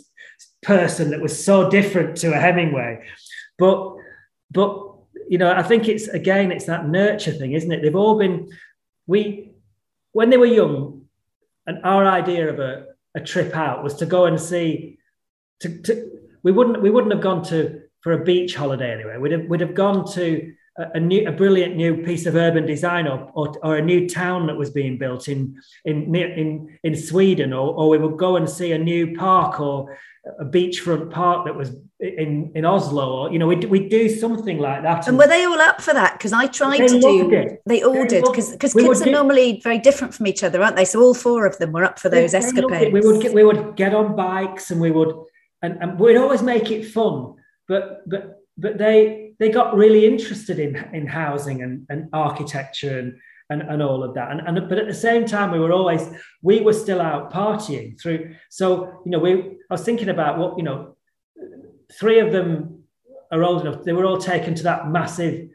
person 0.63 1.11
that 1.11 1.21
was 1.21 1.45
so 1.45 1.69
different 1.69 2.17
to 2.17 2.33
a 2.33 2.41
Hemingway. 2.41 3.07
But, 3.59 3.95
but 4.51 4.95
you 5.29 5.37
know, 5.37 5.53
I 5.53 5.63
think 5.63 5.87
it's 5.87 6.09
again, 6.09 6.51
it's 6.51 6.65
that 6.65 6.89
nurture 6.89 7.33
thing, 7.33 7.53
isn't 7.53 7.71
it? 7.71 7.83
They've 7.83 7.95
all 7.95 8.19
been, 8.19 8.51
we, 9.07 9.53
when 10.13 10.31
they 10.31 10.39
were 10.39 10.47
young, 10.47 11.05
and 11.67 11.79
our 11.85 12.07
idea 12.07 12.49
of 12.49 12.59
a, 12.59 12.87
a 13.15 13.21
trip 13.21 13.55
out 13.55 13.85
was 13.85 13.97
to 13.97 14.07
go 14.07 14.25
and 14.25 14.41
see, 14.41 14.99
to, 15.61 15.83
to 15.83 16.11
we 16.43 16.53
wouldn't 16.53 16.81
we 16.81 16.89
wouldn't 16.89 17.13
have 17.13 17.23
gone 17.23 17.45
to 17.45 17.83
for 18.01 18.13
a 18.13 18.25
beach 18.25 18.55
holiday 18.57 18.93
anyway. 18.95 19.19
We'd 19.19 19.33
have, 19.33 19.45
we'd 19.45 19.61
have 19.61 19.75
gone 19.75 20.11
to 20.15 20.53
a, 20.77 21.01
new, 21.01 21.29
a 21.29 21.33
brilliant 21.33 21.77
new 21.77 21.99
piece 21.99 22.27
of 22.27 22.35
urban 22.35 22.65
design 22.65 23.07
or, 23.07 23.31
or, 23.35 23.55
or, 23.63 23.77
a 23.77 23.83
new 23.83 24.09
town 24.09 24.47
that 24.47 24.57
was 24.57 24.71
being 24.71 24.97
built 24.97 25.29
in 25.29 25.61
in 25.85 26.15
in, 26.15 26.79
in 26.83 26.97
Sweden, 26.97 27.53
or, 27.53 27.75
or 27.75 27.89
we 27.91 27.99
would 27.99 28.17
go 28.17 28.37
and 28.37 28.49
see 28.49 28.73
a 28.73 28.79
new 28.79 29.15
park 29.15 29.61
or 29.61 29.99
a 30.39 30.45
beachfront 30.45 31.11
park 31.11 31.45
that 31.47 31.55
was 31.55 31.77
in, 32.01 32.53
in 32.55 32.65
Oslo, 32.65 33.13
or 33.13 33.33
you 33.33 33.39
know, 33.39 33.47
we 33.47 33.57
we 33.57 33.89
do 33.89 34.09
something 34.09 34.59
like 34.59 34.83
that. 34.83 35.07
And 35.07 35.19
were 35.19 35.27
they 35.27 35.45
all 35.45 35.61
up 35.61 35.83
for 35.83 35.93
that? 35.93 36.15
Because 36.15 36.33
I 36.33 36.47
tried 36.47 36.79
to 36.79 37.01
do. 37.01 37.31
It. 37.31 37.63
They 37.67 37.83
all 37.83 37.93
they 37.93 38.07
did 38.07 38.25
because 38.25 38.53
because 38.53 38.73
kids 38.73 39.03
are 39.03 39.05
get, 39.05 39.13
normally 39.13 39.61
very 39.63 39.79
different 39.79 40.15
from 40.15 40.27
each 40.27 40.43
other, 40.43 40.63
aren't 40.63 40.77
they? 40.77 40.87
So 40.87 41.03
all 41.03 41.15
four 41.15 41.45
of 41.47 41.59
them 41.59 41.73
were 41.73 41.85
up 41.85 41.99
for 41.99 42.09
those 42.09 42.33
escapades. 42.35 42.93
We 42.93 43.01
would 43.01 43.21
get, 43.21 43.35
we 43.35 43.45
would 43.45 43.77
get 43.77 43.95
on 43.95 44.17
bikes 44.17 44.71
and 44.71 44.81
we 44.81 44.91
would 44.91 45.15
and, 45.61 45.77
and 45.83 45.99
we'd 45.99 46.17
always 46.17 46.43
make 46.43 46.71
it 46.71 46.87
fun, 46.87 47.35
but 47.69 48.09
but 48.09 48.43
but 48.57 48.79
they 48.79 49.22
they 49.43 49.51
got 49.51 49.75
really 49.75 50.07
interested 50.07 50.61
in 50.61 50.77
in 50.93 51.05
housing 51.07 51.63
and, 51.63 51.85
and 51.91 52.09
architecture 52.13 52.99
and, 53.01 53.19
and 53.51 53.63
and 53.63 53.83
all 53.83 54.05
of 54.05 54.15
that 54.15 54.31
and, 54.31 54.41
and 54.47 54.69
but 54.69 54.79
at 54.79 54.87
the 54.87 54.95
same 54.95 55.27
time 55.27 55.51
we 55.51 55.59
were 55.59 55.73
always 55.73 56.09
we 56.43 56.61
were 56.61 56.73
still 56.73 57.01
out 57.01 57.33
partying 57.33 58.01
through 58.01 58.35
so 58.51 59.03
you 59.05 59.11
know 59.11 59.19
we 59.19 59.33
i 59.71 59.75
was 59.75 59.83
thinking 59.83 60.09
about 60.09 60.39
what 60.39 60.57
you 60.57 60.63
know 60.63 60.97
three 61.99 62.21
of 62.21 62.31
them 62.33 62.85
are 63.33 63.43
old 63.43 63.63
enough 63.63 63.83
they 63.83 63.93
were 63.93 64.07
all 64.07 64.19
taken 64.19 64.55
to 64.55 64.63
that 64.63 64.89
massive 64.89 65.49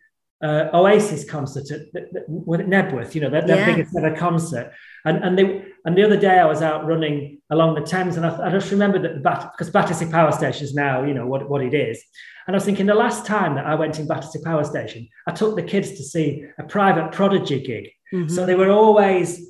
uh, 0.43 0.69
Oasis 0.73 1.27
concert 1.27 1.71
at, 1.71 1.81
at, 1.95 2.15
at 2.15 2.27
Knebworth, 2.29 3.15
you 3.15 3.21
know, 3.21 3.29
their, 3.29 3.41
their 3.41 3.57
yeah. 3.57 3.65
biggest 3.65 3.95
ever 3.97 4.15
concert. 4.15 4.71
And, 5.03 5.23
and 5.23 5.37
they 5.37 5.65
and 5.83 5.97
the 5.97 6.03
other 6.03 6.17
day 6.17 6.37
I 6.37 6.45
was 6.45 6.61
out 6.61 6.85
running 6.85 7.41
along 7.49 7.75
the 7.75 7.81
Thames 7.81 8.17
and 8.17 8.25
I, 8.25 8.47
I 8.47 8.51
just 8.51 8.71
remembered 8.71 9.03
that 9.03 9.15
the 9.15 9.19
Bat, 9.19 9.53
because 9.53 9.71
Battersea 9.71 10.11
Power 10.11 10.31
Station 10.31 10.63
is 10.63 10.75
now, 10.75 11.03
you 11.03 11.13
know, 11.13 11.25
what, 11.25 11.49
what 11.49 11.63
it 11.63 11.73
is. 11.73 12.03
And 12.47 12.55
I 12.55 12.57
was 12.57 12.65
thinking 12.65 12.85
the 12.85 12.95
last 12.95 13.25
time 13.25 13.55
that 13.55 13.65
I 13.65 13.75
went 13.75 13.99
in 13.99 14.07
Battersea 14.07 14.41
Power 14.43 14.63
Station, 14.63 15.07
I 15.27 15.33
took 15.33 15.55
the 15.55 15.63
kids 15.63 15.91
to 15.91 16.03
see 16.03 16.45
a 16.57 16.63
private 16.63 17.11
prodigy 17.11 17.61
gig. 17.61 17.89
Mm-hmm. 18.13 18.33
So 18.33 18.45
they 18.45 18.55
were 18.55 18.71
always, 18.71 19.45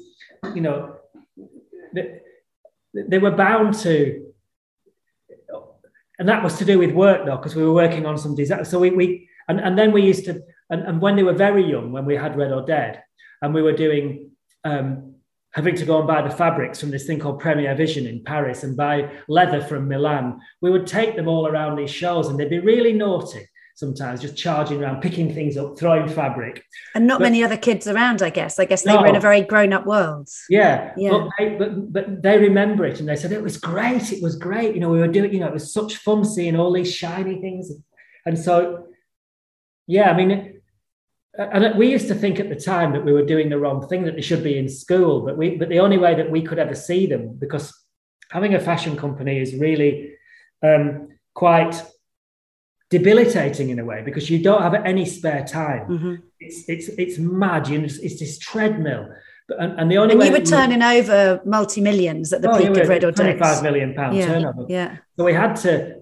you 0.55 0.61
know, 0.61 0.97
they, 1.93 2.19
they 2.93 3.19
were 3.19 3.31
bound 3.31 3.75
to 3.75 4.23
and 6.19 6.27
that 6.27 6.43
was 6.43 6.57
to 6.57 6.65
do 6.65 6.79
with 6.79 6.91
work 6.91 7.27
though 7.27 7.37
because 7.37 7.55
we 7.55 7.63
were 7.63 7.73
working 7.73 8.07
on 8.07 8.17
some 8.17 8.33
design 8.33 8.65
so 8.65 8.79
we, 8.79 8.89
we 8.89 9.29
and, 9.47 9.59
and 9.59 9.77
then 9.77 9.91
we 9.91 10.01
used 10.01 10.25
to 10.25 10.41
and, 10.69 10.83
and 10.83 11.01
when 11.01 11.15
they 11.15 11.23
were 11.23 11.33
very 11.33 11.63
young, 11.69 11.91
when 11.91 12.05
we 12.05 12.15
had 12.15 12.37
Red 12.37 12.51
or 12.51 12.65
Dead, 12.65 13.01
and 13.41 13.53
we 13.53 13.61
were 13.61 13.73
doing 13.73 14.31
um, 14.63 15.15
having 15.57 15.75
to 15.75 15.85
go 15.85 15.97
and 15.97 16.07
buy 16.07 16.21
the 16.21 16.29
fabrics 16.29 16.79
from 16.79 16.91
this 16.91 17.07
thing 17.07 17.17
called 17.17 17.39
Premier 17.39 17.73
Vision 17.73 18.05
in 18.05 18.23
Paris 18.23 18.63
and 18.63 18.77
buy 18.77 19.09
leather 19.27 19.59
from 19.59 19.87
Milan, 19.87 20.39
we 20.61 20.69
would 20.69 20.85
take 20.85 21.15
them 21.15 21.27
all 21.27 21.47
around 21.47 21.75
these 21.75 21.89
shows, 21.89 22.27
and 22.27 22.39
they'd 22.39 22.47
be 22.47 22.59
really 22.59 22.93
naughty 22.93 23.49
sometimes, 23.73 24.21
just 24.21 24.37
charging 24.37 24.83
around, 24.83 25.01
picking 25.01 25.33
things 25.33 25.57
up, 25.57 25.77
throwing 25.77 26.07
fabric. 26.07 26.63
And 26.93 27.07
not 27.07 27.19
but, 27.19 27.25
many 27.25 27.43
other 27.43 27.57
kids 27.57 27.87
around, 27.87 28.21
I 28.21 28.29
guess. 28.29 28.59
I 28.59 28.65
guess 28.65 28.83
they 28.83 28.93
no, 28.93 29.01
were 29.01 29.07
in 29.07 29.15
a 29.15 29.19
very 29.19 29.41
grown-up 29.41 29.87
world. 29.87 30.29
Yeah, 30.47 30.93
yeah. 30.95 31.09
But 31.09 31.29
they, 31.39 31.49
but, 31.55 31.91
but 31.91 32.21
they 32.21 32.37
remember 32.37 32.85
it, 32.85 32.99
and 32.99 33.09
they 33.09 33.15
said 33.15 33.31
it 33.31 33.41
was 33.41 33.57
great. 33.57 34.11
It 34.11 34.21
was 34.21 34.35
great. 34.35 34.75
You 34.75 34.81
know, 34.81 34.89
we 34.89 34.99
were 34.99 35.07
doing. 35.07 35.33
You 35.33 35.39
know, 35.39 35.47
it 35.47 35.53
was 35.53 35.73
such 35.73 35.97
fun 35.97 36.23
seeing 36.23 36.55
all 36.55 36.71
these 36.71 36.93
shiny 36.93 37.41
things, 37.41 37.71
and 38.27 38.37
so 38.37 38.85
yeah, 39.87 40.11
I 40.11 40.15
mean 40.15 40.56
and 41.37 41.77
we 41.77 41.91
used 41.91 42.07
to 42.07 42.15
think 42.15 42.39
at 42.39 42.49
the 42.49 42.55
time 42.55 42.93
that 42.93 43.05
we 43.05 43.13
were 43.13 43.25
doing 43.25 43.49
the 43.49 43.59
wrong 43.59 43.87
thing 43.87 44.03
that 44.03 44.15
they 44.15 44.21
should 44.21 44.43
be 44.43 44.57
in 44.57 44.67
school 44.67 45.21
but 45.21 45.37
we 45.37 45.55
but 45.55 45.69
the 45.69 45.79
only 45.79 45.97
way 45.97 46.15
that 46.15 46.31
we 46.31 46.41
could 46.41 46.59
ever 46.59 46.75
see 46.75 47.05
them 47.05 47.35
because 47.37 47.73
having 48.31 48.55
a 48.55 48.59
fashion 48.59 48.95
company 48.95 49.39
is 49.39 49.55
really 49.55 50.13
um, 50.63 51.09
quite 51.33 51.81
debilitating 52.89 53.69
in 53.69 53.79
a 53.79 53.85
way 53.85 54.01
because 54.03 54.29
you 54.29 54.41
don't 54.41 54.61
have 54.61 54.73
any 54.73 55.05
spare 55.05 55.45
time. 55.45 55.87
Mm-hmm. 55.87 56.15
it's 56.39 56.69
it's 56.69 56.87
it's 56.89 57.17
mad 57.17 57.67
you 57.67 57.79
know, 57.79 57.85
it's, 57.85 57.97
it's 57.99 58.19
this 58.19 58.37
treadmill. 58.39 59.09
And, 59.59 59.79
and, 59.79 59.89
the 59.89 59.97
only 59.97 60.11
and 60.11 60.19
way 60.19 60.25
you 60.25 60.33
were 60.33 60.41
turning 60.41 60.79
we, 60.79 60.99
over 60.99 61.41
multi 61.45 61.79
millions 61.79 62.33
at 62.33 62.41
the 62.41 62.51
oh, 62.51 62.57
peak 62.57 62.75
of 62.75 62.89
Red 62.89 63.05
or 63.05 63.13
25 63.13 63.63
million 63.63 63.93
pound 63.93 64.17
yeah, 64.17 64.25
turnover. 64.25 64.65
yeah. 64.67 64.97
So 65.17 65.23
we 65.23 65.33
had 65.33 65.55
to 65.57 65.96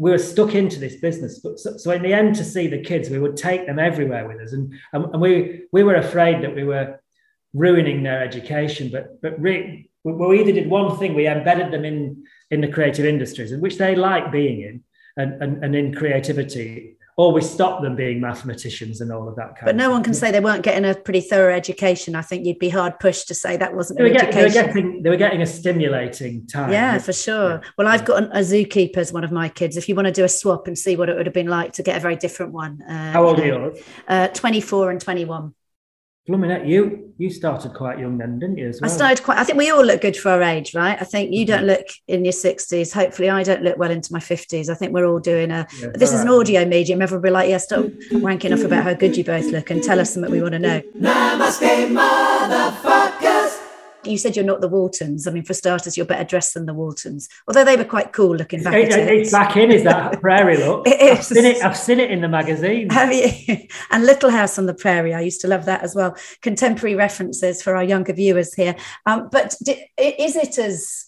we 0.00 0.10
were 0.10 0.18
stuck 0.18 0.54
into 0.54 0.80
this 0.80 0.96
business. 0.96 1.40
But 1.40 1.60
so, 1.60 1.76
so, 1.76 1.90
in 1.90 2.02
the 2.02 2.14
end, 2.14 2.34
to 2.36 2.44
see 2.44 2.66
the 2.66 2.80
kids, 2.80 3.10
we 3.10 3.18
would 3.18 3.36
take 3.36 3.66
them 3.66 3.78
everywhere 3.78 4.26
with 4.26 4.40
us, 4.40 4.52
and 4.54 4.72
and, 4.94 5.20
we 5.20 5.64
we 5.72 5.82
were 5.82 5.96
afraid 5.96 6.42
that 6.42 6.54
we 6.54 6.64
were 6.64 6.98
ruining 7.52 8.02
their 8.02 8.22
education. 8.22 8.90
But 8.90 9.20
but 9.20 9.38
re, 9.38 9.90
we 10.02 10.40
either 10.40 10.52
did 10.52 10.70
one 10.70 10.98
thing, 10.98 11.14
we 11.14 11.26
embedded 11.28 11.70
them 11.70 11.84
in 11.84 12.24
in 12.50 12.62
the 12.62 12.72
creative 12.72 13.04
industries, 13.04 13.54
which 13.54 13.76
they 13.76 13.94
like 13.94 14.32
being 14.32 14.62
in, 14.62 14.82
and, 15.18 15.42
and, 15.42 15.64
and 15.64 15.76
in 15.76 15.94
creativity, 15.94 16.96
always 17.20 17.48
stop 17.48 17.82
them 17.82 17.96
being 17.96 18.20
mathematicians 18.20 19.00
and 19.00 19.12
all 19.12 19.28
of 19.28 19.36
that 19.36 19.56
kind 19.56 19.66
but 19.66 19.76
no 19.76 19.90
one 19.90 20.02
can 20.02 20.14
say 20.14 20.30
they 20.30 20.40
weren't 20.40 20.62
getting 20.62 20.84
a 20.84 20.94
pretty 20.94 21.20
thorough 21.20 21.54
education. 21.54 22.14
I 22.14 22.22
think 22.22 22.46
you'd 22.46 22.58
be 22.58 22.68
hard 22.68 22.98
pushed 22.98 23.28
to 23.28 23.34
say 23.34 23.56
that 23.56 23.74
wasn't 23.74 23.98
they 23.98 24.04
were, 24.04 24.10
get, 24.10 24.32
they 24.32 24.44
were, 24.44 24.48
getting 24.48 25.02
they 25.02 25.10
were 25.10 25.16
getting 25.16 25.42
a 25.42 25.46
stimulating 25.46 26.46
time. 26.46 26.72
Yeah 26.72 26.98
for 26.98 27.12
sure. 27.12 27.50
Yeah. 27.50 27.60
well 27.76 27.88
i've 27.88 28.04
got 28.04 28.24
a 28.24 28.40
zookeeper 28.40 28.98
as 28.98 29.12
one 29.12 29.24
of 29.24 29.32
my 29.32 29.48
kids. 29.48 29.76
If 29.76 29.88
you 29.88 29.94
want 29.94 30.06
to 30.06 30.12
do 30.12 30.24
a 30.24 30.28
swap 30.28 30.66
and 30.66 30.78
see 30.78 30.96
what 30.96 31.08
it 31.08 31.16
would 31.16 31.26
have 31.26 31.34
been 31.34 31.48
like 31.48 31.72
to 31.74 31.82
get 31.82 31.96
a 31.96 32.00
very 32.00 32.16
different 32.16 32.52
one 32.52 32.82
uh, 32.82 33.12
how 33.12 33.26
old 33.26 33.40
are 33.40 33.46
you 33.46 33.76
uh, 34.08 34.28
24 34.28 34.90
and 34.90 35.00
21 35.00 35.54
Blooming 36.26 36.68
you 36.68 37.10
you 37.20 37.28
started 37.28 37.74
quite 37.74 37.98
young 37.98 38.16
then, 38.16 38.38
didn't 38.38 38.56
you? 38.56 38.72
Well? 38.80 38.90
I 38.90 38.94
started 38.94 39.22
quite. 39.22 39.38
I 39.38 39.44
think 39.44 39.58
we 39.58 39.70
all 39.70 39.84
look 39.84 40.00
good 40.00 40.16
for 40.16 40.30
our 40.30 40.42
age, 40.42 40.74
right? 40.74 40.96
I 41.00 41.04
think 41.04 41.34
you 41.34 41.44
don't 41.44 41.60
mm-hmm. 41.60 41.68
look 41.68 41.86
in 42.08 42.24
your 42.24 42.32
sixties. 42.32 42.92
Hopefully, 42.92 43.28
I 43.28 43.42
don't 43.42 43.62
look 43.62 43.76
well 43.76 43.90
into 43.90 44.12
my 44.12 44.20
fifties. 44.20 44.70
I 44.70 44.74
think 44.74 44.92
we're 44.92 45.06
all 45.06 45.18
doing 45.18 45.50
a. 45.50 45.66
Yeah, 45.80 45.88
this 45.94 46.12
is 46.12 46.20
right. 46.20 46.28
an 46.28 46.32
audio 46.32 46.64
medium. 46.64 47.02
Everyone 47.02 47.22
will 47.22 47.28
be 47.28 47.32
like, 47.32 47.48
"Yeah, 47.50 47.58
stop 47.58 47.84
wanking 48.10 48.52
off 48.52 48.64
about 48.64 48.84
how 48.84 48.94
good 48.94 49.16
you 49.16 49.24
both 49.24 49.46
look 49.46 49.70
and 49.70 49.82
tell 49.82 50.00
us 50.00 50.14
something 50.14 50.30
we 50.30 50.40
want 50.40 50.52
to 50.52 50.58
know." 50.58 50.82
Namaste, 50.98 51.88
motherfuckers 51.88 53.29
you 54.04 54.18
said 54.18 54.36
you're 54.36 54.44
not 54.44 54.60
the 54.60 54.68
Waltons. 54.68 55.26
I 55.26 55.30
mean, 55.30 55.44
for 55.44 55.54
starters, 55.54 55.96
you're 55.96 56.06
better 56.06 56.24
dressed 56.24 56.54
than 56.54 56.66
the 56.66 56.74
Waltons, 56.74 57.28
although 57.46 57.64
they 57.64 57.76
were 57.76 57.84
quite 57.84 58.12
cool 58.12 58.34
looking 58.34 58.62
back. 58.62 58.74
It, 58.74 58.92
it's 58.92 59.30
back 59.30 59.56
in, 59.56 59.70
is 59.70 59.84
that 59.84 60.20
prairie 60.20 60.56
look? 60.56 60.86
it 60.86 61.00
is. 61.00 61.18
I've 61.18 61.24
seen 61.24 61.44
it, 61.44 61.64
I've 61.64 61.76
seen 61.76 62.00
it 62.00 62.10
in 62.10 62.20
the 62.20 62.28
magazine. 62.28 62.90
Have 62.90 63.12
you? 63.12 63.66
and 63.90 64.06
Little 64.06 64.30
House 64.30 64.58
on 64.58 64.66
the 64.66 64.74
Prairie. 64.74 65.14
I 65.14 65.20
used 65.20 65.40
to 65.42 65.48
love 65.48 65.66
that 65.66 65.82
as 65.82 65.94
well. 65.94 66.16
Contemporary 66.42 66.94
references 66.94 67.62
for 67.62 67.76
our 67.76 67.84
younger 67.84 68.12
viewers 68.12 68.54
here. 68.54 68.76
Um, 69.06 69.28
but 69.30 69.54
is 69.98 70.36
it 70.36 70.58
as 70.58 71.06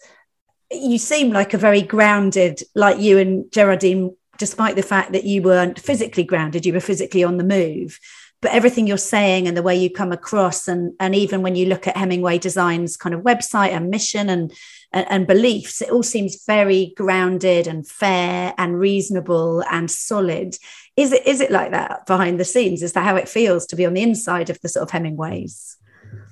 you 0.71 0.99
seem 0.99 1.33
like 1.33 1.55
a 1.55 1.59
very 1.59 1.83
grounded, 1.83 2.63
like 2.75 2.99
you 2.99 3.19
and 3.19 3.51
Geraldine, 3.53 4.17
despite 4.39 4.77
the 4.77 4.83
fact 4.83 5.13
that 5.13 5.25
you 5.25 5.43
weren't 5.43 5.79
physically 5.79 6.25
grounded, 6.25 6.67
you 6.67 6.73
were 6.73 6.81
physically 6.81 7.25
on 7.25 7.37
the 7.37 7.45
move 7.45 7.99
but 8.43 8.51
everything 8.51 8.89
you're 8.89 8.99
saying 8.99 9.47
and 9.47 9.57
the 9.57 9.63
way 9.63 9.75
you 9.75 9.89
come 9.89 10.13
across 10.13 10.69
and 10.69 10.93
and 11.01 11.15
even 11.15 11.41
when 11.41 11.55
you 11.55 11.67
look 11.67 11.87
at 11.87 11.97
hemingway 11.97 12.37
design's 12.37 12.97
kind 12.97 13.15
of 13.15 13.23
website 13.23 13.71
and 13.71 13.89
mission 13.89 14.29
and, 14.29 14.53
and 14.93 15.07
and, 15.09 15.27
beliefs 15.27 15.81
it 15.81 15.91
all 15.91 16.03
seems 16.03 16.45
very 16.45 16.93
grounded 16.97 17.67
and 17.67 17.89
fair 17.89 18.53
and 18.59 18.79
reasonable 18.79 19.63
and 19.71 19.91
solid. 19.91 20.57
Is 20.97 21.13
it 21.13 21.27
is 21.27 21.41
it 21.41 21.51
like 21.51 21.71
that 21.71 22.05
behind 22.07 22.39
the 22.39 22.45
scenes? 22.45 22.83
Is 22.83 22.93
that 22.93 23.05
how 23.05 23.17
it 23.17 23.29
feels 23.29 23.65
to 23.67 23.77
be 23.77 23.87
on 23.87 23.95
the 23.95 24.03
inside 24.03 24.51
of 24.51 24.61
the 24.61 24.69
sort 24.69 24.83
of 24.83 24.91
hemingways? 24.91 25.79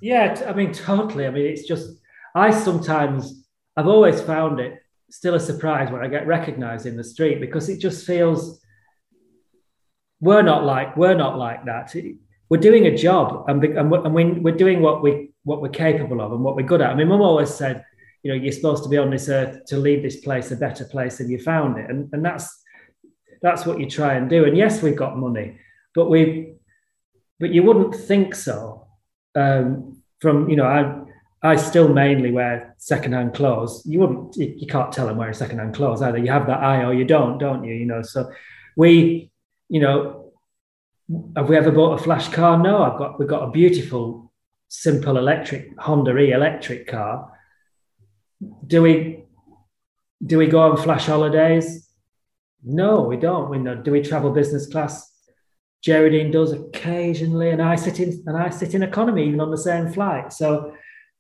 Yeah 0.02 0.44
i 0.46 0.52
mean 0.52 0.72
totally. 0.72 1.26
I 1.26 1.30
mean 1.30 1.46
it's 1.46 1.66
just 1.66 1.98
i 2.34 2.50
sometimes 2.50 3.46
i've 3.76 3.86
always 3.86 4.20
found 4.20 4.60
it 4.60 4.82
still 5.10 5.34
a 5.34 5.40
surprise 5.40 5.90
when 5.90 6.02
i 6.02 6.08
get 6.08 6.26
recognized 6.26 6.86
in 6.86 6.96
the 6.96 7.04
street 7.04 7.40
because 7.40 7.68
it 7.68 7.80
just 7.80 8.06
feels 8.06 8.60
we're 10.20 10.42
not 10.42 10.64
like 10.64 10.96
we're 10.96 11.14
not 11.14 11.38
like 11.38 11.64
that. 11.64 11.94
We're 12.48 12.61
doing 12.61 12.87
a 12.87 12.96
job, 12.96 13.44
and 13.48 13.64
and 13.64 13.90
we're, 13.90 14.40
we're 14.40 14.56
doing 14.56 14.83
what 14.83 15.02
we 15.02 15.30
what 15.44 15.62
we're 15.62 15.68
capable 15.68 16.20
of 16.20 16.33
and 16.33 16.42
what 16.42 16.56
we're 16.56 16.66
good 16.66 16.80
at. 16.80 16.90
I 16.90 16.94
mean, 16.94 17.09
Mum 17.09 17.22
always 17.22 17.52
said, 17.52 17.85
you 18.22 18.30
know, 18.30 18.37
you're 18.37 18.52
supposed 18.52 18.83
to 18.83 18.88
be 18.88 18.98
on 18.98 19.11
this 19.11 19.28
earth 19.28 19.64
to 19.66 19.76
leave 19.76 20.02
this 20.02 20.16
place 20.16 20.50
a 20.50 20.56
better 20.56 20.85
place 20.85 21.18
than 21.18 21.30
you 21.30 21.38
found 21.38 21.78
it, 21.78 21.88
and 21.88 22.09
and 22.12 22.24
that's 22.24 22.62
that's 23.42 23.64
what 23.64 23.80
you 23.80 23.88
try 23.88 24.14
and 24.14 24.28
do. 24.28 24.44
And 24.44 24.56
yes, 24.56 24.83
we've 24.83 24.96
got 24.96 25.16
money, 25.16 25.59
but 25.94 26.11
we, 26.11 26.54
but 27.38 27.50
you 27.50 27.62
wouldn't 27.62 27.94
think 27.94 28.35
so. 28.35 28.87
Um, 29.35 30.02
from 30.20 30.50
you 30.50 30.56
know, 30.56 30.66
I 30.66 31.00
I 31.42 31.56
still 31.56 31.88
mainly 31.88 32.30
wear 32.30 32.74
secondhand 32.76 33.35
clothes. 33.35 33.83
You 33.87 34.00
wouldn't, 34.00 34.37
you, 34.37 34.54
you 34.59 34.66
can't 34.66 34.92
tell 34.92 35.09
I'm 35.09 35.16
wearing 35.16 35.33
secondhand 35.33 35.74
clothes 35.74 36.02
either. 36.02 36.18
You 36.18 36.30
have 36.30 36.46
that 36.48 36.62
eye 36.62 36.85
or 36.85 36.92
you 36.92 37.04
don't, 37.04 37.38
don't 37.38 37.64
you? 37.64 37.74
You 37.74 37.87
know, 37.87 38.02
so 38.02 38.30
we 38.76 39.29
you 39.70 39.80
know, 39.80 40.33
have 41.37 41.48
we 41.48 41.56
ever 41.56 41.70
bought 41.70 41.98
a 41.98 42.02
flash 42.02 42.28
car? 42.28 42.59
No, 42.59 42.83
I've 42.83 42.98
got 42.98 43.18
we've 43.18 43.28
got 43.28 43.48
a 43.48 43.50
beautiful, 43.50 44.33
simple 44.68 45.16
electric 45.16 45.78
Honda 45.78 46.16
E 46.18 46.33
electric 46.33 46.88
car. 46.88 47.33
Do 48.66 48.83
we 48.83 49.24
do 50.24 50.38
we 50.38 50.48
go 50.48 50.61
on 50.61 50.76
flash 50.76 51.06
holidays? 51.06 51.88
No, 52.62 53.02
we 53.02 53.16
don't. 53.16 53.48
We 53.48 53.59
know. 53.59 53.76
Do 53.76 53.92
we 53.92 54.02
travel 54.02 54.33
business 54.33 54.66
class? 54.66 55.06
Geraldine 55.83 56.30
does 56.30 56.52
occasionally, 56.52 57.50
and 57.50 57.62
I 57.62 57.76
sit 57.76 58.00
in 58.00 58.22
and 58.26 58.37
I 58.37 58.50
sit 58.50 58.74
in 58.74 58.83
economy 58.83 59.26
even 59.26 59.40
on 59.40 59.50
the 59.50 59.59
same 59.59 59.90
flight. 59.90 60.33
So 60.33 60.74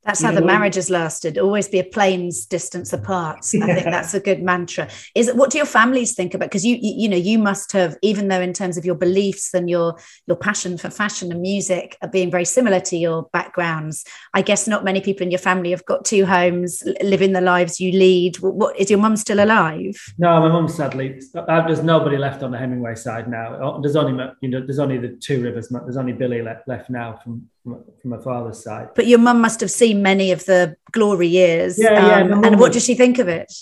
that's 0.04 0.22
how 0.22 0.32
the 0.32 0.40
marriage 0.40 0.76
has 0.76 0.88
lasted. 0.88 1.36
Always 1.36 1.68
be 1.68 1.78
a 1.78 1.84
plane's 1.84 2.46
distance 2.46 2.92
apart. 2.92 3.38
I 3.38 3.74
think 3.74 3.84
that's 3.84 4.14
a 4.14 4.20
good 4.20 4.42
mantra. 4.42 4.88
Is 5.14 5.28
it 5.28 5.36
what 5.36 5.50
do 5.50 5.58
your 5.58 5.66
families 5.66 6.14
think 6.14 6.32
about? 6.32 6.48
Because 6.48 6.64
you, 6.64 6.76
you, 6.80 6.94
you 7.02 7.08
know, 7.08 7.18
you 7.18 7.38
must 7.38 7.72
have, 7.72 7.96
even 8.00 8.28
though 8.28 8.40
in 8.40 8.54
terms 8.54 8.78
of 8.78 8.84
your 8.86 8.94
beliefs 8.94 9.52
and 9.52 9.68
your 9.68 9.96
your 10.26 10.36
passion 10.38 10.78
for 10.78 10.88
fashion 10.88 11.30
and 11.30 11.42
music 11.42 11.98
are 12.00 12.08
being 12.08 12.30
very 12.30 12.46
similar 12.46 12.80
to 12.80 12.96
your 12.96 13.24
backgrounds. 13.32 14.04
I 14.32 14.40
guess 14.40 14.66
not 14.66 14.84
many 14.84 15.02
people 15.02 15.24
in 15.24 15.30
your 15.30 15.38
family 15.38 15.70
have 15.70 15.84
got 15.84 16.06
two 16.06 16.24
homes, 16.24 16.82
living 17.02 17.32
the 17.32 17.42
lives 17.42 17.78
you 17.78 17.92
lead. 17.92 18.36
What, 18.36 18.78
is 18.80 18.90
your 18.90 19.00
mum 19.00 19.16
still 19.16 19.42
alive? 19.42 19.96
No, 20.16 20.40
my 20.40 20.48
mum 20.48 20.68
sadly. 20.68 21.20
Uh, 21.34 21.66
there's 21.66 21.82
nobody 21.82 22.16
left 22.16 22.42
on 22.42 22.52
the 22.52 22.58
Hemingway 22.58 22.94
side 22.94 23.28
now. 23.28 23.58
Oh, 23.60 23.80
there's 23.82 23.96
only 23.96 24.24
you 24.40 24.48
know, 24.48 24.64
there's 24.64 24.78
only 24.78 24.96
the 24.96 25.08
two 25.08 25.42
rivers. 25.42 25.68
There's 25.68 25.98
only 25.98 26.14
Billy 26.14 26.40
left, 26.40 26.66
left 26.68 26.88
now 26.88 27.20
from 27.22 27.48
from, 27.62 27.84
from 28.00 28.10
my 28.10 28.18
father's 28.18 28.62
side. 28.62 28.88
But 28.94 29.06
your 29.06 29.18
mum 29.18 29.40
must 29.40 29.60
have 29.60 29.70
seen 29.70 30.02
many 30.02 30.32
of 30.32 30.44
the 30.46 30.76
glory 30.92 31.28
years. 31.28 31.78
Yeah, 31.78 31.94
um, 31.94 32.28
yeah. 32.28 32.48
And 32.48 32.60
what 32.60 32.72
did 32.72 32.82
she 32.82 32.94
think 32.94 33.18
of 33.18 33.28
it? 33.28 33.52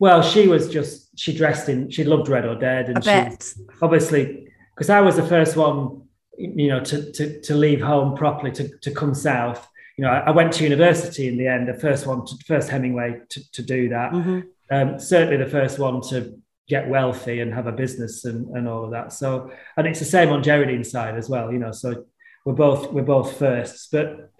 Well, 0.00 0.22
she 0.22 0.46
was 0.46 0.68
just 0.68 1.18
she 1.18 1.36
dressed 1.36 1.68
in 1.68 1.90
she 1.90 2.04
loved 2.04 2.28
Red 2.28 2.44
or 2.44 2.54
Dead, 2.54 2.86
and 2.86 2.98
I 2.98 3.00
bet. 3.00 3.42
she 3.42 3.62
obviously 3.82 4.48
because 4.74 4.90
I 4.90 5.00
was 5.00 5.16
the 5.16 5.26
first 5.26 5.56
one, 5.56 6.02
you 6.36 6.68
know, 6.68 6.80
to 6.80 7.12
to 7.12 7.40
to 7.40 7.54
leave 7.54 7.80
home 7.80 8.16
properly 8.16 8.52
to 8.52 8.68
to 8.78 8.90
come 8.90 9.14
south. 9.14 9.68
You 9.96 10.04
know, 10.04 10.10
I, 10.10 10.18
I 10.18 10.30
went 10.30 10.52
to 10.54 10.64
university 10.64 11.26
in 11.26 11.36
the 11.36 11.48
end, 11.48 11.66
the 11.66 11.74
first 11.74 12.06
one, 12.06 12.24
to, 12.24 12.36
first 12.46 12.68
Hemingway 12.68 13.20
to, 13.30 13.50
to 13.50 13.62
do 13.62 13.88
that. 13.88 14.12
Mm-hmm. 14.12 14.40
Um, 14.70 15.00
certainly 15.00 15.36
the 15.38 15.50
first 15.50 15.80
one 15.80 16.00
to 16.10 16.40
get 16.68 16.88
wealthy 16.88 17.40
and 17.40 17.52
have 17.52 17.66
a 17.66 17.72
business 17.72 18.24
and, 18.24 18.46
and 18.56 18.68
all 18.68 18.84
of 18.84 18.92
that. 18.92 19.12
So, 19.12 19.50
and 19.76 19.86
it's 19.86 19.98
the 19.98 20.04
same 20.04 20.28
on 20.28 20.44
Geraldine's 20.44 20.90
side 20.90 21.16
as 21.16 21.28
well, 21.28 21.50
you 21.50 21.58
know. 21.58 21.72
So 21.72 22.04
we're 22.44 22.54
both 22.54 22.92
we're 22.92 23.02
both 23.02 23.36
firsts, 23.38 23.88
but 23.90 24.32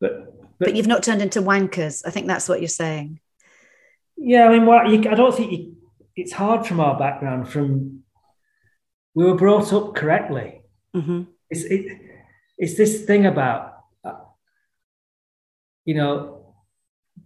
but 0.00 0.34
but, 0.58 0.68
but 0.68 0.76
you've 0.76 0.86
not 0.86 1.02
turned 1.02 1.22
into 1.22 1.40
wankers. 1.40 2.02
I 2.06 2.10
think 2.10 2.26
that's 2.26 2.48
what 2.48 2.60
you're 2.60 2.68
saying. 2.68 3.20
Yeah, 4.16 4.46
I 4.46 4.50
mean, 4.50 4.66
what 4.66 4.88
you, 4.88 4.98
I 5.10 5.14
don't 5.14 5.34
think 5.34 5.52
you, 5.52 5.76
it's 6.16 6.32
hard 6.32 6.66
from 6.66 6.80
our 6.80 6.98
background. 6.98 7.48
From 7.48 8.02
we 9.14 9.24
were 9.24 9.34
brought 9.34 9.72
up 9.72 9.94
correctly. 9.94 10.62
Mm-hmm. 10.94 11.22
It's 11.50 11.64
it, 11.64 12.00
it's 12.56 12.76
this 12.76 13.04
thing 13.04 13.26
about 13.26 13.78
uh, 14.04 14.12
you 15.84 15.94
know 15.94 16.54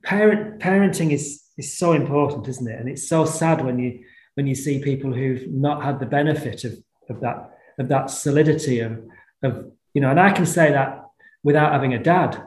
parent 0.02 0.60
parenting 0.60 1.12
is 1.12 1.42
is 1.56 1.76
so 1.76 1.92
important, 1.92 2.48
isn't 2.48 2.68
it? 2.68 2.80
And 2.80 2.88
it's 2.88 3.08
so 3.08 3.24
sad 3.24 3.64
when 3.64 3.78
you 3.78 4.04
when 4.34 4.46
you 4.46 4.54
see 4.54 4.80
people 4.80 5.12
who've 5.12 5.48
not 5.48 5.82
had 5.82 6.00
the 6.00 6.06
benefit 6.06 6.64
of 6.64 6.72
of 7.10 7.20
that 7.20 7.58
of 7.78 7.88
that 7.88 8.10
solidity 8.10 8.80
of 8.80 8.98
of 9.42 9.72
you 9.94 10.00
know, 10.00 10.10
and 10.10 10.20
I 10.20 10.32
can 10.32 10.46
say 10.46 10.70
that 10.72 11.04
without 11.42 11.72
having 11.72 11.94
a 11.94 12.02
dad, 12.02 12.42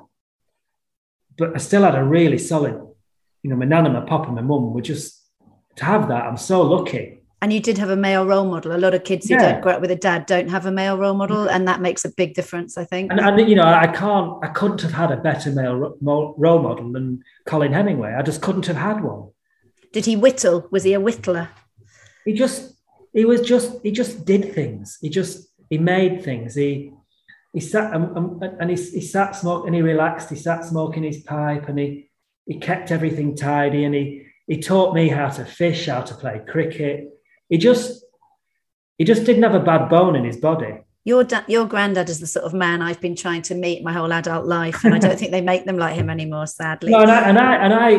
but 1.38 1.56
I 1.56 1.58
still 1.58 1.84
had 1.84 1.96
a 1.96 2.04
really 2.04 2.38
solid, 2.38 2.76
you 3.44 3.50
know, 3.50 3.56
my 3.56 3.66
nan 3.66 3.86
and 3.86 3.96
my 3.96 4.02
pop 4.02 4.28
and 4.28 4.36
my 4.36 4.42
mum 4.42 4.74
were 4.74 4.82
just 4.82 5.22
to 5.78 5.86
have 5.86 6.08
that. 6.10 6.26
I'm 6.26 6.38
so 6.38 6.62
lucky. 6.62 7.18
And 7.44 7.52
you 7.52 7.60
did 7.60 7.80
have 7.80 7.90
a 7.90 7.96
male 7.96 8.28
role 8.28 8.46
model. 8.46 8.76
A 8.76 8.78
lot 8.78 8.94
of 8.94 9.04
kids 9.04 9.28
who 9.28 9.34
yeah. 9.34 9.54
don't 9.54 9.62
grow 9.62 9.74
up 9.74 9.82
with 9.82 9.90
a 9.90 9.96
dad 9.96 10.28
don't 10.28 10.50
have 10.50 10.68
a 10.68 10.72
male 10.72 10.96
role 10.96 11.16
model, 11.16 11.50
and 11.50 11.68
that 11.68 11.82
makes 11.82 12.06
a 12.06 12.12
big 12.12 12.36
difference, 12.36 12.78
I 12.78 12.86
think. 12.86 13.12
And, 13.12 13.20
and 13.20 13.50
you 13.50 13.56
know, 13.56 13.64
I 13.64 13.88
can't, 13.88 14.38
I 14.44 14.50
couldn't 14.50 14.82
have 14.82 14.92
had 14.92 15.12
a 15.12 15.18
better 15.18 15.52
male 15.52 15.98
role 16.00 16.62
model 16.62 16.92
than 16.92 17.24
Colin 17.48 17.74
Hemingway. 17.74 18.14
I 18.14 18.22
just 18.22 18.44
couldn't 18.44 18.68
have 18.68 18.76
had 18.76 19.04
one. 19.04 19.30
Did 19.92 20.06
he 20.06 20.16
whittle? 20.16 20.68
Was 20.70 20.84
he 20.84 20.94
a 20.94 21.00
whittler? 21.00 21.50
He 22.26 22.34
just, 22.34 22.74
he 23.12 23.26
was 23.26 23.42
just, 23.42 23.82
he 23.82 23.92
just 23.92 24.24
did 24.24 24.54
things. 24.54 25.00
He 25.02 25.10
just, 25.10 25.51
he 25.72 25.78
made 25.80 26.24
things. 26.24 26.54
He 26.54 26.92
he 27.54 27.60
sat 27.60 27.96
um, 27.96 28.16
um, 28.16 28.40
and 28.60 28.70
he, 28.70 28.76
he 28.76 29.02
sat 29.02 29.36
smoking 29.36 29.68
and 29.68 29.76
he 29.76 29.82
relaxed. 29.82 30.30
He 30.30 30.36
sat 30.36 30.64
smoking 30.66 31.04
his 31.04 31.22
pipe 31.22 31.68
and 31.68 31.80
he 31.80 32.10
he 32.46 32.60
kept 32.60 32.92
everything 32.92 33.36
tidy 33.36 33.86
and 33.86 33.96
he 33.96 34.28
he 34.46 34.60
taught 34.60 34.94
me 34.94 35.08
how 35.08 35.30
to 35.30 35.46
fish, 35.46 35.88
how 35.88 36.02
to 36.02 36.14
play 36.14 36.42
cricket. 36.48 37.10
He 37.50 37.58
just 37.58 38.04
he 38.98 39.06
just 39.06 39.26
didn't 39.26 39.44
have 39.44 39.56
a 39.56 39.60
bad 39.60 39.90
bone 39.90 40.16
in 40.16 40.26
his 40.26 40.38
body. 40.38 40.74
Your 41.06 41.24
da- 41.24 41.46
your 41.48 41.66
granddad 41.66 42.10
is 42.10 42.20
the 42.20 42.28
sort 42.28 42.46
of 42.46 42.54
man 42.54 42.82
I've 42.82 43.02
been 43.02 43.16
trying 43.16 43.42
to 43.44 43.56
meet 43.56 43.82
my 43.82 43.94
whole 43.94 44.12
adult 44.12 44.46
life, 44.46 44.84
and 44.84 44.94
I 44.94 45.00
don't 45.00 45.18
think 45.18 45.32
they 45.32 45.42
make 45.42 45.66
them 45.66 45.78
like 45.78 45.96
him 45.96 46.10
anymore, 46.10 46.48
sadly. 46.48 46.92
No, 46.92 47.02
and 47.02 47.12
I 47.12 47.30
and 47.30 47.40
I, 47.40 47.56
and 47.56 47.74
I 47.74 47.90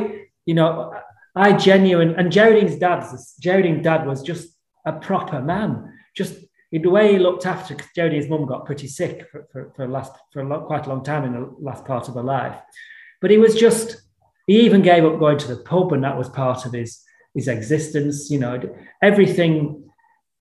you 0.45 0.55
know, 0.55 0.95
I 1.35 1.55
genuine 1.55 2.15
and 2.17 2.31
Geraldine's 2.31 2.77
dad, 2.77 3.03
Geraldine's 3.41 3.83
dad 3.83 4.07
was 4.07 4.23
just 4.23 4.49
a 4.85 4.93
proper 4.93 5.41
man, 5.41 5.91
just 6.15 6.35
the 6.73 6.91
way 6.91 7.13
he 7.13 7.19
looked 7.19 7.45
after, 7.47 7.75
because 7.75 7.91
Jodie's 7.97 8.29
mum 8.29 8.47
got 8.47 8.65
pretty 8.65 8.89
sick 8.89 9.29
for, 9.31 9.47
for, 9.53 9.73
for, 9.77 9.87
last, 9.87 10.13
for 10.33 10.41
a 10.41 10.61
quite 10.65 10.87
a 10.87 10.89
long 10.89 11.05
time 11.05 11.25
in 11.25 11.33
the 11.35 11.55
last 11.61 11.85
part 11.85 12.09
of 12.09 12.15
her 12.15 12.23
life. 12.23 12.57
But 13.21 13.31
he 13.31 13.39
was 13.39 13.55
just, 13.55 14.03
he 14.47 14.61
even 14.63 14.83
gave 14.83 15.05
up 15.05 15.19
going 15.19 15.39
to 15.39 15.49
the 15.49 15.63
pub, 15.63 15.93
and 15.93 16.03
that 16.03 16.17
was 16.17 16.29
part 16.29 16.65
of 16.67 16.73
his 16.73 17.03
his 17.35 17.49
existence. 17.49 18.31
You 18.31 18.39
know, 18.41 18.77
everything. 19.03 19.85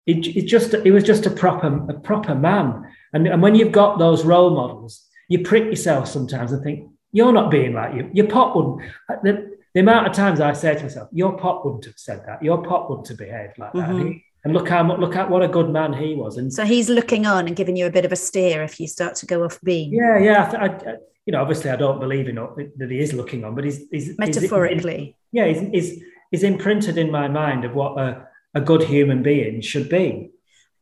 It, 0.07 0.25
it 0.35 0.47
just 0.47 0.73
it 0.73 0.91
was 0.91 1.03
just 1.03 1.27
a 1.27 1.29
proper 1.29 1.67
a 1.89 1.99
proper 1.99 2.33
man. 2.33 2.87
And, 3.13 3.27
and 3.27 3.41
when 3.41 3.53
you've 3.53 3.71
got 3.71 3.99
those 3.99 4.25
role 4.25 4.49
models, 4.49 5.05
you 5.27 5.43
prick 5.43 5.65
yourself 5.65 6.07
sometimes 6.07 6.51
and 6.51 6.63
think 6.63 6.89
you're 7.11 7.31
not 7.31 7.51
being 7.51 7.73
like 7.73 7.93
you. 7.93 8.09
Your 8.13 8.27
pop 8.27 8.55
wouldn't. 8.55 8.81
The, 9.23 9.57
the 9.73 9.81
amount 9.81 10.07
of 10.07 10.13
times 10.13 10.41
I 10.41 10.53
say 10.53 10.75
to 10.75 10.83
myself, 10.83 11.09
your 11.11 11.37
pop 11.37 11.63
wouldn't 11.63 11.85
have 11.85 11.97
said 11.97 12.23
that. 12.25 12.41
Your 12.41 12.63
pop 12.63 12.89
wouldn't 12.89 13.09
have 13.09 13.17
behaved 13.17 13.59
like 13.59 13.73
that. 13.73 13.89
Mm-hmm. 13.89 14.17
And 14.43 14.53
look 14.53 14.69
how 14.69 14.81
look 14.97 15.15
at 15.15 15.29
what 15.29 15.43
a 15.43 15.47
good 15.47 15.69
man 15.69 15.93
he 15.93 16.15
was. 16.15 16.37
And 16.37 16.51
so 16.51 16.65
he's 16.65 16.89
looking 16.89 17.27
on 17.27 17.47
and 17.47 17.55
giving 17.55 17.75
you 17.75 17.85
a 17.85 17.91
bit 17.91 18.05
of 18.05 18.11
a 18.11 18.15
steer 18.15 18.63
if 18.63 18.79
you 18.79 18.87
start 18.87 19.15
to 19.15 19.25
go 19.27 19.43
off 19.43 19.59
beam. 19.61 19.93
Yeah, 19.93 20.17
yeah. 20.17 20.51
I, 20.57 20.65
I, 20.65 20.95
you 21.25 21.33
know, 21.33 21.41
obviously, 21.41 21.69
I 21.69 21.75
don't 21.75 21.99
believe 21.99 22.27
in 22.27 22.35
that 22.35 22.89
he 22.89 22.99
is 22.99 23.13
looking 23.13 23.43
on, 23.43 23.53
but 23.53 23.63
he's, 23.63 23.83
he's 23.91 24.17
metaphorically. 24.17 25.15
He's, 25.31 25.39
yeah, 25.39 25.45
he's, 25.45 25.59
he's, 25.71 26.03
he's 26.31 26.43
imprinted 26.43 26.97
in 26.97 27.11
my 27.11 27.27
mind 27.27 27.63
of 27.65 27.75
what 27.75 27.99
a, 27.99 28.27
a 28.55 28.61
good 28.61 28.81
human 28.83 29.21
being 29.21 29.61
should 29.61 29.89
be 29.89 30.31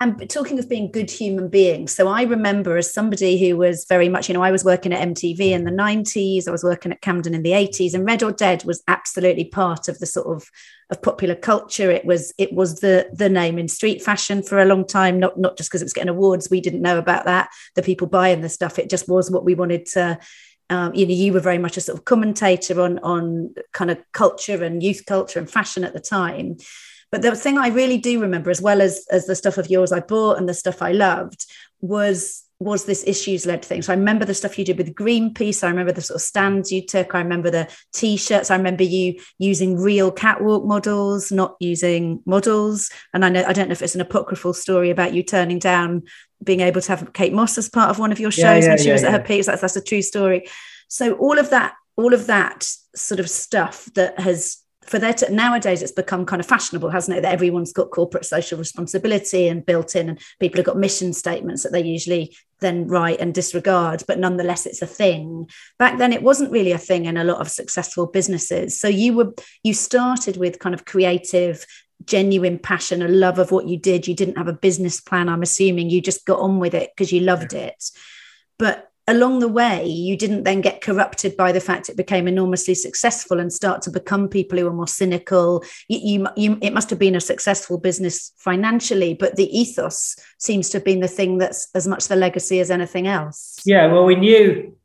and 0.01 0.29
talking 0.29 0.57
of 0.59 0.69
being 0.69 0.91
good 0.91 1.09
human 1.09 1.49
beings 1.49 1.93
so 1.93 2.07
i 2.07 2.23
remember 2.23 2.77
as 2.77 2.93
somebody 2.93 3.37
who 3.39 3.57
was 3.57 3.85
very 3.89 4.09
much 4.09 4.27
you 4.27 4.33
know 4.33 4.43
i 4.43 4.51
was 4.51 4.63
working 4.63 4.93
at 4.93 5.07
mtv 5.07 5.39
in 5.39 5.63
the 5.63 5.71
90s 5.71 6.47
i 6.47 6.51
was 6.51 6.63
working 6.63 6.91
at 6.91 7.01
camden 7.01 7.33
in 7.33 7.43
the 7.43 7.51
80s 7.51 7.93
and 7.93 8.05
red 8.05 8.23
or 8.23 8.31
dead 8.31 8.63
was 8.63 8.83
absolutely 8.87 9.45
part 9.45 9.87
of 9.87 9.99
the 9.99 10.05
sort 10.05 10.27
of 10.27 10.49
of 10.89 11.01
popular 11.01 11.35
culture. 11.35 11.91
It 11.91 12.05
was 12.05 12.33
it 12.37 12.53
was 12.53 12.79
the 12.79 13.09
the 13.13 13.29
name 13.29 13.59
in 13.59 13.67
street 13.67 14.01
fashion 14.01 14.41
for 14.41 14.59
a 14.59 14.65
long 14.65 14.85
time 14.85 15.19
not 15.19 15.37
not 15.37 15.57
just 15.57 15.69
because 15.69 15.81
it 15.81 15.85
was 15.85 15.93
getting 15.93 16.09
awards 16.09 16.49
we 16.49 16.61
didn't 16.61 16.81
know 16.81 16.97
about 16.97 17.25
that 17.25 17.49
the 17.75 17.83
people 17.83 18.07
buying 18.07 18.41
the 18.41 18.49
stuff 18.49 18.79
it 18.79 18.89
just 18.89 19.07
was 19.07 19.29
what 19.29 19.45
we 19.45 19.55
wanted 19.55 19.85
to 19.85 20.17
um, 20.71 20.93
you 20.93 21.05
know 21.05 21.13
you 21.13 21.33
were 21.33 21.39
very 21.39 21.57
much 21.57 21.77
a 21.77 21.81
sort 21.81 21.97
of 21.97 22.05
commentator 22.05 22.81
on 22.81 22.99
on 22.99 23.53
kind 23.73 23.91
of 23.91 23.99
culture 24.13 24.63
and 24.63 24.81
youth 24.81 25.03
culture 25.05 25.39
and 25.39 25.49
fashion 25.49 25.83
at 25.83 25.93
the 25.93 25.99
time 25.99 26.57
but 27.11 27.21
the 27.21 27.35
thing 27.35 27.57
I 27.57 27.69
really 27.69 27.97
do 27.97 28.21
remember, 28.21 28.49
as 28.49 28.61
well 28.61 28.81
as 28.81 29.05
as 29.11 29.25
the 29.25 29.35
stuff 29.35 29.57
of 29.57 29.69
yours 29.69 29.91
I 29.91 29.99
bought 29.99 30.37
and 30.37 30.47
the 30.47 30.53
stuff 30.53 30.81
I 30.81 30.91
loved, 30.91 31.45
was 31.81 32.45
was 32.61 32.83
this 32.83 33.05
issues 33.07 33.45
led 33.45 33.63
thing. 33.63 33.81
So 33.81 33.93
I 33.93 33.95
remember 33.95 34.25
the 34.25 34.33
stuff 34.33 34.59
you 34.59 34.65
did 34.65 34.77
with 34.77 34.93
Greenpeace. 34.93 35.63
I 35.63 35.69
remember 35.69 35.93
the 35.93 36.01
sort 36.01 36.17
of 36.17 36.21
stands 36.21 36.73
you 36.73 36.85
took. 36.85 37.15
I 37.15 37.19
remember 37.19 37.49
the 37.49 37.69
t-shirts. 37.93 38.51
I 38.51 38.57
remember 38.57 38.83
you 38.83 39.21
using 39.37 39.77
real 39.77 40.11
catwalk 40.11 40.65
models, 40.65 41.31
not 41.31 41.55
using 41.61 42.21
models. 42.25 42.89
And 43.13 43.23
I 43.23 43.29
know 43.29 43.45
I 43.47 43.53
don't 43.53 43.69
know 43.69 43.73
if 43.73 43.81
it's 43.81 43.95
an 43.95 44.01
apocryphal 44.01 44.53
story 44.53 44.89
about 44.89 45.13
you 45.13 45.23
turning 45.23 45.59
down 45.59 46.03
being 46.43 46.59
able 46.59 46.81
to 46.81 46.95
have 46.95 47.13
Kate 47.13 47.33
Moss 47.33 47.57
as 47.57 47.69
part 47.69 47.89
of 47.89 47.99
one 47.99 48.11
of 48.11 48.19
your 48.19 48.31
shows 48.31 48.43
yeah, 48.43 48.59
yeah, 48.59 48.69
when 48.69 48.77
she 48.77 48.87
yeah, 48.87 48.93
was 48.93 49.03
at 49.03 49.11
her 49.13 49.19
peak. 49.19 49.45
That's 49.45 49.61
that's 49.61 49.75
a 49.77 49.81
true 49.81 50.01
story. 50.01 50.47
So 50.89 51.13
all 51.13 51.39
of 51.39 51.51
that, 51.51 51.75
all 51.95 52.13
of 52.13 52.27
that 52.27 52.69
sort 52.93 53.19
of 53.21 53.29
stuff 53.29 53.85
that 53.95 54.19
has 54.19 54.57
for 54.89 54.97
there 54.97 55.13
to 55.13 55.31
nowadays 55.31 55.81
it's 55.83 55.91
become 55.91 56.25
kind 56.25 56.39
of 56.39 56.47
fashionable 56.47 56.89
hasn't 56.89 57.17
it? 57.17 57.21
That 57.21 57.33
everyone's 57.33 57.71
got 57.71 57.91
corporate 57.91 58.25
social 58.25 58.57
responsibility 58.57 59.47
and 59.47 59.65
built 59.65 59.95
in 59.95 60.09
and 60.09 60.19
people 60.39 60.57
have 60.57 60.65
got 60.65 60.77
mission 60.77 61.13
statements 61.13 61.63
that 61.63 61.71
they 61.71 61.83
usually 61.83 62.35
then 62.59 62.87
write 62.87 63.19
and 63.19 63.33
disregard 63.33 64.03
but 64.07 64.17
nonetheless 64.17 64.65
it's 64.65 64.81
a 64.81 64.87
thing. 64.87 65.49
Back 65.77 65.99
then 65.99 66.11
it 66.11 66.23
wasn't 66.23 66.51
really 66.51 66.71
a 66.71 66.77
thing 66.77 67.05
in 67.05 67.17
a 67.17 67.23
lot 67.23 67.39
of 67.39 67.49
successful 67.49 68.07
businesses. 68.07 68.79
So 68.79 68.87
you 68.87 69.13
were 69.13 69.33
you 69.63 69.73
started 69.73 70.37
with 70.37 70.59
kind 70.59 70.73
of 70.73 70.85
creative 70.85 71.65
genuine 72.05 72.57
passion 72.57 73.01
a 73.01 73.07
love 73.07 73.39
of 73.39 73.51
what 73.51 73.67
you 73.67 73.77
did. 73.77 74.07
You 74.07 74.15
didn't 74.15 74.37
have 74.37 74.47
a 74.47 74.53
business 74.53 75.01
plan 75.01 75.29
i'm 75.29 75.43
assuming. 75.43 75.89
You 75.89 76.01
just 76.01 76.25
got 76.25 76.39
on 76.39 76.59
with 76.59 76.73
it 76.73 76.91
because 76.95 77.11
you 77.11 77.21
loved 77.21 77.53
it. 77.53 77.91
But 78.57 78.88
along 79.09 79.39
the 79.39 79.47
way, 79.47 79.85
you 79.85 80.15
didn't 80.15 80.43
then 80.43 80.61
get 80.61 80.81
corrupted 80.81 81.35
by 81.35 81.51
the 81.51 81.59
fact 81.59 81.89
it 81.89 81.97
became 81.97 82.27
enormously 82.27 82.75
successful 82.75 83.39
and 83.39 83.51
start 83.51 83.81
to 83.81 83.89
become 83.89 84.29
people 84.29 84.57
who 84.59 84.67
are 84.67 84.73
more 84.73 84.87
cynical. 84.87 85.63
You, 85.87 85.99
you, 86.01 86.27
you, 86.37 86.57
it 86.61 86.73
must 86.73 86.89
have 86.91 86.99
been 86.99 87.15
a 87.15 87.21
successful 87.21 87.79
business 87.79 88.31
financially, 88.37 89.15
but 89.15 89.35
the 89.35 89.49
ethos 89.57 90.15
seems 90.37 90.69
to 90.69 90.77
have 90.77 90.85
been 90.85 90.99
the 90.99 91.07
thing 91.07 91.39
that's 91.39 91.67
as 91.73 91.87
much 91.87 92.07
the 92.07 92.15
legacy 92.15 92.59
as 92.59 92.69
anything 92.69 93.07
else. 93.07 93.57
Yeah, 93.65 93.91
well, 93.91 94.05
we 94.05 94.15
knew 94.15 94.75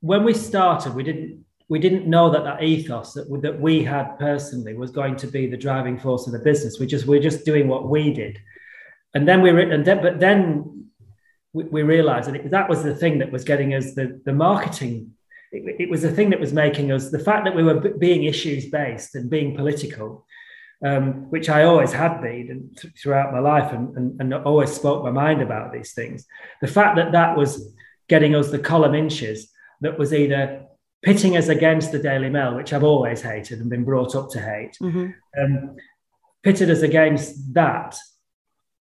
when 0.00 0.24
we 0.24 0.34
started, 0.34 0.94
we 0.94 1.04
didn't 1.04 1.44
we 1.68 1.78
didn't 1.78 2.06
know 2.06 2.28
that 2.28 2.44
that 2.44 2.62
ethos 2.62 3.14
that, 3.14 3.40
that 3.40 3.58
we 3.58 3.82
had 3.82 4.18
personally 4.18 4.74
was 4.74 4.90
going 4.90 5.16
to 5.16 5.26
be 5.26 5.46
the 5.46 5.56
driving 5.56 5.98
force 5.98 6.26
of 6.26 6.34
the 6.34 6.38
business. 6.40 6.78
We 6.78 6.86
just 6.86 7.06
we're 7.06 7.22
just 7.22 7.46
doing 7.46 7.68
what 7.68 7.88
we 7.88 8.12
did, 8.12 8.40
and 9.14 9.26
then 9.26 9.40
we 9.40 9.50
and 9.50 9.84
then 9.84 10.02
but 10.02 10.18
then 10.18 10.82
we, 11.52 11.64
we 11.64 11.82
realized 11.82 12.28
that 12.28 12.36
it, 12.36 12.50
that 12.50 12.68
was 12.68 12.82
the 12.82 12.94
thing 12.94 13.18
that 13.18 13.32
was 13.32 13.44
getting 13.44 13.74
us 13.74 13.94
the, 13.94 14.20
the 14.24 14.32
marketing. 14.32 15.12
It, 15.52 15.82
it, 15.82 15.90
was 15.90 16.02
the 16.02 16.10
thing 16.10 16.30
that 16.30 16.40
was 16.40 16.52
making 16.52 16.92
us 16.92 17.10
the 17.10 17.18
fact 17.18 17.44
that 17.44 17.54
we 17.54 17.62
were 17.62 17.80
b- 17.80 17.92
being 17.98 18.24
issues 18.24 18.70
based 18.70 19.14
and 19.14 19.28
being 19.28 19.54
political, 19.54 20.26
um, 20.84 21.30
which 21.30 21.48
I 21.48 21.64
always 21.64 21.92
had 21.92 22.20
been 22.20 22.50
and 22.50 22.78
th- 22.78 22.94
throughout 23.00 23.32
my 23.32 23.38
life 23.38 23.72
and, 23.72 23.96
and, 23.96 24.20
and 24.20 24.34
always 24.34 24.72
spoke 24.72 25.04
my 25.04 25.10
mind 25.10 25.42
about 25.42 25.72
these 25.72 25.92
things. 25.92 26.26
The 26.60 26.68
fact 26.68 26.96
that 26.96 27.12
that 27.12 27.36
was 27.36 27.74
getting 28.08 28.34
us 28.34 28.50
the 28.50 28.58
column 28.58 28.94
inches 28.94 29.50
that 29.82 29.98
was 29.98 30.14
either 30.14 30.66
pitting 31.02 31.36
us 31.36 31.48
against 31.48 31.92
the 31.92 31.98
Daily 31.98 32.30
Mail, 32.30 32.54
which 32.54 32.72
I've 32.72 32.84
always 32.84 33.20
hated 33.20 33.60
and 33.60 33.68
been 33.68 33.84
brought 33.84 34.14
up 34.14 34.30
to 34.30 34.40
hate, 34.40 34.76
mm-hmm. 34.80 35.10
um, 35.38 35.76
pitted 36.42 36.70
us 36.70 36.82
against 36.82 37.52
that, 37.54 37.96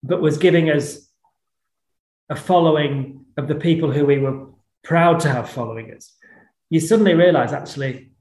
but 0.02 0.22
was 0.22 0.38
giving 0.38 0.70
us 0.70 1.09
a 2.30 2.36
following 2.36 3.24
of 3.36 3.48
the 3.48 3.54
people 3.54 3.90
who 3.90 4.06
we 4.06 4.18
were 4.18 4.46
proud 4.82 5.20
to 5.20 5.28
have 5.28 5.50
following 5.50 5.92
us, 5.92 6.16
you 6.70 6.80
suddenly 6.80 7.14
realize 7.14 7.52
actually 7.52 8.12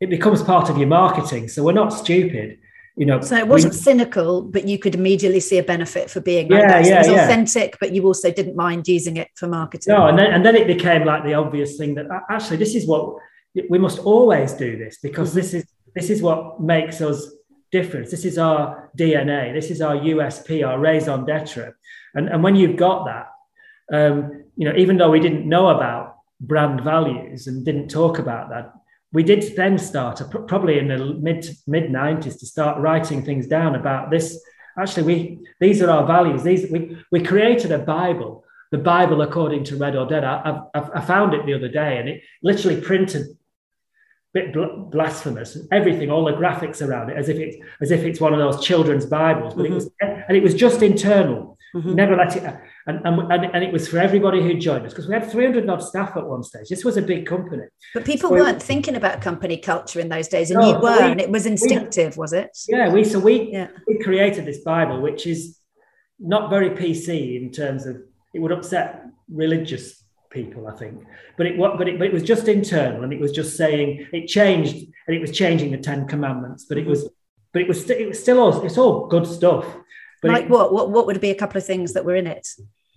it 0.00 0.10
becomes 0.10 0.42
part 0.42 0.70
of 0.70 0.78
your 0.78 0.86
marketing. 0.86 1.48
So 1.48 1.64
we're 1.64 1.72
not 1.72 1.92
stupid. 1.92 2.58
You 2.96 3.06
know, 3.06 3.20
so 3.20 3.36
it 3.36 3.46
wasn't 3.46 3.74
we, 3.74 3.78
cynical, 3.78 4.42
but 4.42 4.66
you 4.66 4.76
could 4.76 4.96
immediately 4.96 5.38
see 5.38 5.58
a 5.58 5.62
benefit 5.62 6.10
for 6.10 6.20
being 6.20 6.48
like 6.48 6.62
yeah, 6.62 6.68
that. 6.68 6.84
So 6.84 6.90
yeah, 6.90 6.96
it 6.96 6.98
was 6.98 7.08
yeah. 7.08 7.24
authentic, 7.24 7.76
but 7.78 7.92
you 7.92 8.04
also 8.04 8.32
didn't 8.32 8.56
mind 8.56 8.88
using 8.88 9.18
it 9.18 9.28
for 9.36 9.46
marketing. 9.46 9.94
No, 9.94 10.08
and 10.08 10.18
then, 10.18 10.32
and 10.32 10.44
then 10.44 10.56
it 10.56 10.66
became 10.66 11.04
like 11.04 11.22
the 11.22 11.34
obvious 11.34 11.76
thing 11.76 11.94
that 11.94 12.06
actually 12.28 12.56
this 12.56 12.74
is 12.74 12.88
what 12.88 13.18
we 13.70 13.78
must 13.78 14.00
always 14.00 14.52
do 14.52 14.76
this 14.76 14.98
because 15.00 15.28
mm-hmm. 15.28 15.38
this 15.38 15.54
is 15.54 15.64
this 15.94 16.10
is 16.10 16.22
what 16.22 16.60
makes 16.60 17.00
us 17.00 17.30
different. 17.70 18.10
This 18.10 18.24
is 18.24 18.36
our 18.36 18.90
DNA. 18.98 19.54
This 19.54 19.70
is 19.70 19.80
our 19.80 19.94
USP, 19.94 20.66
our 20.66 20.80
raison 20.80 21.24
d'etre. 21.24 21.74
And, 22.14 22.28
and 22.28 22.42
when 22.42 22.56
you've 22.56 22.76
got 22.76 23.06
that, 23.06 23.30
um, 23.92 24.44
you 24.56 24.68
know, 24.68 24.76
even 24.76 24.96
though 24.96 25.10
we 25.10 25.20
didn't 25.20 25.48
know 25.48 25.68
about 25.68 26.16
brand 26.40 26.82
values 26.82 27.46
and 27.46 27.64
didn't 27.64 27.88
talk 27.88 28.18
about 28.18 28.50
that, 28.50 28.72
we 29.12 29.22
did 29.22 29.56
then 29.56 29.78
start 29.78 30.20
probably 30.48 30.78
in 30.78 30.88
the 30.88 30.98
mid 30.98 31.48
mid 31.66 31.84
90s 31.84 32.38
to 32.40 32.46
start 32.46 32.80
writing 32.80 33.24
things 33.24 33.46
down 33.46 33.74
about 33.74 34.10
this. 34.10 34.38
Actually, 34.78 35.02
we 35.04 35.38
these 35.60 35.80
are 35.80 35.90
our 35.90 36.06
values. 36.06 36.42
These 36.42 36.70
we 36.70 36.98
we 37.10 37.22
created 37.22 37.72
a 37.72 37.78
Bible, 37.78 38.44
the 38.70 38.78
Bible 38.78 39.22
according 39.22 39.64
to 39.64 39.76
Red 39.76 39.96
or 39.96 40.06
Dead. 40.06 40.24
I, 40.24 40.60
I, 40.74 40.88
I 40.96 41.00
found 41.00 41.32
it 41.32 41.46
the 41.46 41.54
other 41.54 41.68
day, 41.68 41.96
and 41.98 42.08
it 42.08 42.22
literally 42.42 42.80
printed 42.80 43.38
bit 44.34 44.52
blasphemous 44.90 45.56
everything 45.72 46.10
all 46.10 46.26
the 46.26 46.32
graphics 46.32 46.86
around 46.86 47.08
it 47.08 47.16
as 47.16 47.30
if 47.30 47.38
it's 47.38 47.56
as 47.80 47.90
if 47.90 48.02
it's 48.02 48.20
one 48.20 48.34
of 48.34 48.38
those 48.38 48.62
children's 48.62 49.06
bibles 49.06 49.54
but 49.54 49.64
mm-hmm. 49.64 49.72
it 49.72 49.74
was 49.74 49.90
and 50.02 50.36
it 50.36 50.42
was 50.42 50.52
just 50.52 50.82
internal 50.82 51.57
Mm-hmm. 51.74 51.94
Never 51.94 52.16
let 52.16 52.34
it, 52.34 52.42
and, 52.86 53.00
and, 53.04 53.30
and 53.30 53.62
it 53.62 53.72
was 53.72 53.88
for 53.88 53.98
everybody 53.98 54.40
who 54.40 54.54
joined 54.54 54.86
us 54.86 54.92
because 54.94 55.06
we 55.06 55.12
had 55.12 55.30
300 55.30 55.68
odd 55.68 55.82
staff 55.82 56.16
at 56.16 56.26
one 56.26 56.42
stage. 56.42 56.68
This 56.68 56.82
was 56.82 56.96
a 56.96 57.02
big 57.02 57.26
company. 57.26 57.64
But 57.92 58.06
people 58.06 58.30
so 58.30 58.36
weren't 58.36 58.62
thinking 58.62 58.96
about 58.96 59.20
company 59.20 59.58
culture 59.58 60.00
in 60.00 60.08
those 60.08 60.28
days, 60.28 60.50
and 60.50 60.60
no, 60.60 60.68
you 60.68 60.78
were, 60.80 60.96
we, 60.96 61.10
and 61.10 61.20
it 61.20 61.30
was 61.30 61.44
instinctive, 61.44 62.16
we, 62.16 62.20
was 62.20 62.32
it? 62.32 62.56
Yeah, 62.68 62.90
we 62.90 63.04
so 63.04 63.18
we, 63.18 63.52
yeah. 63.52 63.68
we 63.86 63.98
created 63.98 64.46
this 64.46 64.60
Bible, 64.60 65.02
which 65.02 65.26
is 65.26 65.58
not 66.18 66.48
very 66.48 66.70
PC 66.70 67.40
in 67.40 67.52
terms 67.52 67.84
of 67.84 67.96
it 68.34 68.40
would 68.40 68.52
upset 68.52 69.04
religious 69.30 70.02
people, 70.30 70.68
I 70.68 70.76
think. 70.76 71.02
But 71.36 71.46
it, 71.46 71.58
but 71.58 71.88
it, 71.88 71.98
but 71.98 72.06
it 72.06 72.12
was 72.12 72.22
just 72.22 72.48
internal, 72.48 73.04
and 73.04 73.12
it 73.12 73.20
was 73.20 73.32
just 73.32 73.56
saying 73.56 74.06
it 74.12 74.26
changed, 74.26 74.76
and 75.06 75.16
it 75.16 75.20
was 75.20 75.32
changing 75.32 75.70
the 75.70 75.78
Ten 75.78 76.06
Commandments. 76.06 76.66
But 76.68 76.78
it 76.78 76.86
was, 76.86 77.08
but 77.52 77.62
it 77.62 77.68
was, 77.68 77.82
st- 77.82 78.00
it 78.00 78.08
was 78.08 78.20
still 78.20 78.40
all, 78.40 78.62
it's 78.64 78.78
all 78.78 79.06
good 79.06 79.26
stuff. 79.26 79.66
But 80.22 80.30
like 80.32 80.44
it, 80.44 80.50
what? 80.50 80.72
What 80.72 80.90
what 80.90 81.06
would 81.06 81.20
be 81.20 81.30
a 81.30 81.34
couple 81.34 81.58
of 81.58 81.66
things 81.66 81.92
that 81.92 82.04
were 82.04 82.16
in 82.16 82.26
it? 82.26 82.48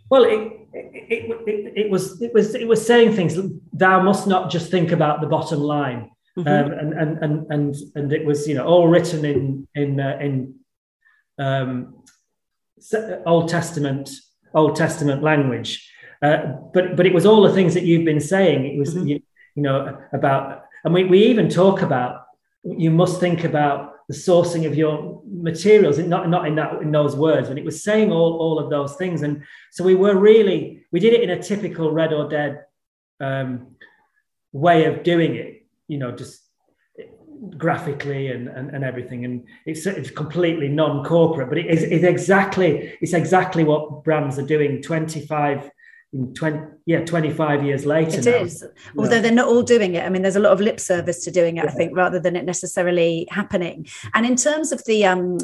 Well, 0.09 0.25
it, 0.25 0.67
it, 0.73 1.47
it, 1.47 1.73
it, 1.77 1.89
was 1.89 2.21
it 2.21 2.33
was 2.33 2.53
it 2.53 2.67
was 2.67 2.85
saying 2.85 3.15
things. 3.15 3.37
Thou 3.71 4.01
must 4.01 4.27
not 4.27 4.51
just 4.51 4.69
think 4.69 4.91
about 4.91 5.21
the 5.21 5.27
bottom 5.27 5.59
line, 5.59 6.11
mm-hmm. 6.37 6.47
um, 6.47 6.71
and, 6.73 6.93
and 6.93 7.17
and 7.23 7.51
and 7.51 7.75
and 7.95 8.13
it 8.13 8.25
was 8.25 8.47
you 8.47 8.55
know 8.55 8.65
all 8.65 8.87
written 8.87 9.23
in 9.23 9.67
in 9.73 9.99
uh, 9.99 10.17
in 10.19 10.55
um, 11.37 12.03
Old 13.25 13.47
Testament 13.49 14.09
Old 14.53 14.75
Testament 14.75 15.23
language. 15.23 15.89
Uh, 16.21 16.55
but 16.73 16.97
but 16.97 17.05
it 17.05 17.13
was 17.13 17.25
all 17.25 17.41
the 17.41 17.53
things 17.53 17.73
that 17.73 17.83
you've 17.83 18.05
been 18.05 18.19
saying. 18.19 18.65
It 18.65 18.77
was 18.77 18.95
mm-hmm. 18.95 19.07
you, 19.07 19.21
you 19.55 19.63
know 19.63 19.97
about, 20.11 20.65
and 20.83 20.93
we 20.93 21.05
we 21.05 21.23
even 21.25 21.49
talk 21.49 21.81
about. 21.81 22.25
You 22.63 22.91
must 22.91 23.19
think 23.19 23.43
about 23.43 23.93
the 24.11 24.17
sourcing 24.17 24.67
of 24.67 24.75
your 24.75 25.21
materials, 25.25 25.97
not, 25.97 26.27
not 26.27 26.45
in 26.45 26.55
that 26.55 26.81
in 26.81 26.91
those 26.91 27.15
words, 27.15 27.47
but 27.47 27.57
it 27.57 27.63
was 27.63 27.81
saying 27.81 28.11
all, 28.11 28.33
all 28.39 28.59
of 28.59 28.69
those 28.69 28.97
things. 28.97 29.21
And 29.21 29.43
so 29.71 29.85
we 29.85 29.95
were 29.95 30.17
really, 30.17 30.83
we 30.91 30.99
did 30.99 31.13
it 31.13 31.21
in 31.21 31.29
a 31.29 31.41
typical 31.41 31.93
red 31.93 32.11
or 32.11 32.27
dead 32.27 32.65
um, 33.21 33.67
way 34.51 34.83
of 34.83 35.03
doing 35.03 35.35
it. 35.35 35.65
you 35.87 35.97
know, 35.97 36.11
just 36.11 36.41
graphically 37.57 38.27
and, 38.27 38.49
and, 38.49 38.69
and 38.69 38.83
everything 38.83 39.25
and 39.25 39.43
it's, 39.65 39.87
it's 39.87 40.11
completely 40.11 40.67
non-corporate 40.67 41.49
but 41.49 41.57
it 41.57 41.65
is 41.65 41.81
it's 41.81 42.03
exactly 42.03 42.95
it's 43.01 43.13
exactly 43.13 43.63
what 43.63 44.03
brands 44.03 44.37
are 44.37 44.45
doing 44.45 44.79
25 44.79 45.71
20 46.33 46.59
yeah 46.85 47.05
25 47.05 47.63
years 47.63 47.85
later 47.85 48.19
It 48.19 48.27
is, 48.27 48.65
although 48.97 49.15
yeah. 49.15 49.21
they're 49.21 49.31
not 49.31 49.47
all 49.47 49.63
doing 49.63 49.95
it 49.95 50.05
i 50.05 50.09
mean 50.09 50.21
there's 50.21 50.35
a 50.35 50.41
lot 50.41 50.51
of 50.51 50.59
lip 50.59 50.79
service 50.79 51.23
to 51.23 51.31
doing 51.31 51.55
it 51.55 51.63
yeah. 51.63 51.69
i 51.69 51.73
think 51.73 51.95
rather 51.95 52.19
than 52.19 52.35
it 52.35 52.43
necessarily 52.43 53.27
happening 53.31 53.87
and 54.13 54.25
in 54.25 54.35
terms 54.35 54.73
of 54.73 54.83
the 54.85 55.05
um 55.05 55.37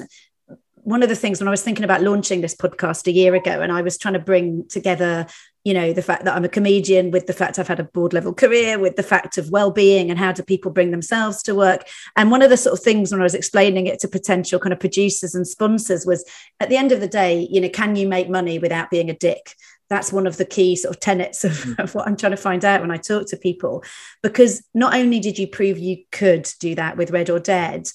one 0.87 1.03
of 1.03 1.09
the 1.09 1.15
things 1.15 1.41
when 1.41 1.49
I 1.49 1.51
was 1.51 1.61
thinking 1.61 1.83
about 1.83 2.01
launching 2.01 2.39
this 2.39 2.55
podcast 2.55 3.07
a 3.07 3.11
year 3.11 3.35
ago, 3.35 3.59
and 3.59 3.73
I 3.73 3.81
was 3.81 3.97
trying 3.97 4.13
to 4.13 4.21
bring 4.21 4.65
together, 4.69 5.27
you 5.65 5.73
know, 5.73 5.91
the 5.91 6.01
fact 6.01 6.23
that 6.23 6.33
I'm 6.33 6.45
a 6.45 6.49
comedian 6.49 7.11
with 7.11 7.27
the 7.27 7.33
fact 7.33 7.59
I've 7.59 7.67
had 7.67 7.81
a 7.81 7.83
board 7.83 8.13
level 8.13 8.33
career, 8.33 8.79
with 8.79 8.95
the 8.95 9.03
fact 9.03 9.37
of 9.37 9.49
well-being 9.49 10.09
and 10.09 10.17
how 10.17 10.31
do 10.31 10.43
people 10.43 10.71
bring 10.71 10.91
themselves 10.91 11.43
to 11.43 11.53
work. 11.53 11.85
And 12.15 12.31
one 12.31 12.41
of 12.41 12.49
the 12.49 12.55
sort 12.55 12.71
of 12.71 12.81
things 12.81 13.11
when 13.11 13.19
I 13.19 13.25
was 13.25 13.33
explaining 13.33 13.87
it 13.87 13.99
to 13.99 14.07
potential 14.07 14.61
kind 14.61 14.71
of 14.71 14.79
producers 14.79 15.35
and 15.35 15.45
sponsors 15.45 16.05
was 16.05 16.23
at 16.61 16.69
the 16.69 16.77
end 16.77 16.93
of 16.93 17.01
the 17.01 17.07
day, 17.09 17.45
you 17.51 17.59
know, 17.59 17.67
can 17.67 17.97
you 17.97 18.07
make 18.07 18.29
money 18.29 18.57
without 18.57 18.89
being 18.89 19.09
a 19.09 19.13
dick? 19.13 19.55
That's 19.89 20.11
one 20.11 20.27
of 20.27 20.37
the 20.37 20.45
key 20.45 20.75
sort 20.75 20.95
of 20.95 20.99
tenets 20.99 21.43
of, 21.43 21.51
mm. 21.53 21.79
of, 21.79 21.95
what 21.95 22.07
I'm 22.07 22.17
trying 22.17 22.31
to 22.31 22.37
find 22.37 22.63
out 22.65 22.81
when 22.81 22.91
I 22.91 22.97
talk 22.97 23.27
to 23.27 23.37
people. 23.37 23.83
Because 24.21 24.63
not 24.73 24.93
only 24.93 25.19
did 25.19 25.39
you 25.39 25.47
prove 25.47 25.77
you 25.77 26.03
could 26.11 26.49
do 26.59 26.75
that 26.75 26.97
with 26.97 27.11
Red 27.11 27.29
or 27.29 27.39
Dead, 27.39 27.87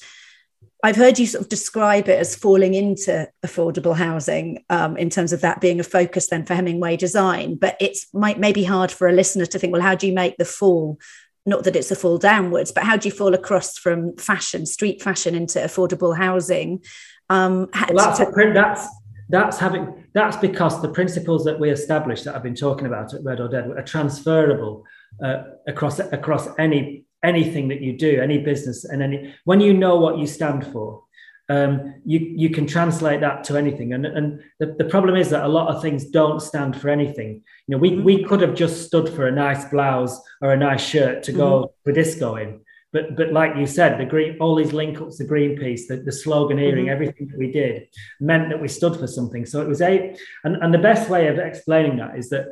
I've 0.85 0.97
heard 0.97 1.19
you 1.19 1.27
sort 1.27 1.43
of 1.45 1.49
describe 1.49 2.09
it 2.09 2.19
as 2.19 2.35
falling 2.35 2.75
into 2.75 3.29
affordable 3.47 3.95
housing 3.95 4.65
um, 4.69 4.97
in 4.97 5.11
terms 5.11 5.33
of 5.33 5.43
that 5.43 5.61
being 5.61 5.79
a 5.79 5.85
focus 5.85 6.29
then 6.29 6.45
for 6.45 6.55
Hemingway 6.55 6.97
design. 6.97 7.55
But 7.55 7.77
it's 7.81 8.13
might 8.13 8.41
maybe 8.41 8.65
hard 8.65 8.91
for 8.91 9.07
a 9.07 9.13
listener 9.13 9.47
to 9.47 9.59
think, 9.59 9.73
well, 9.73 9.83
how 9.83 9.95
do 9.95 10.09
you 10.09 10.13
make 10.13 10.39
the 10.39 10.45
fall? 10.45 10.99
Not 11.47 11.65
that 11.65 11.77
it's 11.77 11.91
a 11.91 11.97
fall 11.97 12.19
downwards, 12.19 12.73
but 12.73 12.85
how 12.85 12.97
do 12.97 13.09
you 13.09 13.15
fall 13.15 13.35
across 13.35 13.79
from 13.79 14.17
fashion, 14.17 14.67
street 14.67 15.03
fashion, 15.03 15.35
into 15.35 15.61
affordable 15.61 16.17
housing? 16.17 16.83
Um, 17.29 17.69
well, 17.91 18.17
that's, 18.17 18.19
that's 18.19 18.89
that's 19.33 19.59
having 19.59 20.05
that's 20.13 20.37
because 20.37 20.81
the 20.83 20.91
principles 20.91 21.43
that 21.45 21.59
we 21.59 21.71
established 21.71 22.25
that 22.25 22.37
I've 22.37 22.43
been 22.43 22.55
talking 22.55 22.87
about 22.87 23.15
at 23.15 23.25
Red 23.25 23.41
or 23.41 23.49
Dead 23.49 23.69
are 23.71 23.83
transferable 23.83 24.85
uh, 25.25 25.45
across 25.67 25.99
across 25.99 26.47
any 26.59 27.07
anything 27.25 27.69
that 27.69 27.81
you 27.81 27.97
do, 27.97 28.21
any 28.21 28.39
business, 28.39 28.85
and 28.85 29.03
any 29.03 29.35
when 29.45 29.61
you 29.61 29.73
know 29.73 29.97
what 29.97 30.19
you 30.19 30.27
stand 30.27 30.67
for, 30.67 31.03
um, 31.49 31.95
you 32.05 32.19
you 32.19 32.51
can 32.51 32.67
translate 32.67 33.21
that 33.21 33.43
to 33.45 33.57
anything. 33.57 33.95
And 33.95 34.05
and 34.05 34.43
the, 34.61 34.77
the 34.79 34.85
problem 34.85 35.17
is 35.17 35.31
that 35.31 35.47
a 35.47 35.49
lot 35.49 35.75
of 35.75 35.81
things 35.81 36.05
don't 36.05 36.41
stand 36.41 36.79
for 36.79 36.91
anything. 36.91 37.43
You 37.67 37.77
know, 37.77 37.79
we 37.79 37.97
we 38.01 38.19
mm-hmm. 38.19 38.29
could 38.29 38.43
have 38.43 38.55
just 38.55 38.87
stood 38.87 39.09
for 39.09 39.27
a 39.27 39.33
nice 39.33 39.65
blouse 39.71 40.21
or 40.43 40.53
a 40.53 40.59
nice 40.59 40.85
shirt 40.85 41.23
to 41.25 41.33
go 41.33 41.51
mm-hmm. 41.51 41.73
for 41.85 41.93
disco 41.93 42.37
in. 42.37 42.61
But 42.93 43.17
but 43.17 43.33
like 43.33 43.57
you 43.57 43.67
said, 43.67 43.99
the 43.99 44.05
green 44.05 44.37
all 44.39 44.55
these 44.55 44.73
link 44.73 45.01
ups, 45.01 45.19
the 45.19 45.25
Greenpeace, 45.25 45.87
the, 45.89 45.97
the 45.97 46.11
sloganeering, 46.11 46.83
mm-hmm. 46.83 46.89
everything 46.91 47.29
that 47.29 47.39
we 47.39 47.51
did 47.51 47.89
meant 48.21 48.51
that 48.51 48.61
we 48.61 48.69
stood 48.69 48.97
for 48.97 49.07
something. 49.07 49.47
So 49.47 49.63
it 49.63 49.69
was 49.69 49.81
a 49.81 50.15
and, 50.45 50.57
and 50.57 50.75
the 50.75 50.79
best 50.79 51.09
way 51.09 51.29
of 51.29 51.39
explaining 51.39 51.97
that 51.97 52.19
is 52.19 52.29
that 52.31 52.47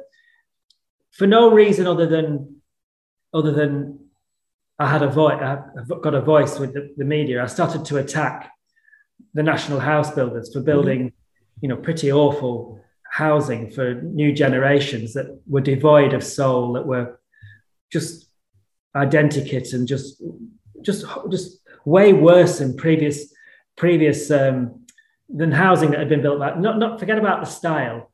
for 1.12 1.26
no 1.26 1.50
reason 1.50 1.86
other 1.86 2.06
than 2.06 2.56
other 3.34 3.52
than 3.52 3.98
I 4.78 4.86
had 4.86 5.02
a 5.02 5.10
voice, 5.10 5.38
I've 5.42 6.00
got 6.00 6.14
a 6.14 6.22
voice 6.22 6.58
with 6.58 6.72
the, 6.72 6.94
the, 6.96 7.04
media. 7.04 7.42
I 7.42 7.46
started 7.46 7.84
to 7.84 7.98
attack 7.98 8.50
the 9.34 9.42
national 9.42 9.78
house 9.78 10.10
builders 10.10 10.50
for 10.50 10.60
building, 10.60 11.08
mm-hmm. 11.08 11.58
you 11.60 11.68
know, 11.68 11.76
pretty 11.76 12.10
awful 12.10 12.80
housing 13.10 13.70
for 13.70 14.00
new 14.00 14.32
generations 14.32 15.12
that 15.12 15.38
were 15.46 15.60
devoid 15.60 16.14
of 16.14 16.24
soul, 16.24 16.72
that 16.72 16.86
were 16.86 17.20
just 17.92 18.29
identikit 18.94 19.72
and 19.72 19.86
just, 19.86 20.22
just, 20.82 21.04
just 21.30 21.60
way 21.84 22.12
worse 22.12 22.58
than 22.58 22.76
previous, 22.76 23.32
previous 23.76 24.30
um, 24.30 24.84
than 25.28 25.52
housing 25.52 25.90
that 25.90 26.00
had 26.00 26.08
been 26.08 26.22
built. 26.22 26.38
Like, 26.38 26.58
not, 26.58 26.78
not 26.78 26.98
forget 26.98 27.18
about 27.18 27.40
the 27.40 27.46
style, 27.46 28.10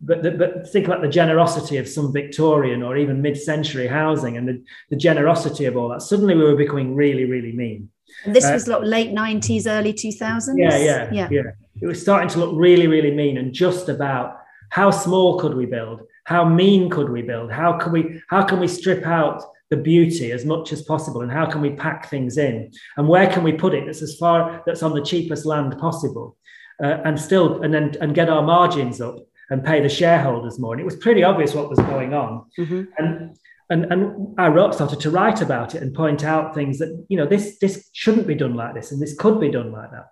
but, 0.00 0.22
the, 0.22 0.30
but 0.30 0.68
think 0.70 0.86
about 0.86 1.02
the 1.02 1.08
generosity 1.08 1.76
of 1.76 1.88
some 1.88 2.12
Victorian 2.12 2.82
or 2.82 2.96
even 2.96 3.20
mid-century 3.22 3.86
housing 3.86 4.36
and 4.36 4.48
the, 4.48 4.62
the 4.90 4.96
generosity 4.96 5.64
of 5.64 5.76
all 5.76 5.88
that. 5.88 6.02
Suddenly, 6.02 6.34
we 6.34 6.44
were 6.44 6.56
becoming 6.56 6.94
really, 6.94 7.24
really 7.24 7.52
mean. 7.52 7.90
And 8.24 8.34
this 8.34 8.46
uh, 8.46 8.52
was 8.52 8.66
like 8.66 8.82
late 8.84 9.12
nineties, 9.12 9.66
early 9.66 9.92
two 9.92 10.12
thousands. 10.12 10.58
Yeah, 10.58 10.78
yeah, 10.78 11.10
yeah, 11.12 11.28
yeah. 11.30 11.42
It 11.82 11.86
was 11.86 12.00
starting 12.00 12.28
to 12.30 12.38
look 12.38 12.52
really, 12.54 12.86
really 12.86 13.14
mean, 13.14 13.36
and 13.36 13.52
just 13.52 13.90
about 13.90 14.38
how 14.70 14.90
small 14.90 15.38
could 15.38 15.54
we 15.54 15.66
build? 15.66 16.00
How 16.24 16.48
mean 16.48 16.88
could 16.88 17.10
we 17.10 17.20
build? 17.20 17.52
How 17.52 17.76
can 17.76 17.92
we? 17.92 18.22
How 18.28 18.44
can 18.44 18.60
we 18.60 18.68
strip 18.68 19.04
out 19.04 19.42
the 19.70 19.76
beauty 19.76 20.32
as 20.32 20.44
much 20.44 20.72
as 20.72 20.82
possible, 20.82 21.22
and 21.22 21.30
how 21.30 21.46
can 21.46 21.60
we 21.60 21.70
pack 21.70 22.08
things 22.08 22.38
in? 22.38 22.70
And 22.96 23.08
where 23.08 23.30
can 23.30 23.42
we 23.42 23.52
put 23.52 23.74
it 23.74 23.86
that's 23.86 24.02
as 24.02 24.16
far 24.16 24.62
that's 24.66 24.82
on 24.82 24.94
the 24.94 25.04
cheapest 25.04 25.44
land 25.46 25.76
possible, 25.78 26.36
uh, 26.82 26.98
and 27.04 27.20
still 27.20 27.62
and 27.62 27.72
then 27.72 27.94
and 28.00 28.14
get 28.14 28.28
our 28.28 28.42
margins 28.42 29.00
up 29.00 29.16
and 29.50 29.64
pay 29.64 29.80
the 29.80 29.88
shareholders 29.88 30.58
more. 30.58 30.72
And 30.72 30.80
it 30.80 30.84
was 30.84 30.96
pretty 30.96 31.24
obvious 31.24 31.54
what 31.54 31.70
was 31.70 31.78
going 31.80 32.14
on. 32.14 32.44
Mm-hmm. 32.58 32.82
And 32.98 33.36
and 33.70 33.92
and 33.92 34.34
I 34.38 34.48
wrote 34.48 34.74
started 34.74 35.00
to 35.00 35.10
write 35.10 35.42
about 35.42 35.74
it 35.74 35.82
and 35.82 35.94
point 35.94 36.24
out 36.24 36.54
things 36.54 36.78
that 36.78 37.04
you 37.08 37.16
know 37.16 37.26
this 37.26 37.58
this 37.58 37.90
shouldn't 37.92 38.26
be 38.26 38.34
done 38.34 38.54
like 38.54 38.74
this 38.74 38.92
and 38.92 39.00
this 39.00 39.16
could 39.16 39.40
be 39.40 39.50
done 39.50 39.72
like 39.72 39.90
that. 39.90 40.06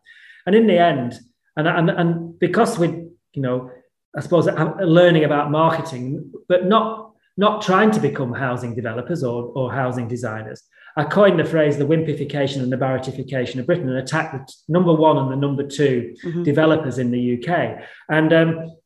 And 0.47 0.55
in 0.55 0.67
the 0.67 0.79
end, 0.79 1.19
and 1.57 1.67
and 1.67 1.91
and 1.91 2.39
because 2.39 2.79
we 2.79 2.89
you 2.89 3.43
know 3.43 3.71
I 4.17 4.21
suppose 4.21 4.47
learning 4.47 5.25
about 5.25 5.51
marketing, 5.51 6.33
but 6.49 6.67
not 6.67 7.13
not 7.37 7.63
trying 7.63 7.91
to 7.91 8.01
become 8.01 8.33
housing 8.33 8.75
developers 8.75 9.23
or, 9.23 9.53
or 9.55 9.73
housing 9.73 10.09
designers. 10.09 10.63
I 10.97 11.05
coined 11.05 11.39
the 11.39 11.45
phrase 11.45 11.77
the 11.77 11.85
wimpification 11.85 12.63
and 12.63 12.73
the 12.73 12.79
baratification 12.79 13.61
of 13.61 13.67
Britain 13.67 13.89
and 13.89 13.99
attacked 13.99 14.33
the 14.33 14.73
number 14.73 14.95
one 14.95 15.19
and 15.19 15.31
the 15.31 15.37
number 15.37 15.67
2 15.67 16.15
mm-hmm. 16.25 16.43
developers 16.43 16.99
in 16.99 17.11
the 17.11 17.39
UK. 17.39 17.83
And 18.09 18.33
um, 18.33 18.77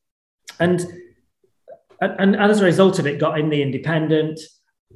and, 0.59 0.85
and, 2.01 2.35
and 2.35 2.37
as 2.37 2.61
a 2.61 2.65
result 2.65 2.99
of 2.99 3.07
it, 3.07 3.21
got 3.21 3.39
in 3.39 3.49
the 3.49 3.63
Independent 3.63 4.41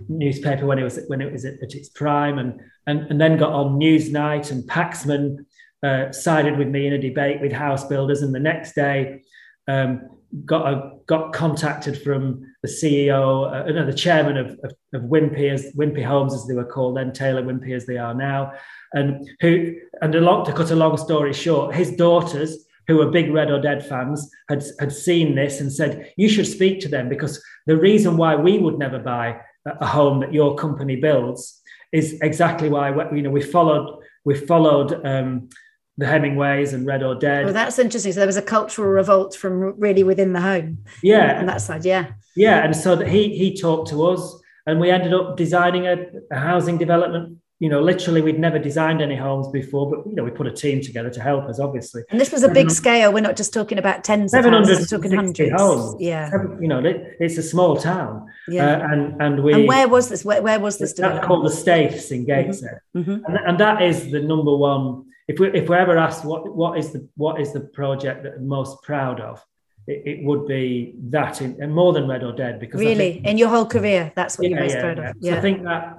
newspaper 0.09 0.67
when 0.67 0.79
it 0.79 0.83
was 0.83 0.99
when 1.07 1.21
it 1.21 1.33
was 1.33 1.45
at, 1.45 1.55
at 1.63 1.75
its 1.75 1.89
prime, 1.89 2.39
and, 2.39 2.61
and 2.87 3.03
and 3.11 3.21
then 3.21 3.39
got 3.39 3.53
on 3.53 3.79
Newsnight, 3.79 4.51
and 4.51 4.69
Paxman 4.69 5.47
uh, 5.83 6.11
sided 6.11 6.59
with 6.59 6.69
me 6.69 6.87
in 6.89 6.95
a 6.95 6.99
debate 6.99 7.41
with 7.41 7.53
house 7.53 7.85
builders, 7.87 8.23
and 8.23 8.35
the 8.35 8.41
next 8.41 8.75
day. 8.75 9.23
Um, 9.67 10.11
got 10.45 10.73
a, 10.73 10.91
got 11.07 11.33
contacted 11.33 12.03
from 12.03 12.54
the 12.65 12.71
CEO, 12.71 13.53
uh, 13.53 13.71
no, 13.71 13.85
the 13.85 13.93
chairman 13.93 14.39
of, 14.39 14.59
of, 14.65 14.73
of 14.95 15.03
Wimpy, 15.03 15.53
as 15.53 15.71
Wimpy 15.75 16.03
Homes 16.03 16.33
as 16.33 16.47
they 16.47 16.55
were 16.55 16.65
called 16.65 16.97
then, 16.97 17.13
Taylor 17.13 17.43
Wimpey 17.43 17.77
as 17.77 17.85
they 17.85 17.99
are 17.99 18.15
now, 18.15 18.55
and 18.95 19.29
who 19.41 19.75
and 20.01 20.15
a 20.15 20.21
long, 20.21 20.47
to 20.47 20.53
cut 20.55 20.71
a 20.71 20.75
long 20.75 20.97
story 20.97 21.35
short, 21.35 21.75
his 21.75 21.95
daughters 21.95 22.65
who 22.87 22.97
were 22.97 23.11
big 23.11 23.31
Red 23.31 23.51
or 23.51 23.61
Dead 23.61 23.87
fans 23.87 24.31
had, 24.49 24.65
had 24.81 24.93
seen 24.93 25.35
this 25.35 25.61
and 25.61 25.71
said, 25.71 26.11
You 26.17 26.27
should 26.27 26.47
speak 26.47 26.81
to 26.81 26.89
them 26.89 27.11
because 27.11 27.45
the 27.67 27.77
reason 27.77 28.17
why 28.17 28.35
we 28.35 28.57
would 28.57 28.79
never 28.79 28.99
buy 28.99 29.41
a 29.67 29.87
home 29.87 30.21
that 30.21 30.33
your 30.33 30.55
company 30.57 30.97
builds 30.97 31.61
is 31.93 32.19
exactly 32.23 32.71
why 32.71 32.89
you 33.15 33.23
know 33.23 33.31
we 33.31 33.43
followed 33.43 34.03
we 34.25 34.35
followed 34.35 35.05
um, 35.07 35.51
the 35.99 36.07
Hemingways 36.07 36.73
and 36.73 36.87
Red 36.87 37.03
or 37.03 37.15
Dead. 37.15 37.45
Well, 37.45 37.55
that's 37.55 37.79
interesting. 37.79 38.13
So 38.13 38.21
there 38.21 38.27
was 38.27 38.39
a 38.39 38.43
cultural 38.43 38.89
revolt 38.89 39.37
from 39.37 39.79
really 39.79 40.03
within 40.03 40.33
the 40.33 40.41
home. 40.41 40.79
Yeah, 41.03 41.41
on 41.41 41.47
that 41.47 41.61
side, 41.61 41.85
yeah. 41.85 42.13
Yeah, 42.37 42.65
and 42.65 42.75
so 42.75 42.97
he 43.05 43.37
he 43.37 43.57
talked 43.57 43.91
to 43.91 44.07
us, 44.07 44.41
and 44.67 44.81
we 44.81 44.91
ended 44.91 45.15
up 45.15 45.37
designing 45.37 45.87
a, 45.87 46.07
a 46.31 46.39
housing 46.39 46.79
development 46.79 47.39
you 47.61 47.69
know, 47.69 47.81
literally 47.81 48.21
we'd 48.21 48.39
never 48.39 48.59
designed 48.59 49.01
any 49.01 49.17
homes 49.17 49.49
before, 49.49 49.89
but 49.89 50.07
you 50.07 50.15
know, 50.15 50.25
we 50.25 50.31
put 50.31 50.47
a 50.47 50.53
team 50.53 50.83
together 50.83 51.09
to 51.09 51.21
help 51.21 51.45
us, 51.45 51.61
obviously. 51.61 52.03
And 52.11 52.21
this 52.21 52.33
was 52.33 52.43
a 52.43 52.49
big 52.49 52.71
scale. 52.71 53.13
We're 53.13 53.21
not 53.21 53.37
just 53.37 53.55
talking 53.55 53.79
about 53.79 54.03
tens 54.03 54.35
of 54.35 54.45
houses, 54.45 54.93
we're 54.93 54.99
talking 54.99 55.17
hundreds. 55.17 55.53
Homes. 55.53 55.97
Yeah. 56.01 56.31
You 56.61 56.69
know, 56.69 56.83
it's 56.85 57.39
a 57.39 57.43
small 57.43 57.77
town. 57.77 58.29
Yeah. 58.49 58.77
Uh, 58.77 58.93
and 58.93 59.23
and 59.23 59.43
we 59.45 59.55
And 59.55 59.69
where 59.69 59.89
was 59.89 60.09
this? 60.09 60.25
Where, 60.25 60.43
where 60.43 60.59
was 60.59 60.79
this 60.79 60.95
That's 60.95 61.25
called 61.25 61.47
the 61.47 61.51
Staiths 61.51 62.11
in 62.11 62.27
Gateshead. 62.27 62.81
Mm-hmm. 62.95 63.11
Mm-hmm. 63.11 63.25
And, 63.25 63.47
and 63.47 63.61
that 63.61 63.83
is 63.83 64.11
the 64.11 64.21
number 64.21 64.55
one. 64.55 65.05
If 65.29 65.39
we 65.39 65.49
if 65.53 65.69
we're 65.69 65.79
ever 65.79 65.97
asked 65.97 66.25
what 66.25 66.55
what 66.55 66.77
is 66.77 66.93
the 66.93 67.09
what 67.17 67.41
is 67.41 67.53
the 67.53 67.61
project 67.61 68.25
that 68.25 68.35
I'm 68.35 68.49
most 68.49 68.83
proud 68.83 69.21
of, 69.21 69.43
it, 69.87 70.03
it, 70.07 70.25
would 70.25 70.47
be 70.47 70.95
that 71.11 71.43
in, 71.43 71.61
and 71.61 71.75
more 71.75 71.93
than 71.93 72.09
Red 72.09 72.23
or 72.23 72.33
Dead 72.33 72.59
because 72.59 72.81
really 72.81 73.15
think, 73.15 73.27
in 73.27 73.39
your 73.39 73.49
whole 73.49 73.67
career 73.67 74.13
that's 74.15 74.39
what 74.39 74.49
yeah, 74.49 74.57
you're 74.57 74.61
most 74.61 74.75
yeah, 74.75 74.81
proud 74.81 74.99
yeah. 74.99 75.11
of. 75.11 75.17
Yeah. 75.21 75.33
So 75.33 75.39
I 75.39 75.41
think 75.41 75.63
that 75.65 75.99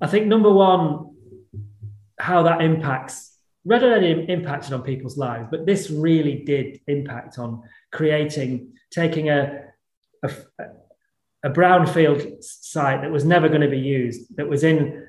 I 0.00 0.06
think 0.06 0.26
number 0.26 0.52
one, 0.52 1.16
how 2.18 2.42
that 2.42 2.60
impacts, 2.60 3.38
Red 3.64 3.82
or 3.82 3.98
Dead 3.98 4.28
impacted 4.28 4.72
on 4.72 4.82
people's 4.82 5.16
lives, 5.16 5.48
but 5.50 5.66
this 5.66 5.90
really 5.90 6.42
did 6.44 6.80
impact 6.86 7.38
on 7.38 7.62
creating, 7.92 8.74
taking 8.90 9.30
a, 9.30 9.64
a, 10.22 10.32
a 11.44 11.50
brownfield 11.50 12.42
site 12.42 13.02
that 13.02 13.10
was 13.10 13.24
never 13.24 13.48
going 13.48 13.60
to 13.60 13.68
be 13.68 13.78
used, 13.78 14.36
that 14.36 14.48
was 14.48 14.64
in 14.64 15.06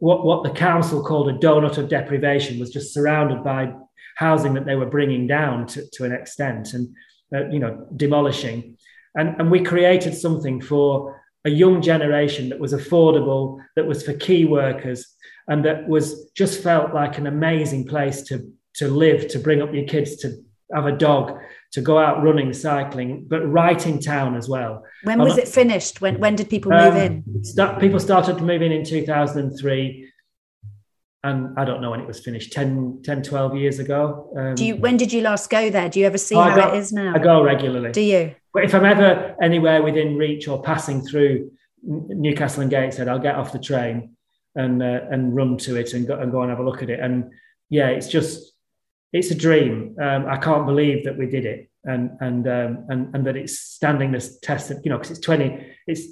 what, 0.00 0.24
what 0.24 0.42
the 0.42 0.50
council 0.50 1.02
called 1.02 1.28
a 1.28 1.38
donut 1.38 1.78
of 1.78 1.88
deprivation, 1.88 2.58
was 2.58 2.70
just 2.70 2.92
surrounded 2.92 3.42
by 3.42 3.72
housing 4.16 4.54
that 4.54 4.66
they 4.66 4.76
were 4.76 4.86
bringing 4.86 5.26
down 5.26 5.66
to, 5.66 5.82
to 5.92 6.04
an 6.04 6.12
extent 6.12 6.74
and, 6.74 6.88
uh, 7.34 7.48
you 7.48 7.58
know, 7.58 7.86
demolishing. 7.96 8.76
And, 9.14 9.40
and 9.40 9.50
we 9.50 9.62
created 9.62 10.14
something 10.14 10.60
for 10.60 11.20
a 11.44 11.50
young 11.50 11.80
generation 11.80 12.48
that 12.48 12.58
was 12.58 12.72
affordable, 12.72 13.58
that 13.76 13.86
was 13.86 14.02
for 14.02 14.12
key 14.14 14.44
workers, 14.44 15.14
and 15.48 15.64
that 15.64 15.88
was 15.88 16.30
just 16.32 16.62
felt 16.62 16.92
like 16.92 17.18
an 17.18 17.26
amazing 17.26 17.86
place 17.86 18.22
to 18.22 18.52
to 18.76 18.88
live, 18.88 19.28
to 19.28 19.38
bring 19.38 19.62
up 19.62 19.72
your 19.72 19.86
kids, 19.86 20.16
to 20.16 20.36
have 20.74 20.86
a 20.86 20.92
dog, 20.92 21.38
to 21.72 21.80
go 21.80 21.98
out 21.98 22.22
running, 22.22 22.52
cycling, 22.52 23.26
but 23.28 23.40
right 23.46 23.86
in 23.86 24.00
town 24.00 24.36
as 24.36 24.48
well. 24.48 24.84
When 25.04 25.18
was 25.18 25.38
it 25.38 25.48
finished? 25.48 26.00
When 26.00 26.18
when 26.18 26.36
did 26.36 26.48
people 26.48 26.72
move 26.72 26.94
um, 26.94 26.96
in? 26.96 27.44
Start, 27.44 27.80
people 27.80 28.00
started 28.00 28.40
moving 28.40 28.72
in 28.72 28.84
2003 28.84 30.12
and 31.26 31.58
I 31.58 31.64
don't 31.64 31.80
know 31.80 31.90
when 31.90 32.00
it 32.00 32.06
was 32.06 32.20
finished 32.20 32.52
10, 32.52 33.02
10 33.04 33.22
12 33.22 33.56
years 33.56 33.78
ago. 33.80 34.32
Um, 34.38 34.54
Do 34.54 34.64
you 34.64 34.76
when 34.76 34.96
did 34.96 35.12
you 35.12 35.22
last 35.22 35.50
go 35.50 35.70
there? 35.70 35.88
Do 35.88 35.98
you 35.98 36.06
ever 36.06 36.18
see 36.18 36.36
how 36.36 36.54
go, 36.54 36.68
it 36.68 36.78
is 36.78 36.92
now? 36.92 37.14
I 37.14 37.18
go 37.18 37.42
regularly. 37.42 37.90
Do 37.90 38.00
you? 38.00 38.34
But 38.54 38.64
if 38.64 38.74
I'm 38.74 38.84
ever 38.84 39.34
anywhere 39.42 39.82
within 39.82 40.16
reach 40.16 40.46
or 40.46 40.62
passing 40.62 41.02
through 41.02 41.50
Newcastle 41.82 42.62
and 42.62 42.70
Gateshead, 42.70 43.08
I'll 43.08 43.18
get 43.18 43.34
off 43.34 43.52
the 43.52 43.58
train 43.58 44.16
and 44.54 44.82
uh, 44.82 45.00
and 45.10 45.34
run 45.34 45.58
to 45.58 45.76
it 45.76 45.94
and 45.94 46.06
go 46.06 46.18
and 46.18 46.30
go 46.30 46.42
and 46.42 46.50
have 46.50 46.60
a 46.60 46.64
look 46.64 46.82
at 46.82 46.90
it. 46.90 47.00
And 47.00 47.32
yeah, 47.70 47.88
it's 47.88 48.08
just 48.08 48.52
it's 49.16 49.30
a 49.30 49.34
dream. 49.34 49.96
Um, 50.00 50.26
I 50.26 50.36
can't 50.36 50.66
believe 50.66 51.04
that 51.04 51.16
we 51.16 51.26
did 51.26 51.46
it 51.46 51.70
and 51.84 52.10
and 52.20 52.46
um, 52.46 52.84
and 52.88 53.14
and 53.14 53.26
that 53.26 53.36
it's 53.36 53.58
standing 53.58 54.12
this 54.12 54.38
test. 54.40 54.70
Of, 54.70 54.80
you 54.84 54.90
know, 54.90 54.98
because 54.98 55.12
it's 55.12 55.20
twenty. 55.20 55.66
It's 55.86 56.02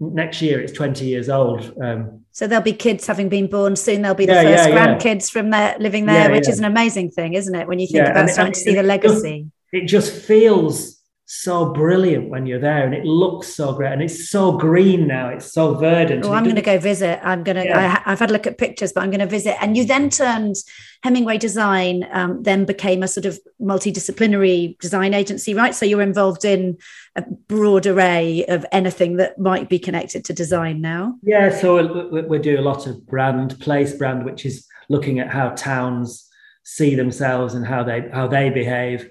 next 0.00 0.40
year. 0.40 0.60
It's 0.60 0.72
twenty 0.72 1.06
years 1.06 1.28
old. 1.28 1.72
Um, 1.82 2.24
so 2.30 2.46
there'll 2.46 2.64
be 2.64 2.72
kids 2.72 3.06
having 3.06 3.28
been 3.28 3.48
born 3.48 3.76
soon. 3.76 4.02
There'll 4.02 4.16
be 4.16 4.26
the 4.26 4.32
yeah, 4.32 4.42
first 4.42 4.68
yeah, 4.68 4.74
grandkids 4.76 5.28
yeah. 5.28 5.40
from 5.40 5.50
there 5.50 5.76
living 5.78 6.06
there, 6.06 6.30
which 6.30 6.48
is 6.48 6.58
an 6.58 6.64
amazing 6.64 7.10
thing, 7.10 7.34
isn't 7.34 7.54
it? 7.54 7.68
When 7.68 7.78
you 7.78 7.86
think 7.86 8.08
about 8.08 8.30
starting 8.30 8.54
to 8.54 8.60
see 8.60 8.74
the 8.74 8.82
legacy, 8.82 9.50
it 9.72 9.86
just 9.86 10.12
feels 10.12 11.00
so 11.26 11.72
brilliant 11.72 12.28
when 12.28 12.44
you're 12.44 12.60
there 12.60 12.84
and 12.84 12.94
it 12.94 13.06
looks 13.06 13.48
so 13.54 13.72
great 13.72 13.92
and 13.92 14.02
it's 14.02 14.28
so 14.28 14.52
green 14.52 15.06
now 15.06 15.28
it's 15.28 15.52
so 15.52 15.74
verdant 15.74 16.22
oh 16.22 16.32
i'm 16.32 16.44
going 16.44 16.54
to 16.54 16.60
go 16.60 16.78
visit. 16.78 17.18
I'm 17.22 17.42
going 17.42 17.56
to 17.56 17.64
yeah. 17.64 18.02
I, 18.04 18.10
have 18.10 18.18
had 18.18 18.28
a 18.28 18.32
look 18.32 18.46
at 18.46 18.58
pictures 18.58 18.92
but 18.92 19.02
i'm 19.02 19.10
going 19.10 19.20
to 19.20 19.26
visit. 19.26 19.56
And 19.62 19.74
you 19.74 19.86
then 19.86 20.10
turned 20.10 20.56
hemingway 21.02 21.38
design 21.38 22.06
um, 22.12 22.42
then 22.42 22.66
became 22.66 23.02
a 23.02 23.08
sort 23.08 23.24
of 23.24 23.38
multidisciplinary 23.60 24.78
design 24.80 25.14
agency 25.14 25.54
right? 25.54 25.74
So 25.74 25.86
you're 25.86 26.02
involved 26.02 26.44
in 26.44 26.76
a 27.16 27.22
broad 27.22 27.86
array 27.86 28.44
of 28.46 28.66
anything 28.70 29.16
that 29.16 29.38
might 29.38 29.70
be 29.70 29.78
connected 29.78 30.26
to 30.26 30.34
design 30.34 30.82
now. 30.82 31.14
Yeah 31.22 31.48
so 31.48 32.10
we, 32.10 32.20
we 32.22 32.38
do 32.38 32.60
a 32.60 32.62
lot 32.62 32.86
of 32.86 33.06
brand 33.06 33.58
place 33.60 33.94
brand 33.94 34.26
which 34.26 34.44
is 34.44 34.66
looking 34.90 35.20
at 35.20 35.30
how 35.30 35.50
towns 35.50 36.28
see 36.64 36.94
themselves 36.94 37.54
and 37.54 37.66
how 37.66 37.82
they 37.82 38.10
how 38.12 38.26
they 38.26 38.50
behave. 38.50 39.08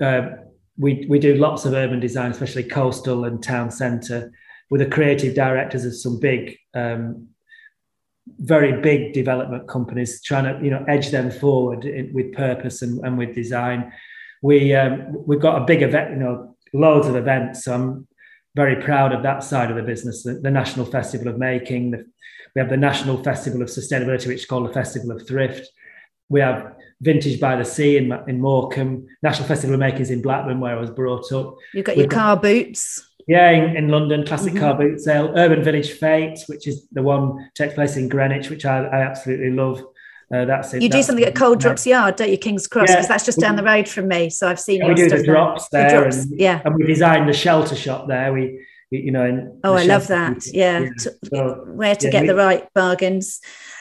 Uh, 0.00 0.28
we, 0.78 1.06
we 1.08 1.18
do 1.18 1.34
lots 1.34 1.64
of 1.64 1.72
urban 1.72 2.00
design, 2.00 2.30
especially 2.30 2.62
coastal 2.62 3.24
and 3.24 3.42
town 3.42 3.70
centre, 3.70 4.32
with 4.70 4.80
the 4.80 4.86
creative 4.86 5.34
directors 5.34 5.84
of 5.84 5.96
some 5.96 6.20
big, 6.20 6.56
um, 6.74 7.28
very 8.38 8.80
big 8.80 9.12
development 9.12 9.66
companies, 9.68 10.22
trying 10.22 10.44
to 10.44 10.64
you 10.64 10.70
know 10.70 10.84
edge 10.86 11.10
them 11.10 11.30
forward 11.30 11.84
in, 11.84 12.12
with 12.12 12.32
purpose 12.32 12.82
and, 12.82 13.04
and 13.04 13.18
with 13.18 13.34
design. 13.34 13.92
We 14.42 14.74
um, 14.74 15.24
we've 15.26 15.40
got 15.40 15.60
a 15.60 15.64
big 15.64 15.82
event, 15.82 16.10
you 16.12 16.16
know, 16.18 16.56
loads 16.72 17.08
of 17.08 17.16
events. 17.16 17.64
So 17.64 17.74
I'm 17.74 18.06
very 18.54 18.80
proud 18.82 19.12
of 19.12 19.22
that 19.24 19.42
side 19.42 19.70
of 19.70 19.76
the 19.76 19.82
business. 19.82 20.22
The, 20.22 20.34
the 20.34 20.50
National 20.50 20.86
Festival 20.86 21.28
of 21.28 21.38
Making. 21.38 21.90
The, 21.90 22.04
we 22.54 22.60
have 22.60 22.70
the 22.70 22.76
National 22.76 23.22
Festival 23.22 23.62
of 23.62 23.68
Sustainability, 23.68 24.26
which 24.28 24.40
is 24.40 24.46
called 24.46 24.68
the 24.68 24.72
Festival 24.72 25.10
of 25.10 25.26
Thrift. 25.26 25.68
We 26.28 26.40
have 26.40 26.74
Vintage 27.00 27.40
by 27.40 27.56
the 27.56 27.64
Sea 27.64 27.96
in, 27.96 28.12
in 28.26 28.40
Morecambe, 28.40 29.06
National 29.22 29.46
Festival 29.46 29.74
of 29.74 29.80
Makers 29.80 30.10
in 30.10 30.20
Blackburn, 30.20 30.60
where 30.60 30.76
I 30.76 30.80
was 30.80 30.90
brought 30.90 31.30
up. 31.32 31.56
You've 31.72 31.84
got 31.84 31.96
We've 31.96 32.04
your 32.04 32.10
car 32.10 32.36
boots. 32.36 33.04
Yeah, 33.28 33.50
in, 33.50 33.76
in 33.76 33.88
London, 33.88 34.24
classic 34.24 34.54
mm-hmm. 34.54 34.62
car 34.62 34.74
boot 34.74 35.00
sale. 35.00 35.32
Urban 35.36 35.62
Village 35.62 35.92
Fete, 35.92 36.40
which 36.46 36.66
is 36.66 36.86
the 36.92 37.02
one 37.02 37.50
takes 37.54 37.74
place 37.74 37.96
in 37.96 38.08
Greenwich, 38.08 38.48
which 38.48 38.64
I, 38.64 38.84
I 38.84 39.00
absolutely 39.02 39.50
love. 39.50 39.80
Uh, 40.32 40.44
that's 40.44 40.74
it. 40.74 40.82
You 40.82 40.88
that's 40.88 41.04
do 41.04 41.06
something 41.06 41.24
at 41.24 41.34
Coal 41.34 41.54
Drops 41.54 41.86
Yard, 41.86 42.16
don't 42.16 42.30
you, 42.30 42.38
King's 42.38 42.66
Cross? 42.66 42.88
Because 42.90 43.04
yeah. 43.04 43.08
that's 43.08 43.24
just 43.24 43.38
down 43.38 43.56
the 43.56 43.62
road 43.62 43.88
from 43.88 44.08
me. 44.08 44.30
So 44.30 44.48
I've 44.48 44.60
seen. 44.60 44.80
Yeah, 44.80 44.88
we 44.88 44.94
do 44.94 45.08
the 45.08 45.22
drops 45.22 45.68
there, 45.68 45.90
the 45.90 45.96
drops, 46.00 46.24
and, 46.24 46.40
yeah, 46.40 46.62
and 46.64 46.74
we 46.74 46.84
designed 46.84 47.28
the 47.28 47.32
shelter 47.32 47.76
shop 47.76 48.08
there. 48.08 48.32
We, 48.32 48.66
you 48.90 49.10
know. 49.10 49.58
oh, 49.62 49.74
I 49.74 49.84
love 49.84 50.06
that. 50.08 50.46
Yeah, 50.46 50.80
yeah. 50.80 50.88
So, 51.22 51.64
where 51.66 51.96
to 51.96 52.10
get 52.10 52.22
we, 52.22 52.28
the 52.28 52.34
right 52.34 52.72
bargains. 52.74 53.40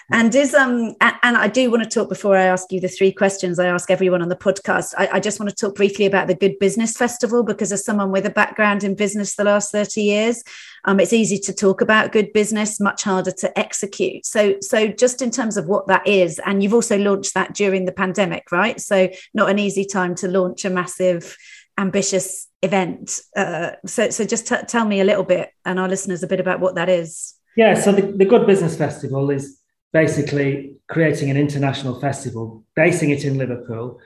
And 0.10 0.34
is 0.34 0.54
um 0.54 0.96
and 1.02 1.36
I 1.36 1.50
do 1.50 1.70
want 1.70 1.84
to 1.84 1.90
talk 1.90 2.08
before 2.08 2.38
I 2.38 2.44
ask 2.44 2.72
you 2.72 2.80
the 2.80 2.88
three 2.88 3.12
questions 3.12 3.60
I 3.60 3.68
ask 3.68 3.92
everyone 3.92 4.22
on 4.22 4.30
the 4.30 4.38
podcast. 4.38 4.94
I, 4.98 5.10
I, 5.14 5.20
just 5.20 5.38
want 5.38 5.50
to 5.50 5.56
talk 5.56 5.76
briefly 5.76 6.06
about 6.06 6.28
the 6.28 6.36
Good 6.36 6.58
Business 6.60 6.96
Festival 6.96 7.44
because 7.44 7.74
as 7.74 7.84
someone 7.84 8.12
with 8.12 8.26
a 8.26 8.30
background 8.30 8.86
in 8.86 8.96
business 8.96 9.36
the 9.36 9.44
last 9.44 9.70
30 9.74 10.02
years, 10.02 10.44
um, 10.86 11.02
it's 11.02 11.12
easy 11.12 11.38
to 11.40 11.54
talk 11.54 11.82
about 11.82 12.14
good 12.14 12.32
business, 12.32 12.80
much 12.80 13.04
harder 13.04 13.32
to 13.32 13.60
execute. 13.60 14.26
So 14.26 14.56
so 14.62 14.88
just 14.88 15.22
in 15.22 15.30
terms 15.30 15.58
of 15.58 15.66
what 15.66 15.88
that 15.88 16.08
is, 16.08 16.40
and 16.46 16.64
you've 16.64 16.74
also 16.74 16.98
launched 16.98 17.34
that 17.34 17.54
during 17.54 17.84
the 17.84 17.92
pandemic, 17.92 18.50
right? 18.50 18.80
So 18.80 19.10
not 19.34 19.50
an 19.50 19.60
easy 19.60 19.84
time 19.84 20.16
to 20.16 20.30
launch 20.30 20.64
a 20.64 20.70
massive 20.70 21.36
ambitious 21.78 22.48
event. 22.62 23.20
Uh, 23.36 23.72
so 23.86 24.10
so 24.10 24.24
just 24.24 24.48
t- 24.48 24.56
tell 24.70 24.86
me 24.86 25.02
a 25.02 25.04
little 25.06 25.26
bit 25.26 25.50
and 25.66 25.78
our 25.78 25.90
listeners 25.90 26.24
a 26.24 26.28
bit 26.28 26.40
about 26.40 26.62
what 26.62 26.76
that 26.76 26.88
is. 26.88 27.34
Yeah, 27.58 27.74
so 27.74 27.92
the, 27.92 28.04
the 28.04 28.26
Good 28.26 28.48
Business 28.48 28.78
Festival 28.78 29.32
is 29.32 29.60
basically 29.94 30.76
creating 30.88 31.30
an 31.30 31.38
international 31.38 32.00
festival, 32.00 32.64
basing 32.76 33.10
it 33.10 33.24
in 33.24 33.38
Liverpool, 33.38 34.00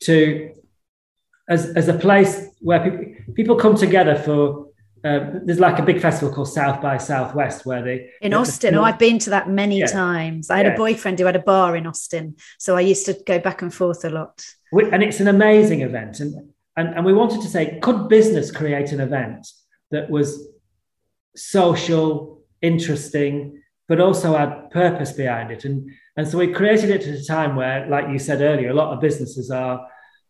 to 0.00 0.52
as, 1.48 1.70
as 1.70 1.88
a 1.88 1.94
place 1.94 2.46
where 2.60 2.80
people, 2.80 3.34
people 3.34 3.56
come 3.56 3.76
together 3.76 4.16
for. 4.16 4.64
Uh, 5.04 5.38
there's 5.44 5.60
like 5.60 5.78
a 5.78 5.82
big 5.82 6.00
festival 6.00 6.34
called 6.34 6.48
South 6.48 6.80
by 6.80 6.96
Southwest 6.96 7.66
where 7.66 7.82
they 7.82 8.08
in 8.22 8.32
Austin. 8.32 8.72
The, 8.72 8.80
oh, 8.80 8.84
I've 8.84 8.98
been 8.98 9.18
to 9.18 9.30
that 9.30 9.50
many 9.50 9.80
yeah. 9.80 9.86
times. 9.86 10.48
I 10.48 10.56
had 10.56 10.64
yeah. 10.64 10.72
a 10.72 10.76
boyfriend 10.78 11.18
who 11.18 11.26
had 11.26 11.36
a 11.36 11.42
bar 11.42 11.76
in 11.76 11.86
Austin, 11.86 12.36
so 12.58 12.74
I 12.74 12.80
used 12.80 13.04
to 13.04 13.22
go 13.26 13.38
back 13.38 13.60
and 13.60 13.72
forth 13.72 14.02
a 14.06 14.08
lot. 14.08 14.42
And 14.72 15.02
it's 15.02 15.20
an 15.20 15.28
amazing 15.28 15.82
event, 15.82 16.20
and 16.20 16.54
and, 16.76 16.94
and 16.94 17.04
we 17.04 17.12
wanted 17.12 17.42
to 17.42 17.48
say, 17.48 17.78
could 17.80 18.08
business 18.08 18.50
create 18.50 18.92
an 18.92 19.00
event 19.00 19.46
that 19.90 20.10
was 20.10 20.48
social, 21.36 22.42
interesting, 22.62 23.62
but 23.88 24.00
also 24.00 24.36
had 24.36 24.70
purpose 24.70 25.12
behind 25.12 25.50
it. 25.50 25.64
And, 25.64 25.90
and 26.16 26.26
so 26.26 26.38
we 26.38 26.52
created 26.52 26.90
it 26.90 27.06
at 27.06 27.20
a 27.20 27.24
time 27.24 27.56
where, 27.56 27.86
like 27.88 28.08
you 28.08 28.18
said 28.18 28.40
earlier, 28.40 28.70
a 28.70 28.74
lot 28.74 28.92
of 28.92 29.00
businesses 29.00 29.50
are 29.50 29.86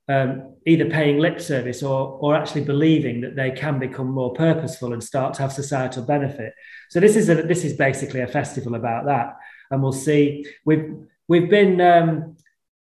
um, 0.09 0.55
either 0.67 0.91
paying 0.91 1.19
lip 1.19 1.41
service 1.41 1.83
or, 1.83 2.19
or 2.21 2.35
actually 2.35 2.65
believing 2.65 3.21
that 3.21 3.37
they 3.37 3.51
can 3.51 3.79
become 3.79 4.09
more 4.09 4.33
purposeful 4.35 4.93
and 4.93 5.03
start 5.03 5.35
to 5.35 5.43
have 5.43 5.53
societal 5.53 6.03
benefit. 6.03 6.53
So 6.91 7.01
this 7.01 7.17
is 7.17 7.29
a, 7.29 7.37
this 7.43 7.65
is 7.65 7.75
basically 7.75 8.21
a 8.21 8.27
festival 8.27 8.75
about 8.75 9.07
that. 9.07 9.37
And 9.71 9.83
we'll 9.83 9.93
see. 9.93 10.47
We've 10.65 10.95
we've 11.29 11.49
been 11.49 11.81
um, 11.81 12.37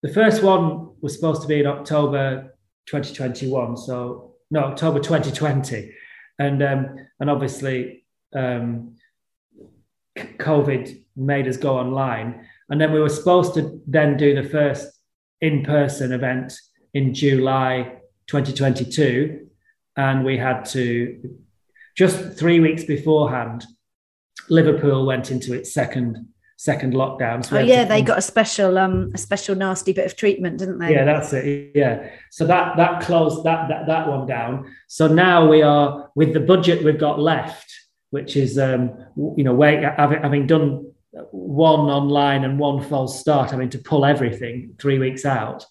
the 0.02 0.12
first 0.12 0.42
one 0.42 0.90
was 1.00 1.14
supposed 1.14 1.42
to 1.42 1.48
be 1.48 1.60
in 1.60 1.66
October 1.66 2.54
2021. 2.86 3.76
So 3.76 4.34
no, 4.50 4.60
October 4.60 5.00
2020, 5.00 5.92
and 6.38 6.62
um, 6.62 6.96
and 7.18 7.28
obviously 7.28 8.04
um, 8.34 8.96
COVID 10.16 11.02
made 11.16 11.46
us 11.48 11.56
go 11.56 11.78
online. 11.78 12.46
And 12.68 12.80
then 12.80 12.92
we 12.92 13.00
were 13.00 13.08
supposed 13.08 13.54
to 13.54 13.80
then 13.86 14.16
do 14.16 14.34
the 14.34 14.48
first 14.48 14.88
in 15.40 15.64
person 15.64 16.12
event 16.12 16.52
in 16.94 17.14
July 17.14 17.96
2022. 18.28 19.46
And 19.96 20.24
we 20.24 20.38
had 20.38 20.64
to, 20.66 21.36
just 21.96 22.38
three 22.38 22.60
weeks 22.60 22.84
beforehand, 22.84 23.66
Liverpool 24.48 25.06
went 25.06 25.30
into 25.30 25.52
its 25.52 25.72
second 25.72 26.26
second 26.56 26.92
lockdown. 26.92 27.42
So 27.42 27.56
oh 27.56 27.60
yeah, 27.60 27.86
they 27.86 28.02
got 28.02 28.18
a 28.18 28.22
special 28.22 28.76
um 28.76 29.10
a 29.14 29.18
special 29.18 29.54
nasty 29.54 29.94
bit 29.94 30.04
of 30.04 30.14
treatment, 30.14 30.58
didn't 30.58 30.78
they? 30.78 30.92
Yeah, 30.92 31.06
that's 31.06 31.32
it. 31.32 31.72
Yeah. 31.74 32.10
So 32.30 32.46
that 32.46 32.76
that 32.76 33.00
closed 33.00 33.44
that 33.44 33.68
that, 33.70 33.86
that 33.86 34.08
one 34.08 34.26
down. 34.26 34.70
So 34.86 35.06
now 35.06 35.48
we 35.48 35.62
are 35.62 36.10
with 36.14 36.34
the 36.34 36.40
budget 36.40 36.84
we've 36.84 37.00
got 37.00 37.18
left 37.18 37.72
which 38.10 38.36
is 38.36 38.58
um, 38.58 38.92
you 39.36 39.44
know 39.44 39.54
wait, 39.54 39.82
having 39.82 40.46
done 40.46 40.92
one 41.32 41.80
online 41.80 42.44
and 42.44 42.58
one 42.58 42.82
false 42.82 43.18
start, 43.18 43.50
having 43.50 43.70
to 43.70 43.78
pull 43.78 44.04
everything 44.04 44.74
three 44.78 44.98
weeks 44.98 45.24
out. 45.24 45.64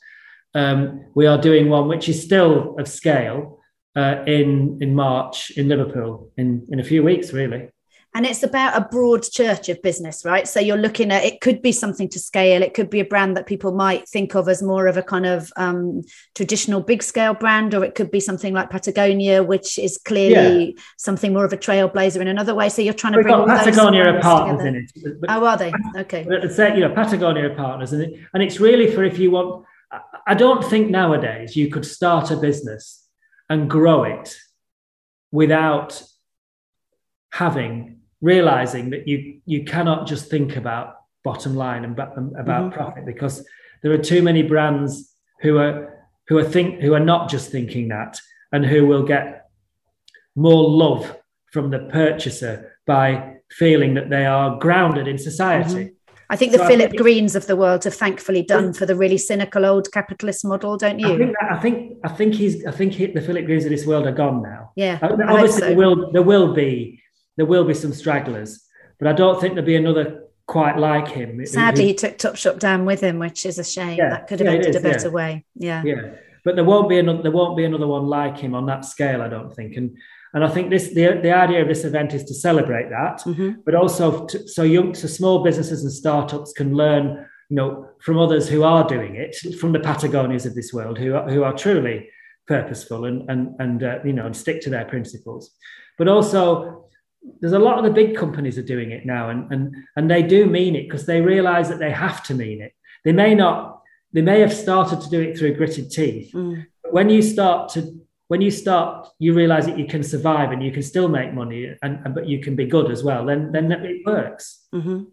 Um, 0.56 1.06
we 1.16 1.28
are 1.28 1.40
doing 1.40 1.70
one 1.70 1.88
which 1.88 2.10
is 2.10 2.24
still 2.24 2.76
of 2.80 2.88
scale 2.88 3.60
uh, 3.96 4.24
in 4.26 4.80
in 4.82 4.96
March 4.96 5.52
in 5.52 5.68
Liverpool 5.68 6.32
in 6.38 6.66
in 6.70 6.80
a 6.80 6.84
few 6.84 7.04
weeks, 7.04 7.34
really 7.34 7.70
and 8.16 8.26
it's 8.26 8.44
about 8.44 8.76
a 8.76 8.88
broad 8.90 9.24
church 9.24 9.70
of 9.70 9.82
business 9.82 10.26
right? 10.26 10.48
So 10.48 10.60
you're 10.60 10.78
looking 10.78 11.12
at 11.12 11.24
it 11.24 11.42
could 11.42 11.62
be 11.62 11.72
something 11.72 12.10
to 12.10 12.20
scale. 12.20 12.64
It 12.64 12.74
could 12.74 12.90
be 12.90 13.00
a 13.00 13.06
brand 13.06 13.38
that 13.38 13.46
people 13.46 13.72
might 13.72 14.08
think 14.08 14.36
of 14.36 14.48
as 14.50 14.64
more 14.64 14.88
of 14.88 14.98
a 14.98 15.04
kind 15.04 15.26
of 15.26 15.52
um, 15.58 16.02
traditional 16.36 16.82
big 16.82 17.04
scale 17.04 17.34
brand 17.34 17.74
or 17.74 17.84
it 17.84 17.96
could 17.96 18.12
be 18.12 18.20
something 18.20 18.54
like 18.54 18.70
patagonia 18.70 19.44
which 19.44 19.78
is 19.78 19.98
clearly 19.98 20.74
yeah. 20.76 20.82
something 20.98 21.34
more 21.34 21.46
of 21.46 21.54
a 21.54 21.58
trailblazer 21.58 22.22
in 22.22 22.28
another 22.28 22.56
way. 22.56 22.70
So 22.70 22.82
you're 22.82 22.94
trying 22.94 23.14
to 23.14 23.18
We've 23.18 23.24
bring 23.24 23.46
got 23.46 23.66
patagonia 23.66 24.06
are 24.06 24.22
partners 24.22 24.60
together. 24.60 24.78
in 24.78 25.12
it? 25.14 25.22
But, 25.22 25.30
oh 25.30 25.46
are 25.46 25.58
they? 25.58 25.74
Okay. 25.98 26.26
Say 26.50 26.76
you 26.76 26.82
know 26.82 26.94
patagonia 26.94 27.50
partners 27.56 27.94
and, 27.94 28.04
it, 28.04 28.20
and 28.34 28.44
it's 28.44 28.60
really 28.60 28.92
for 28.92 29.04
if 29.04 29.20
you 29.20 29.32
want 29.32 29.66
i 30.28 30.34
don't 30.34 30.64
think 30.64 30.90
nowadays 30.90 31.56
you 31.56 31.70
could 31.70 31.86
start 31.86 32.32
a 32.32 32.38
business 32.38 33.08
and 33.50 33.70
grow 33.70 34.04
it 34.04 34.36
without 35.32 36.04
having 37.32 37.99
realizing 38.22 38.90
that 38.90 39.08
you 39.08 39.42
you 39.46 39.64
cannot 39.64 40.08
just 40.08 40.30
think 40.30 40.56
about 40.56 40.96
bottom 41.24 41.56
line 41.56 41.84
and 41.84 41.94
about 41.94 42.36
mm-hmm. 42.36 42.70
profit 42.70 43.06
because 43.06 43.46
there 43.82 43.92
are 43.92 43.98
too 43.98 44.22
many 44.22 44.42
brands 44.42 45.14
who 45.42 45.58
are 45.58 46.06
who 46.28 46.38
are 46.38 46.44
think 46.44 46.80
who 46.82 46.94
are 46.94 47.00
not 47.00 47.30
just 47.30 47.52
thinking 47.52 47.90
that 47.90 48.20
and 48.52 48.66
who 48.66 48.86
will 48.86 49.04
get 49.04 49.50
more 50.36 50.70
love 50.70 51.16
from 51.52 51.70
the 51.70 51.80
purchaser 51.92 52.76
by 52.86 53.36
feeling 53.52 53.96
that 53.96 54.10
they 54.10 54.26
are 54.26 54.58
grounded 54.60 55.08
in 55.08 55.18
society. 55.18 55.74
Mm-hmm. 55.74 55.94
I 56.32 56.36
think 56.36 56.52
the 56.52 56.60
so 56.60 56.68
Philip 56.68 56.92
think 56.92 57.02
Greens 57.02 57.36
of 57.36 57.48
the 57.48 57.56
world 57.56 57.84
have 57.86 57.96
thankfully 57.96 58.44
done 58.44 58.72
for 58.74 58.86
the 58.86 58.96
really 58.96 59.18
cynical 59.18 59.66
old 59.66 59.92
capitalist 59.92 60.46
model, 60.46 60.78
don't 60.78 61.00
you? 61.00 61.16
I 61.16 61.18
think 61.18 61.36
that, 61.40 61.52
I 61.52 61.60
think 61.60 61.98
I 62.04 62.10
think 62.10 62.36
he's 62.36 62.66
I 62.66 62.72
think 62.72 62.94
he, 62.94 63.08
the 63.08 63.22
Philip 63.22 63.46
Greens 63.46 63.66
of 63.66 63.72
this 63.72 63.86
world 63.88 64.06
are 64.06 64.12
gone 64.12 64.44
now. 64.44 64.72
Yeah, 64.76 65.00
uh, 65.02 65.18
obviously 65.28 65.60
so. 65.62 65.66
there 65.68 65.76
will 65.76 66.12
there 66.12 66.22
will 66.22 66.54
be 66.54 67.02
there 67.40 67.46
will 67.46 67.64
be 67.64 67.74
some 67.74 67.94
stragglers, 67.94 68.68
but 69.00 69.08
I 69.08 69.14
don't 69.14 69.40
think 69.40 69.54
there'll 69.54 69.66
be 69.66 69.78
another 69.78 70.26
quite 70.46 70.78
like 70.78 71.08
him. 71.08 71.46
Sadly, 71.46 71.86
he 71.86 71.94
took 71.94 72.18
Topshop 72.18 72.60
down 72.60 72.84
with 72.84 73.00
him, 73.00 73.18
which 73.18 73.46
is 73.46 73.58
a 73.58 73.64
shame. 73.64 73.98
Yeah, 73.98 74.10
that 74.10 74.28
could 74.28 74.42
have 74.42 74.48
yeah, 74.48 74.56
ended 74.56 74.72
is, 74.72 74.76
a 74.76 74.82
better 74.82 75.08
yeah. 75.08 75.14
way. 75.14 75.46
Yeah, 75.56 75.84
yeah, 75.86 76.02
but 76.44 76.56
there 76.56 76.66
won't 76.66 76.90
be 76.90 77.00
another 77.00 77.22
there 77.22 77.32
won't 77.32 77.56
be 77.56 77.64
another 77.64 77.88
one 77.88 78.08
like 78.08 78.38
him 78.38 78.54
on 78.54 78.66
that 78.66 78.84
scale. 78.84 79.22
I 79.22 79.30
don't 79.30 79.56
think, 79.56 79.78
and 79.78 79.98
and 80.34 80.44
I 80.44 80.50
think 80.50 80.70
this 80.70 80.90
the, 80.90 81.18
the 81.24 81.32
idea 81.32 81.62
of 81.62 81.70
this 81.70 81.86
event 81.86 82.14
is 82.14 82.26
to 82.26 82.34
celebrate 82.34 82.90
that, 82.90 83.22
mm-hmm. 83.22 83.62
but 83.66 83.74
also 83.74 84.26
to, 84.26 84.46
so 84.50 84.64
young 84.64 84.94
so 84.94 85.08
small 85.08 85.42
businesses 85.42 85.82
and 85.84 85.94
startups 85.94 86.52
can 86.52 86.76
learn, 86.76 87.26
you 87.50 87.56
know, 87.56 87.88
from 88.02 88.18
others 88.18 88.50
who 88.50 88.64
are 88.64 88.86
doing 88.86 89.16
it, 89.16 89.34
from 89.58 89.72
the 89.72 89.80
Patagonias 89.80 90.46
of 90.46 90.56
this 90.56 90.74
world, 90.74 90.98
who 90.98 91.16
are, 91.16 91.30
who 91.30 91.44
are 91.44 91.54
truly 91.54 92.10
purposeful 92.48 93.06
and 93.06 93.30
and 93.30 93.56
and 93.60 93.82
uh, 93.82 94.00
you 94.04 94.12
know 94.12 94.26
and 94.26 94.36
stick 94.36 94.60
to 94.64 94.70
their 94.70 94.84
principles, 94.84 95.52
but 95.98 96.10
also 96.10 96.89
there's 97.40 97.54
a 97.54 97.60
lot 97.60 97.78
of 97.78 97.84
the 97.84 97.92
big 97.92 98.16
companies 98.16 98.58
are 98.58 98.64
doing 98.64 98.92
it 98.92 99.06
now, 99.06 99.30
and 99.30 99.52
and 99.52 99.76
and 99.96 100.10
they 100.10 100.24
do 100.24 100.46
mean 100.46 100.76
it 100.76 100.84
because 100.84 101.06
they 101.06 101.22
realize 101.22 101.70
that 101.70 101.80
they 101.80 101.92
have 101.92 102.24
to 102.24 102.34
mean 102.34 102.62
it. 102.62 102.74
They 103.06 103.14
may 103.14 103.36
not, 103.36 103.82
they 104.14 104.22
may 104.22 104.40
have 104.42 104.54
started 104.54 105.02
to 105.02 105.10
do 105.10 105.22
it 105.22 105.38
through 105.38 105.56
gritted 105.56 105.92
teeth, 105.92 106.32
mm. 106.34 106.66
but 106.84 106.94
when 106.94 107.10
you 107.10 107.22
start 107.22 107.70
to 107.74 108.00
when 108.30 108.42
you 108.42 108.52
start, 108.52 109.08
you 109.18 109.34
realize 109.34 109.66
that 109.66 109.78
you 109.80 109.88
can 109.88 110.04
survive 110.04 110.52
and 110.52 110.64
you 110.64 110.72
can 110.72 110.84
still 110.84 111.08
make 111.08 111.34
money, 111.34 111.76
and, 111.82 112.00
and 112.06 112.14
but 112.14 112.28
you 112.28 112.40
can 112.40 112.56
be 112.56 112.66
good 112.66 112.92
as 112.92 113.04
well. 113.04 113.26
Then 113.26 113.52
then 113.52 113.72
it 113.72 114.06
works. 114.06 114.68
Mm-hmm. 114.72 115.06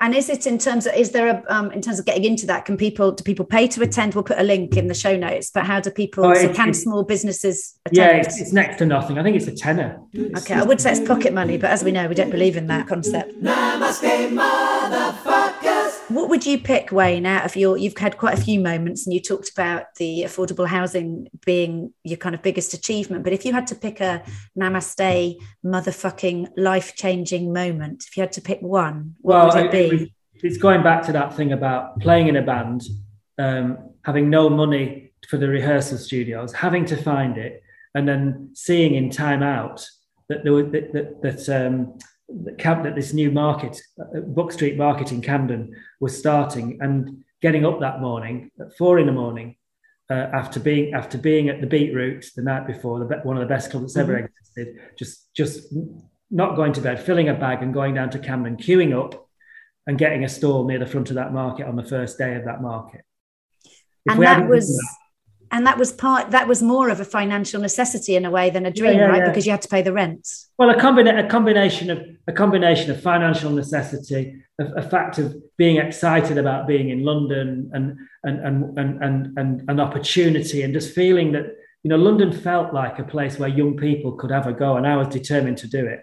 And 0.00 0.14
is 0.14 0.30
it 0.30 0.46
in 0.46 0.56
terms 0.56 0.86
of 0.86 0.94
is 0.94 1.10
there 1.10 1.28
a 1.28 1.54
um, 1.54 1.70
in 1.72 1.82
terms 1.82 1.98
of 1.98 2.06
getting 2.06 2.24
into 2.24 2.46
that? 2.46 2.64
Can 2.64 2.78
people 2.78 3.12
do 3.12 3.22
people 3.22 3.44
pay 3.44 3.68
to 3.68 3.82
attend? 3.82 4.14
We'll 4.14 4.24
put 4.24 4.38
a 4.38 4.42
link 4.42 4.78
in 4.78 4.88
the 4.88 4.94
show 4.94 5.14
notes. 5.14 5.50
But 5.50 5.66
how 5.66 5.78
do 5.78 5.90
people? 5.90 6.24
Oh, 6.24 6.32
so 6.32 6.54
can 6.54 6.72
small 6.72 7.02
businesses? 7.02 7.78
Attend? 7.84 7.96
Yeah, 7.98 8.16
it's, 8.16 8.40
it's, 8.40 8.52
next 8.54 8.78
to 8.78 8.86
nothing. 8.86 9.18
I 9.18 9.22
think 9.22 9.36
it's 9.36 9.46
a 9.46 9.54
tenner. 9.54 10.00
Okay, 10.38 10.54
I 10.54 10.62
would 10.62 10.80
say 10.80 10.92
it's 10.92 11.06
pocket 11.06 11.34
money, 11.34 11.58
but 11.58 11.70
as 11.70 11.84
we 11.84 11.92
know, 11.92 12.08
we 12.08 12.14
don't 12.14 12.30
believe 12.30 12.56
in 12.56 12.66
that 12.68 12.86
concept. 12.86 13.34
What 16.08 16.28
would 16.28 16.44
you 16.44 16.58
pick, 16.58 16.92
Wayne, 16.92 17.24
out 17.24 17.46
of 17.46 17.56
your? 17.56 17.78
You've 17.78 17.96
had 17.96 18.18
quite 18.18 18.38
a 18.38 18.42
few 18.42 18.60
moments, 18.60 19.06
and 19.06 19.14
you 19.14 19.20
talked 19.20 19.50
about 19.50 19.94
the 19.96 20.24
affordable 20.26 20.66
housing 20.66 21.28
being 21.46 21.92
your 22.02 22.18
kind 22.18 22.34
of 22.34 22.42
biggest 22.42 22.74
achievement. 22.74 23.24
But 23.24 23.32
if 23.32 23.44
you 23.44 23.52
had 23.52 23.66
to 23.68 23.74
pick 23.74 24.00
a 24.00 24.22
namaste, 24.58 25.36
motherfucking 25.64 26.48
life 26.56 26.94
changing 26.94 27.52
moment, 27.52 28.04
if 28.06 28.16
you 28.16 28.22
had 28.22 28.32
to 28.32 28.42
pick 28.42 28.60
one, 28.60 29.14
what 29.22 29.34
well, 29.34 29.46
would 29.46 29.66
it 29.66 29.72
be? 29.72 30.04
It, 30.04 30.10
it's 30.42 30.58
going 30.58 30.82
back 30.82 31.02
to 31.06 31.12
that 31.12 31.34
thing 31.34 31.52
about 31.52 31.98
playing 32.00 32.28
in 32.28 32.36
a 32.36 32.42
band, 32.42 32.82
um, 33.38 33.78
having 34.02 34.28
no 34.28 34.50
money 34.50 35.12
for 35.28 35.38
the 35.38 35.48
rehearsal 35.48 35.96
studios, 35.96 36.52
having 36.52 36.84
to 36.86 36.96
find 36.96 37.38
it, 37.38 37.62
and 37.94 38.06
then 38.06 38.50
seeing 38.52 38.94
in 38.94 39.08
time 39.08 39.42
out 39.42 39.86
that 40.28 40.44
there 40.44 40.52
was 40.52 40.70
that, 40.72 40.92
that, 40.92 41.22
that 41.22 41.48
um, 41.48 41.98
that 42.28 42.94
this 42.94 43.12
new 43.12 43.30
market, 43.30 43.80
uh, 44.00 44.20
Buck 44.20 44.52
Street 44.52 44.76
Market 44.76 45.12
in 45.12 45.20
Camden, 45.20 45.74
was 46.04 46.16
starting, 46.16 46.78
and 46.80 47.24
getting 47.40 47.64
up 47.64 47.80
that 47.80 48.00
morning 48.00 48.50
at 48.60 48.76
four 48.76 48.98
in 48.98 49.06
the 49.06 49.12
morning 49.12 49.56
uh, 50.10 50.26
after 50.40 50.60
being 50.60 50.92
after 50.94 51.16
being 51.18 51.48
at 51.48 51.60
the 51.62 51.66
Beat 51.66 51.94
Route 51.94 52.26
the 52.36 52.42
night 52.42 52.66
before, 52.66 52.98
the, 52.98 53.06
one 53.24 53.36
of 53.36 53.40
the 53.40 53.54
best 53.54 53.70
clubs 53.70 53.94
that's 53.94 54.06
mm-hmm. 54.06 54.16
ever 54.16 54.30
existed, 54.30 54.80
just 54.98 55.34
just 55.34 55.74
not 56.30 56.56
going 56.56 56.74
to 56.74 56.82
bed, 56.82 57.02
filling 57.02 57.30
a 57.30 57.34
bag, 57.34 57.62
and 57.62 57.72
going 57.72 57.94
down 57.94 58.10
to 58.10 58.18
Camden, 58.18 58.56
queuing 58.58 58.92
up, 58.92 59.28
and 59.86 59.98
getting 59.98 60.24
a 60.24 60.28
stall 60.28 60.66
near 60.66 60.78
the 60.78 60.86
front 60.86 61.08
of 61.08 61.16
that 61.16 61.32
market 61.32 61.66
on 61.66 61.74
the 61.74 61.84
first 61.84 62.18
day 62.18 62.34
of 62.36 62.44
that 62.44 62.60
market. 62.60 63.02
If 64.04 64.12
and 64.12 64.22
that 64.22 64.46
was 64.46 64.68
and 65.50 65.66
that 65.66 65.78
was 65.78 65.92
part 65.92 66.30
that 66.30 66.48
was 66.48 66.62
more 66.62 66.88
of 66.88 67.00
a 67.00 67.04
financial 67.04 67.60
necessity 67.60 68.16
in 68.16 68.24
a 68.24 68.30
way 68.30 68.50
than 68.50 68.66
a 68.66 68.70
dream 68.70 68.94
yeah, 68.94 68.98
yeah, 68.98 69.06
right? 69.06 69.18
yeah. 69.18 69.28
because 69.28 69.46
you 69.46 69.52
had 69.52 69.62
to 69.62 69.68
pay 69.68 69.82
the 69.82 69.92
rent. 69.92 70.28
Well 70.58 70.70
a, 70.70 70.74
combina- 70.74 71.24
a 71.24 71.28
combination 71.28 71.90
of 71.90 72.04
a 72.26 72.32
combination 72.32 72.90
of 72.90 73.02
financial 73.02 73.50
necessity 73.50 74.42
a, 74.60 74.64
a, 74.74 74.82
fact 74.82 75.18
of 75.18 75.34
being 75.56 75.76
excited 75.76 76.38
about 76.38 76.66
being 76.66 76.90
in 76.90 77.04
london 77.04 77.70
and 77.72 77.96
and, 78.22 78.46
and 78.46 78.78
and 78.78 79.02
and 79.02 79.38
and 79.38 79.70
an 79.70 79.80
opportunity 79.80 80.62
and 80.62 80.72
just 80.72 80.94
feeling 80.94 81.32
that 81.32 81.46
you 81.82 81.90
know 81.90 81.96
london 81.96 82.32
felt 82.32 82.72
like 82.72 82.98
a 82.98 83.04
place 83.04 83.38
where 83.38 83.48
young 83.48 83.76
people 83.76 84.12
could 84.12 84.32
ever 84.32 84.52
go 84.52 84.76
and 84.76 84.86
i 84.86 84.96
was 84.96 85.08
determined 85.08 85.58
to 85.58 85.68
do 85.68 85.86
it. 85.86 86.02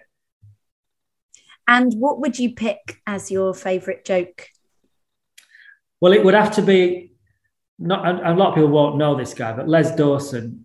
And 1.68 1.94
what 1.94 2.20
would 2.20 2.38
you 2.38 2.54
pick 2.54 3.00
as 3.06 3.30
your 3.30 3.54
favorite 3.54 4.04
joke? 4.04 4.48
Well 6.00 6.12
it 6.12 6.24
would 6.24 6.34
have 6.34 6.54
to 6.56 6.62
be 6.62 7.11
not 7.82 8.06
a, 8.06 8.32
a 8.32 8.34
lot 8.34 8.50
of 8.50 8.54
people 8.54 8.70
won't 8.70 8.96
know 8.96 9.16
this 9.16 9.34
guy, 9.34 9.52
but 9.52 9.68
Les 9.68 9.94
Dawson, 9.96 10.64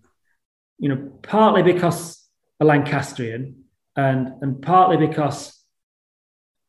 you 0.80 0.89
know, 0.89 1.11
partly 1.22 1.63
because 1.63 2.24
a 2.59 2.65
Lancastrian 2.65 3.63
and 3.95 4.34
and 4.41 4.61
partly 4.61 4.97
because 4.97 5.53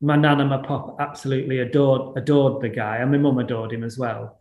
my 0.01 0.17
nan 0.17 0.41
and 0.41 0.51
my 0.51 0.59
pop 0.59 0.97
absolutely 1.01 1.59
adored 1.59 2.17
adored 2.17 2.63
the 2.63 2.69
guy, 2.69 2.97
and 2.97 3.11
my 3.11 3.19
mum 3.19 3.39
adored 3.39 3.73
him 3.73 3.85
as 3.85 3.99
well, 3.99 4.39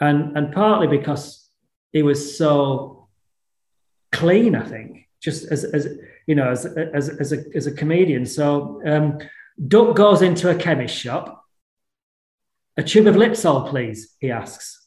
and 0.00 0.36
and 0.36 0.52
partly 0.52 0.86
because 0.86 1.48
he 1.92 2.02
was 2.02 2.36
so 2.36 3.08
clean, 4.12 4.54
I 4.54 4.62
think, 4.62 5.08
just 5.20 5.50
as 5.50 5.64
as 5.64 5.98
you 6.26 6.34
know, 6.34 6.50
as 6.50 6.66
as 6.66 7.08
as 7.08 7.32
a 7.32 7.44
as 7.54 7.66
a 7.66 7.72
comedian. 7.72 8.26
So 8.26 8.80
um, 8.86 9.18
Duck 9.66 9.96
goes 9.96 10.22
into 10.22 10.50
a 10.50 10.54
chemist 10.54 10.94
shop. 10.94 11.44
A 12.76 12.82
tube 12.82 13.08
of 13.08 13.16
lip 13.16 13.32
Lypsyl, 13.32 13.68
please, 13.68 14.14
he 14.20 14.30
asks. 14.30 14.77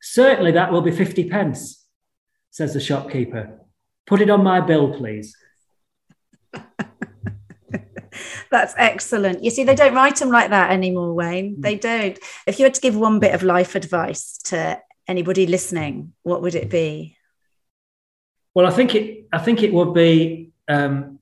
Certainly 0.00 0.52
that 0.52 0.72
will 0.72 0.82
be 0.82 0.90
50 0.90 1.28
pence, 1.28 1.84
says 2.50 2.74
the 2.74 2.80
shopkeeper. 2.80 3.60
Put 4.06 4.20
it 4.20 4.30
on 4.30 4.42
my 4.42 4.60
bill, 4.60 4.96
please. 4.96 5.36
That's 8.50 8.74
excellent. 8.78 9.44
You 9.44 9.50
see, 9.50 9.64
they 9.64 9.74
don't 9.74 9.94
write 9.94 10.16
them 10.16 10.30
like 10.30 10.50
that 10.50 10.70
anymore, 10.70 11.12
Wayne. 11.12 11.60
They 11.60 11.76
don't. 11.76 12.18
If 12.46 12.58
you 12.58 12.64
had 12.64 12.74
to 12.74 12.80
give 12.80 12.96
one 12.96 13.18
bit 13.18 13.34
of 13.34 13.42
life 13.42 13.74
advice 13.74 14.38
to 14.44 14.80
anybody 15.06 15.46
listening, 15.46 16.14
what 16.22 16.40
would 16.42 16.54
it 16.54 16.70
be? 16.70 17.16
Well, 18.54 18.66
I 18.66 18.70
think 18.70 18.94
it. 18.94 19.26
I 19.32 19.38
think 19.38 19.62
it 19.62 19.72
would 19.72 19.92
be 19.92 20.52
um, 20.68 21.18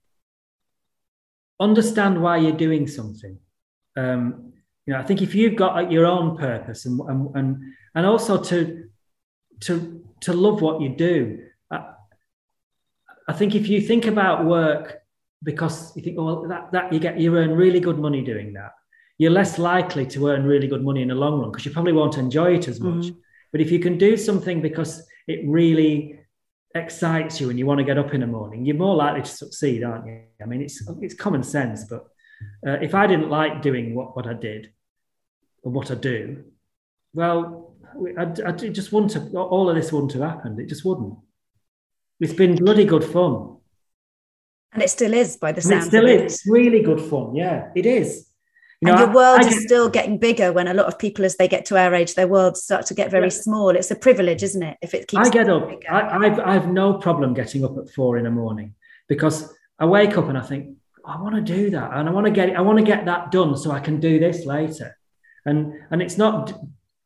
understand 1.58 2.22
why 2.22 2.36
you're 2.38 2.52
doing 2.52 2.86
something. 2.86 3.38
Um, 3.96 4.52
you 4.86 4.92
know, 4.92 5.00
I 5.00 5.02
think 5.02 5.20
if 5.20 5.34
you've 5.34 5.56
got 5.56 5.90
your 5.90 6.06
own 6.06 6.36
purpose 6.36 6.86
and 6.86 7.00
and 7.00 7.34
and, 7.34 7.74
and 7.94 8.06
also 8.06 8.42
to 8.44 8.88
to 9.60 10.04
to 10.20 10.32
love 10.32 10.62
what 10.62 10.80
you 10.80 10.90
do, 10.90 11.44
I, 11.70 11.92
I 13.28 13.32
think 13.32 13.54
if 13.54 13.68
you 13.68 13.80
think 13.80 14.06
about 14.06 14.44
work 14.44 14.98
because 15.42 15.94
you 15.96 16.02
think, 16.02 16.18
oh, 16.18 16.24
well, 16.24 16.48
that 16.48 16.72
that 16.72 16.92
you 16.92 17.00
get 17.00 17.18
you 17.18 17.36
earn 17.36 17.52
really 17.52 17.80
good 17.80 17.98
money 17.98 18.22
doing 18.22 18.52
that, 18.54 18.72
you're 19.18 19.32
less 19.32 19.58
likely 19.58 20.06
to 20.06 20.28
earn 20.28 20.44
really 20.44 20.68
good 20.68 20.84
money 20.84 21.02
in 21.02 21.08
the 21.08 21.14
long 21.14 21.40
run 21.40 21.50
because 21.50 21.66
you 21.66 21.72
probably 21.72 21.92
won't 21.92 22.16
enjoy 22.16 22.54
it 22.54 22.68
as 22.68 22.80
much. 22.80 23.06
Mm-hmm. 23.06 23.18
But 23.52 23.60
if 23.60 23.72
you 23.72 23.80
can 23.80 23.98
do 23.98 24.16
something 24.16 24.62
because 24.62 25.04
it 25.26 25.40
really 25.46 26.20
excites 26.74 27.40
you 27.40 27.50
and 27.50 27.58
you 27.58 27.66
want 27.66 27.78
to 27.78 27.84
get 27.84 27.98
up 27.98 28.14
in 28.14 28.20
the 28.20 28.26
morning, 28.26 28.64
you're 28.64 28.76
more 28.76 28.94
likely 28.94 29.22
to 29.22 29.28
succeed, 29.28 29.82
aren't 29.82 30.06
you? 30.06 30.20
I 30.40 30.46
mean, 30.46 30.62
it's 30.62 30.88
it's 31.00 31.14
common 31.14 31.42
sense, 31.42 31.84
but 31.84 32.06
uh, 32.66 32.78
if 32.82 32.94
I 32.94 33.06
didn't 33.06 33.30
like 33.30 33.62
doing 33.62 33.94
what, 33.94 34.14
what 34.14 34.26
I 34.26 34.34
did, 34.34 34.72
or 35.66 35.72
what 35.72 35.90
I 35.90 35.96
do, 35.96 36.44
well, 37.12 37.74
I, 38.16 38.22
I 38.46 38.52
just 38.52 38.92
want 38.92 39.10
to, 39.10 39.20
all 39.36 39.68
of 39.68 39.74
this 39.74 39.92
wouldn't 39.92 40.12
have 40.12 40.22
happened. 40.22 40.60
It 40.60 40.68
just 40.68 40.84
wouldn't. 40.84 41.14
It's 42.20 42.32
been 42.32 42.54
bloody 42.54 42.84
good 42.84 43.02
fun. 43.02 43.56
And 44.72 44.80
it 44.80 44.90
still 44.90 45.12
is 45.12 45.36
by 45.36 45.50
the 45.50 45.60
sound. 45.60 45.82
It 45.82 45.86
still 45.86 46.06
is. 46.06 46.22
It's 46.22 46.46
really 46.46 46.82
good 46.82 47.00
fun. 47.00 47.34
Yeah, 47.34 47.70
it 47.74 47.84
is. 47.84 48.30
You 48.80 48.90
and 48.90 48.98
your 49.00 49.12
world 49.12 49.40
I, 49.40 49.46
I 49.46 49.48
is 49.48 49.64
still 49.64 49.88
getting 49.88 50.18
bigger 50.18 50.52
when 50.52 50.68
a 50.68 50.74
lot 50.74 50.86
of 50.86 51.00
people, 51.00 51.24
as 51.24 51.36
they 51.36 51.48
get 51.48 51.64
to 51.66 51.76
our 51.76 51.92
age, 51.96 52.14
their 52.14 52.28
worlds 52.28 52.62
start 52.62 52.86
to 52.86 52.94
get 52.94 53.10
very 53.10 53.24
yeah. 53.24 53.30
small. 53.30 53.70
It's 53.70 53.90
a 53.90 53.96
privilege, 53.96 54.44
isn't 54.44 54.62
it? 54.62 54.76
If 54.82 54.94
it 54.94 55.08
keeps. 55.08 55.26
I 55.26 55.30
get 55.30 55.48
up. 55.48 55.68
I, 55.90 56.26
I've, 56.26 56.38
I 56.38 56.52
have 56.52 56.68
no 56.68 56.94
problem 56.94 57.34
getting 57.34 57.64
up 57.64 57.76
at 57.76 57.90
four 57.90 58.18
in 58.18 58.24
the 58.24 58.30
morning 58.30 58.74
because 59.08 59.52
I 59.80 59.86
wake 59.86 60.16
up 60.16 60.28
and 60.28 60.38
I 60.38 60.42
think 60.42 60.76
oh, 61.04 61.10
I 61.10 61.20
want 61.20 61.34
to 61.34 61.40
do 61.40 61.70
that 61.70 61.92
and 61.92 62.08
I 62.08 62.12
want 62.12 62.26
to 62.26 62.32
get 62.32 62.54
I 62.54 62.60
want 62.60 62.78
to 62.78 62.84
get 62.84 63.04
that 63.06 63.32
done 63.32 63.56
so 63.56 63.72
I 63.72 63.80
can 63.80 63.98
do 63.98 64.20
this 64.20 64.46
later 64.46 64.96
and 65.46 65.72
and 65.90 66.02
it's 66.02 66.18
not 66.18 66.52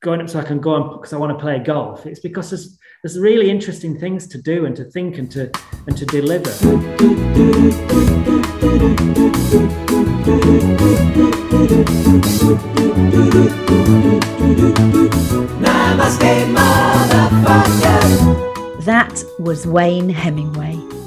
going 0.03 0.21
up 0.21 0.29
so 0.31 0.41
I 0.41 0.43
can 0.43 0.61
go 0.61 0.75
on 0.75 0.97
because 0.97 1.13
I 1.13 1.19
want 1.19 1.37
to 1.37 1.39
play 1.39 1.59
golf. 1.59 2.07
It's 2.07 2.21
because 2.21 2.51
there's 2.51 2.79
there's 3.03 3.19
really 3.19 3.51
interesting 3.51 3.99
things 3.99 4.27
to 4.29 4.41
do 4.43 4.65
and 4.67 4.75
to 4.77 4.85
think 4.85 5.19
and 5.19 5.31
to 5.33 5.51
and 5.87 5.97
to 5.97 6.07
deliver. 6.07 6.51
Namaste. 15.61 16.31
That 18.85 19.23
was 19.39 19.67
Wayne 19.67 20.09
Hemingway. 20.09 21.00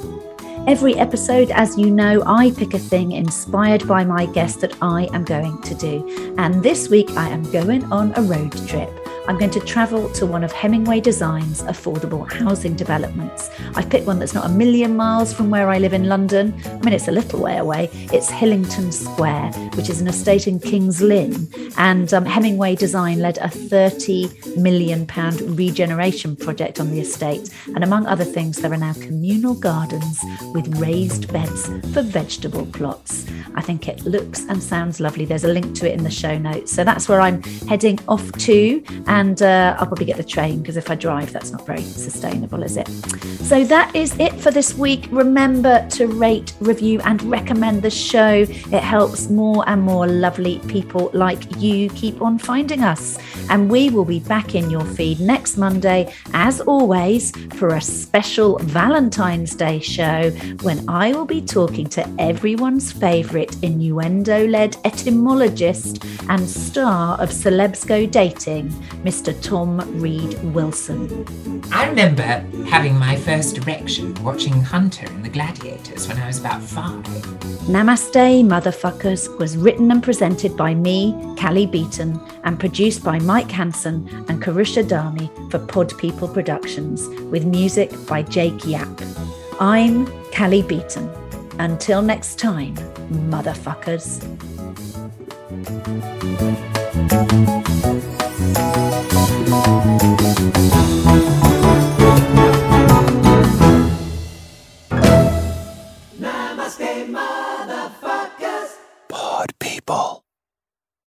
Every 0.66 0.94
episode, 0.94 1.50
as 1.50 1.76
you 1.76 1.90
know, 1.90 2.22
I 2.24 2.50
pick 2.50 2.72
a 2.72 2.78
thing 2.78 3.12
inspired 3.12 3.86
by 3.86 4.02
my 4.02 4.24
guest 4.24 4.62
that 4.62 4.74
I 4.80 5.10
am 5.12 5.22
going 5.22 5.60
to 5.60 5.74
do. 5.74 6.34
And 6.38 6.62
this 6.62 6.88
week 6.88 7.10
I 7.10 7.28
am 7.28 7.42
going 7.52 7.84
on 7.92 8.14
a 8.16 8.22
road 8.22 8.52
trip. 8.66 9.03
I'm 9.26 9.38
going 9.38 9.50
to 9.52 9.60
travel 9.60 10.10
to 10.10 10.26
one 10.26 10.44
of 10.44 10.52
Hemingway 10.52 11.00
Design's 11.00 11.62
affordable 11.62 12.30
housing 12.30 12.76
developments. 12.76 13.48
I've 13.74 13.88
picked 13.88 14.06
one 14.06 14.18
that's 14.18 14.34
not 14.34 14.44
a 14.44 14.50
million 14.50 14.96
miles 14.96 15.32
from 15.32 15.48
where 15.48 15.70
I 15.70 15.78
live 15.78 15.94
in 15.94 16.10
London. 16.10 16.54
I 16.66 16.76
mean, 16.84 16.92
it's 16.92 17.08
a 17.08 17.12
little 17.12 17.40
way 17.40 17.56
away. 17.56 17.88
It's 18.12 18.30
Hillington 18.30 18.92
Square, 18.92 19.52
which 19.76 19.88
is 19.88 20.02
an 20.02 20.08
estate 20.08 20.46
in 20.46 20.60
King's 20.60 21.00
Lynn. 21.00 21.48
And 21.78 22.12
um, 22.12 22.26
Hemingway 22.26 22.74
Design 22.74 23.20
led 23.20 23.38
a 23.38 23.48
30 23.48 24.58
million 24.58 25.06
pound 25.06 25.40
regeneration 25.58 26.36
project 26.36 26.78
on 26.78 26.90
the 26.90 27.00
estate. 27.00 27.48
And 27.74 27.82
among 27.82 28.06
other 28.06 28.24
things, 28.24 28.58
there 28.58 28.74
are 28.74 28.76
now 28.76 28.92
communal 28.92 29.54
gardens 29.54 30.20
with 30.52 30.68
raised 30.78 31.32
beds 31.32 31.66
for 31.94 32.02
vegetable 32.02 32.66
plots. 32.66 33.26
I 33.54 33.62
think 33.62 33.88
it 33.88 34.04
looks 34.04 34.44
and 34.50 34.62
sounds 34.62 35.00
lovely. 35.00 35.24
There's 35.24 35.44
a 35.44 35.52
link 35.52 35.74
to 35.76 35.90
it 35.90 35.94
in 35.94 36.04
the 36.04 36.10
show 36.10 36.36
notes. 36.36 36.72
So 36.72 36.84
that's 36.84 37.08
where 37.08 37.22
I'm 37.22 37.42
heading 37.68 37.98
off 38.06 38.30
to 38.32 38.84
and 39.14 39.42
uh, 39.42 39.76
I'll 39.78 39.86
probably 39.86 40.06
get 40.06 40.16
the 40.16 40.24
train 40.24 40.58
because 40.58 40.76
if 40.76 40.90
I 40.90 40.96
drive, 40.96 41.32
that's 41.32 41.52
not 41.52 41.64
very 41.64 41.82
sustainable, 41.82 42.64
is 42.64 42.76
it? 42.76 42.88
So 43.44 43.62
that 43.62 43.94
is 43.94 44.18
it 44.18 44.32
for 44.40 44.50
this 44.50 44.74
week. 44.74 45.06
Remember 45.12 45.86
to 45.90 46.08
rate, 46.08 46.52
review, 46.58 47.00
and 47.04 47.22
recommend 47.22 47.82
the 47.82 47.90
show. 47.90 48.44
It 48.48 48.82
helps 48.82 49.30
more 49.30 49.62
and 49.68 49.82
more 49.82 50.08
lovely 50.08 50.58
people 50.66 51.10
like 51.14 51.60
you 51.62 51.90
keep 51.90 52.22
on 52.22 52.38
finding 52.38 52.82
us. 52.82 53.16
And 53.50 53.70
we 53.70 53.88
will 53.88 54.04
be 54.04 54.18
back 54.18 54.56
in 54.56 54.68
your 54.68 54.84
feed 54.84 55.20
next 55.20 55.58
Monday, 55.58 56.12
as 56.32 56.60
always, 56.62 57.30
for 57.54 57.68
a 57.68 57.80
special 57.80 58.58
Valentine's 58.58 59.54
Day 59.54 59.78
show 59.78 60.30
when 60.62 60.88
I 60.88 61.12
will 61.12 61.24
be 61.24 61.40
talking 61.40 61.86
to 61.90 62.08
everyone's 62.18 62.90
favourite 62.90 63.62
innuendo 63.62 64.48
led 64.48 64.76
etymologist 64.84 66.04
and 66.28 66.48
star 66.48 67.16
of 67.20 67.28
Celebs 67.30 67.86
Go 67.86 68.06
Dating, 68.06 68.74
Mr. 69.04 69.38
Tom 69.42 69.78
Read 70.00 70.42
Wilson. 70.54 71.62
I 71.70 71.86
remember 71.88 72.22
having 72.66 72.98
my 72.98 73.16
first 73.16 73.58
erection 73.58 74.14
watching 74.24 74.54
Hunter 74.62 75.06
and 75.06 75.22
the 75.22 75.28
Gladiators 75.28 76.08
when 76.08 76.18
I 76.18 76.26
was 76.26 76.40
about 76.40 76.62
five. 76.62 77.04
Namaste, 77.68 78.44
Motherfuckers 78.44 79.38
was 79.38 79.58
written 79.58 79.90
and 79.90 80.02
presented 80.02 80.56
by 80.56 80.74
me, 80.74 81.14
Cally 81.36 81.66
Beaton, 81.66 82.18
and 82.44 82.58
produced 82.58 83.04
by 83.04 83.18
Mike 83.18 83.50
Hanson 83.50 84.08
and 84.28 84.42
Kourosh 84.42 84.82
Adhamy 84.82 85.28
for 85.50 85.58
Pod 85.58 85.96
People 85.98 86.26
Productions, 86.26 87.06
with 87.30 87.44
music 87.44 87.92
by 88.06 88.22
Jake 88.22 88.64
Yapp. 88.64 89.02
I'm 89.60 90.06
Cally 90.30 90.62
Beaton. 90.62 91.10
Until 91.58 92.00
next 92.00 92.38
time, 92.38 92.74
motherfuckers. 93.30 94.22
Pod 99.54 100.00
people. 100.00 101.13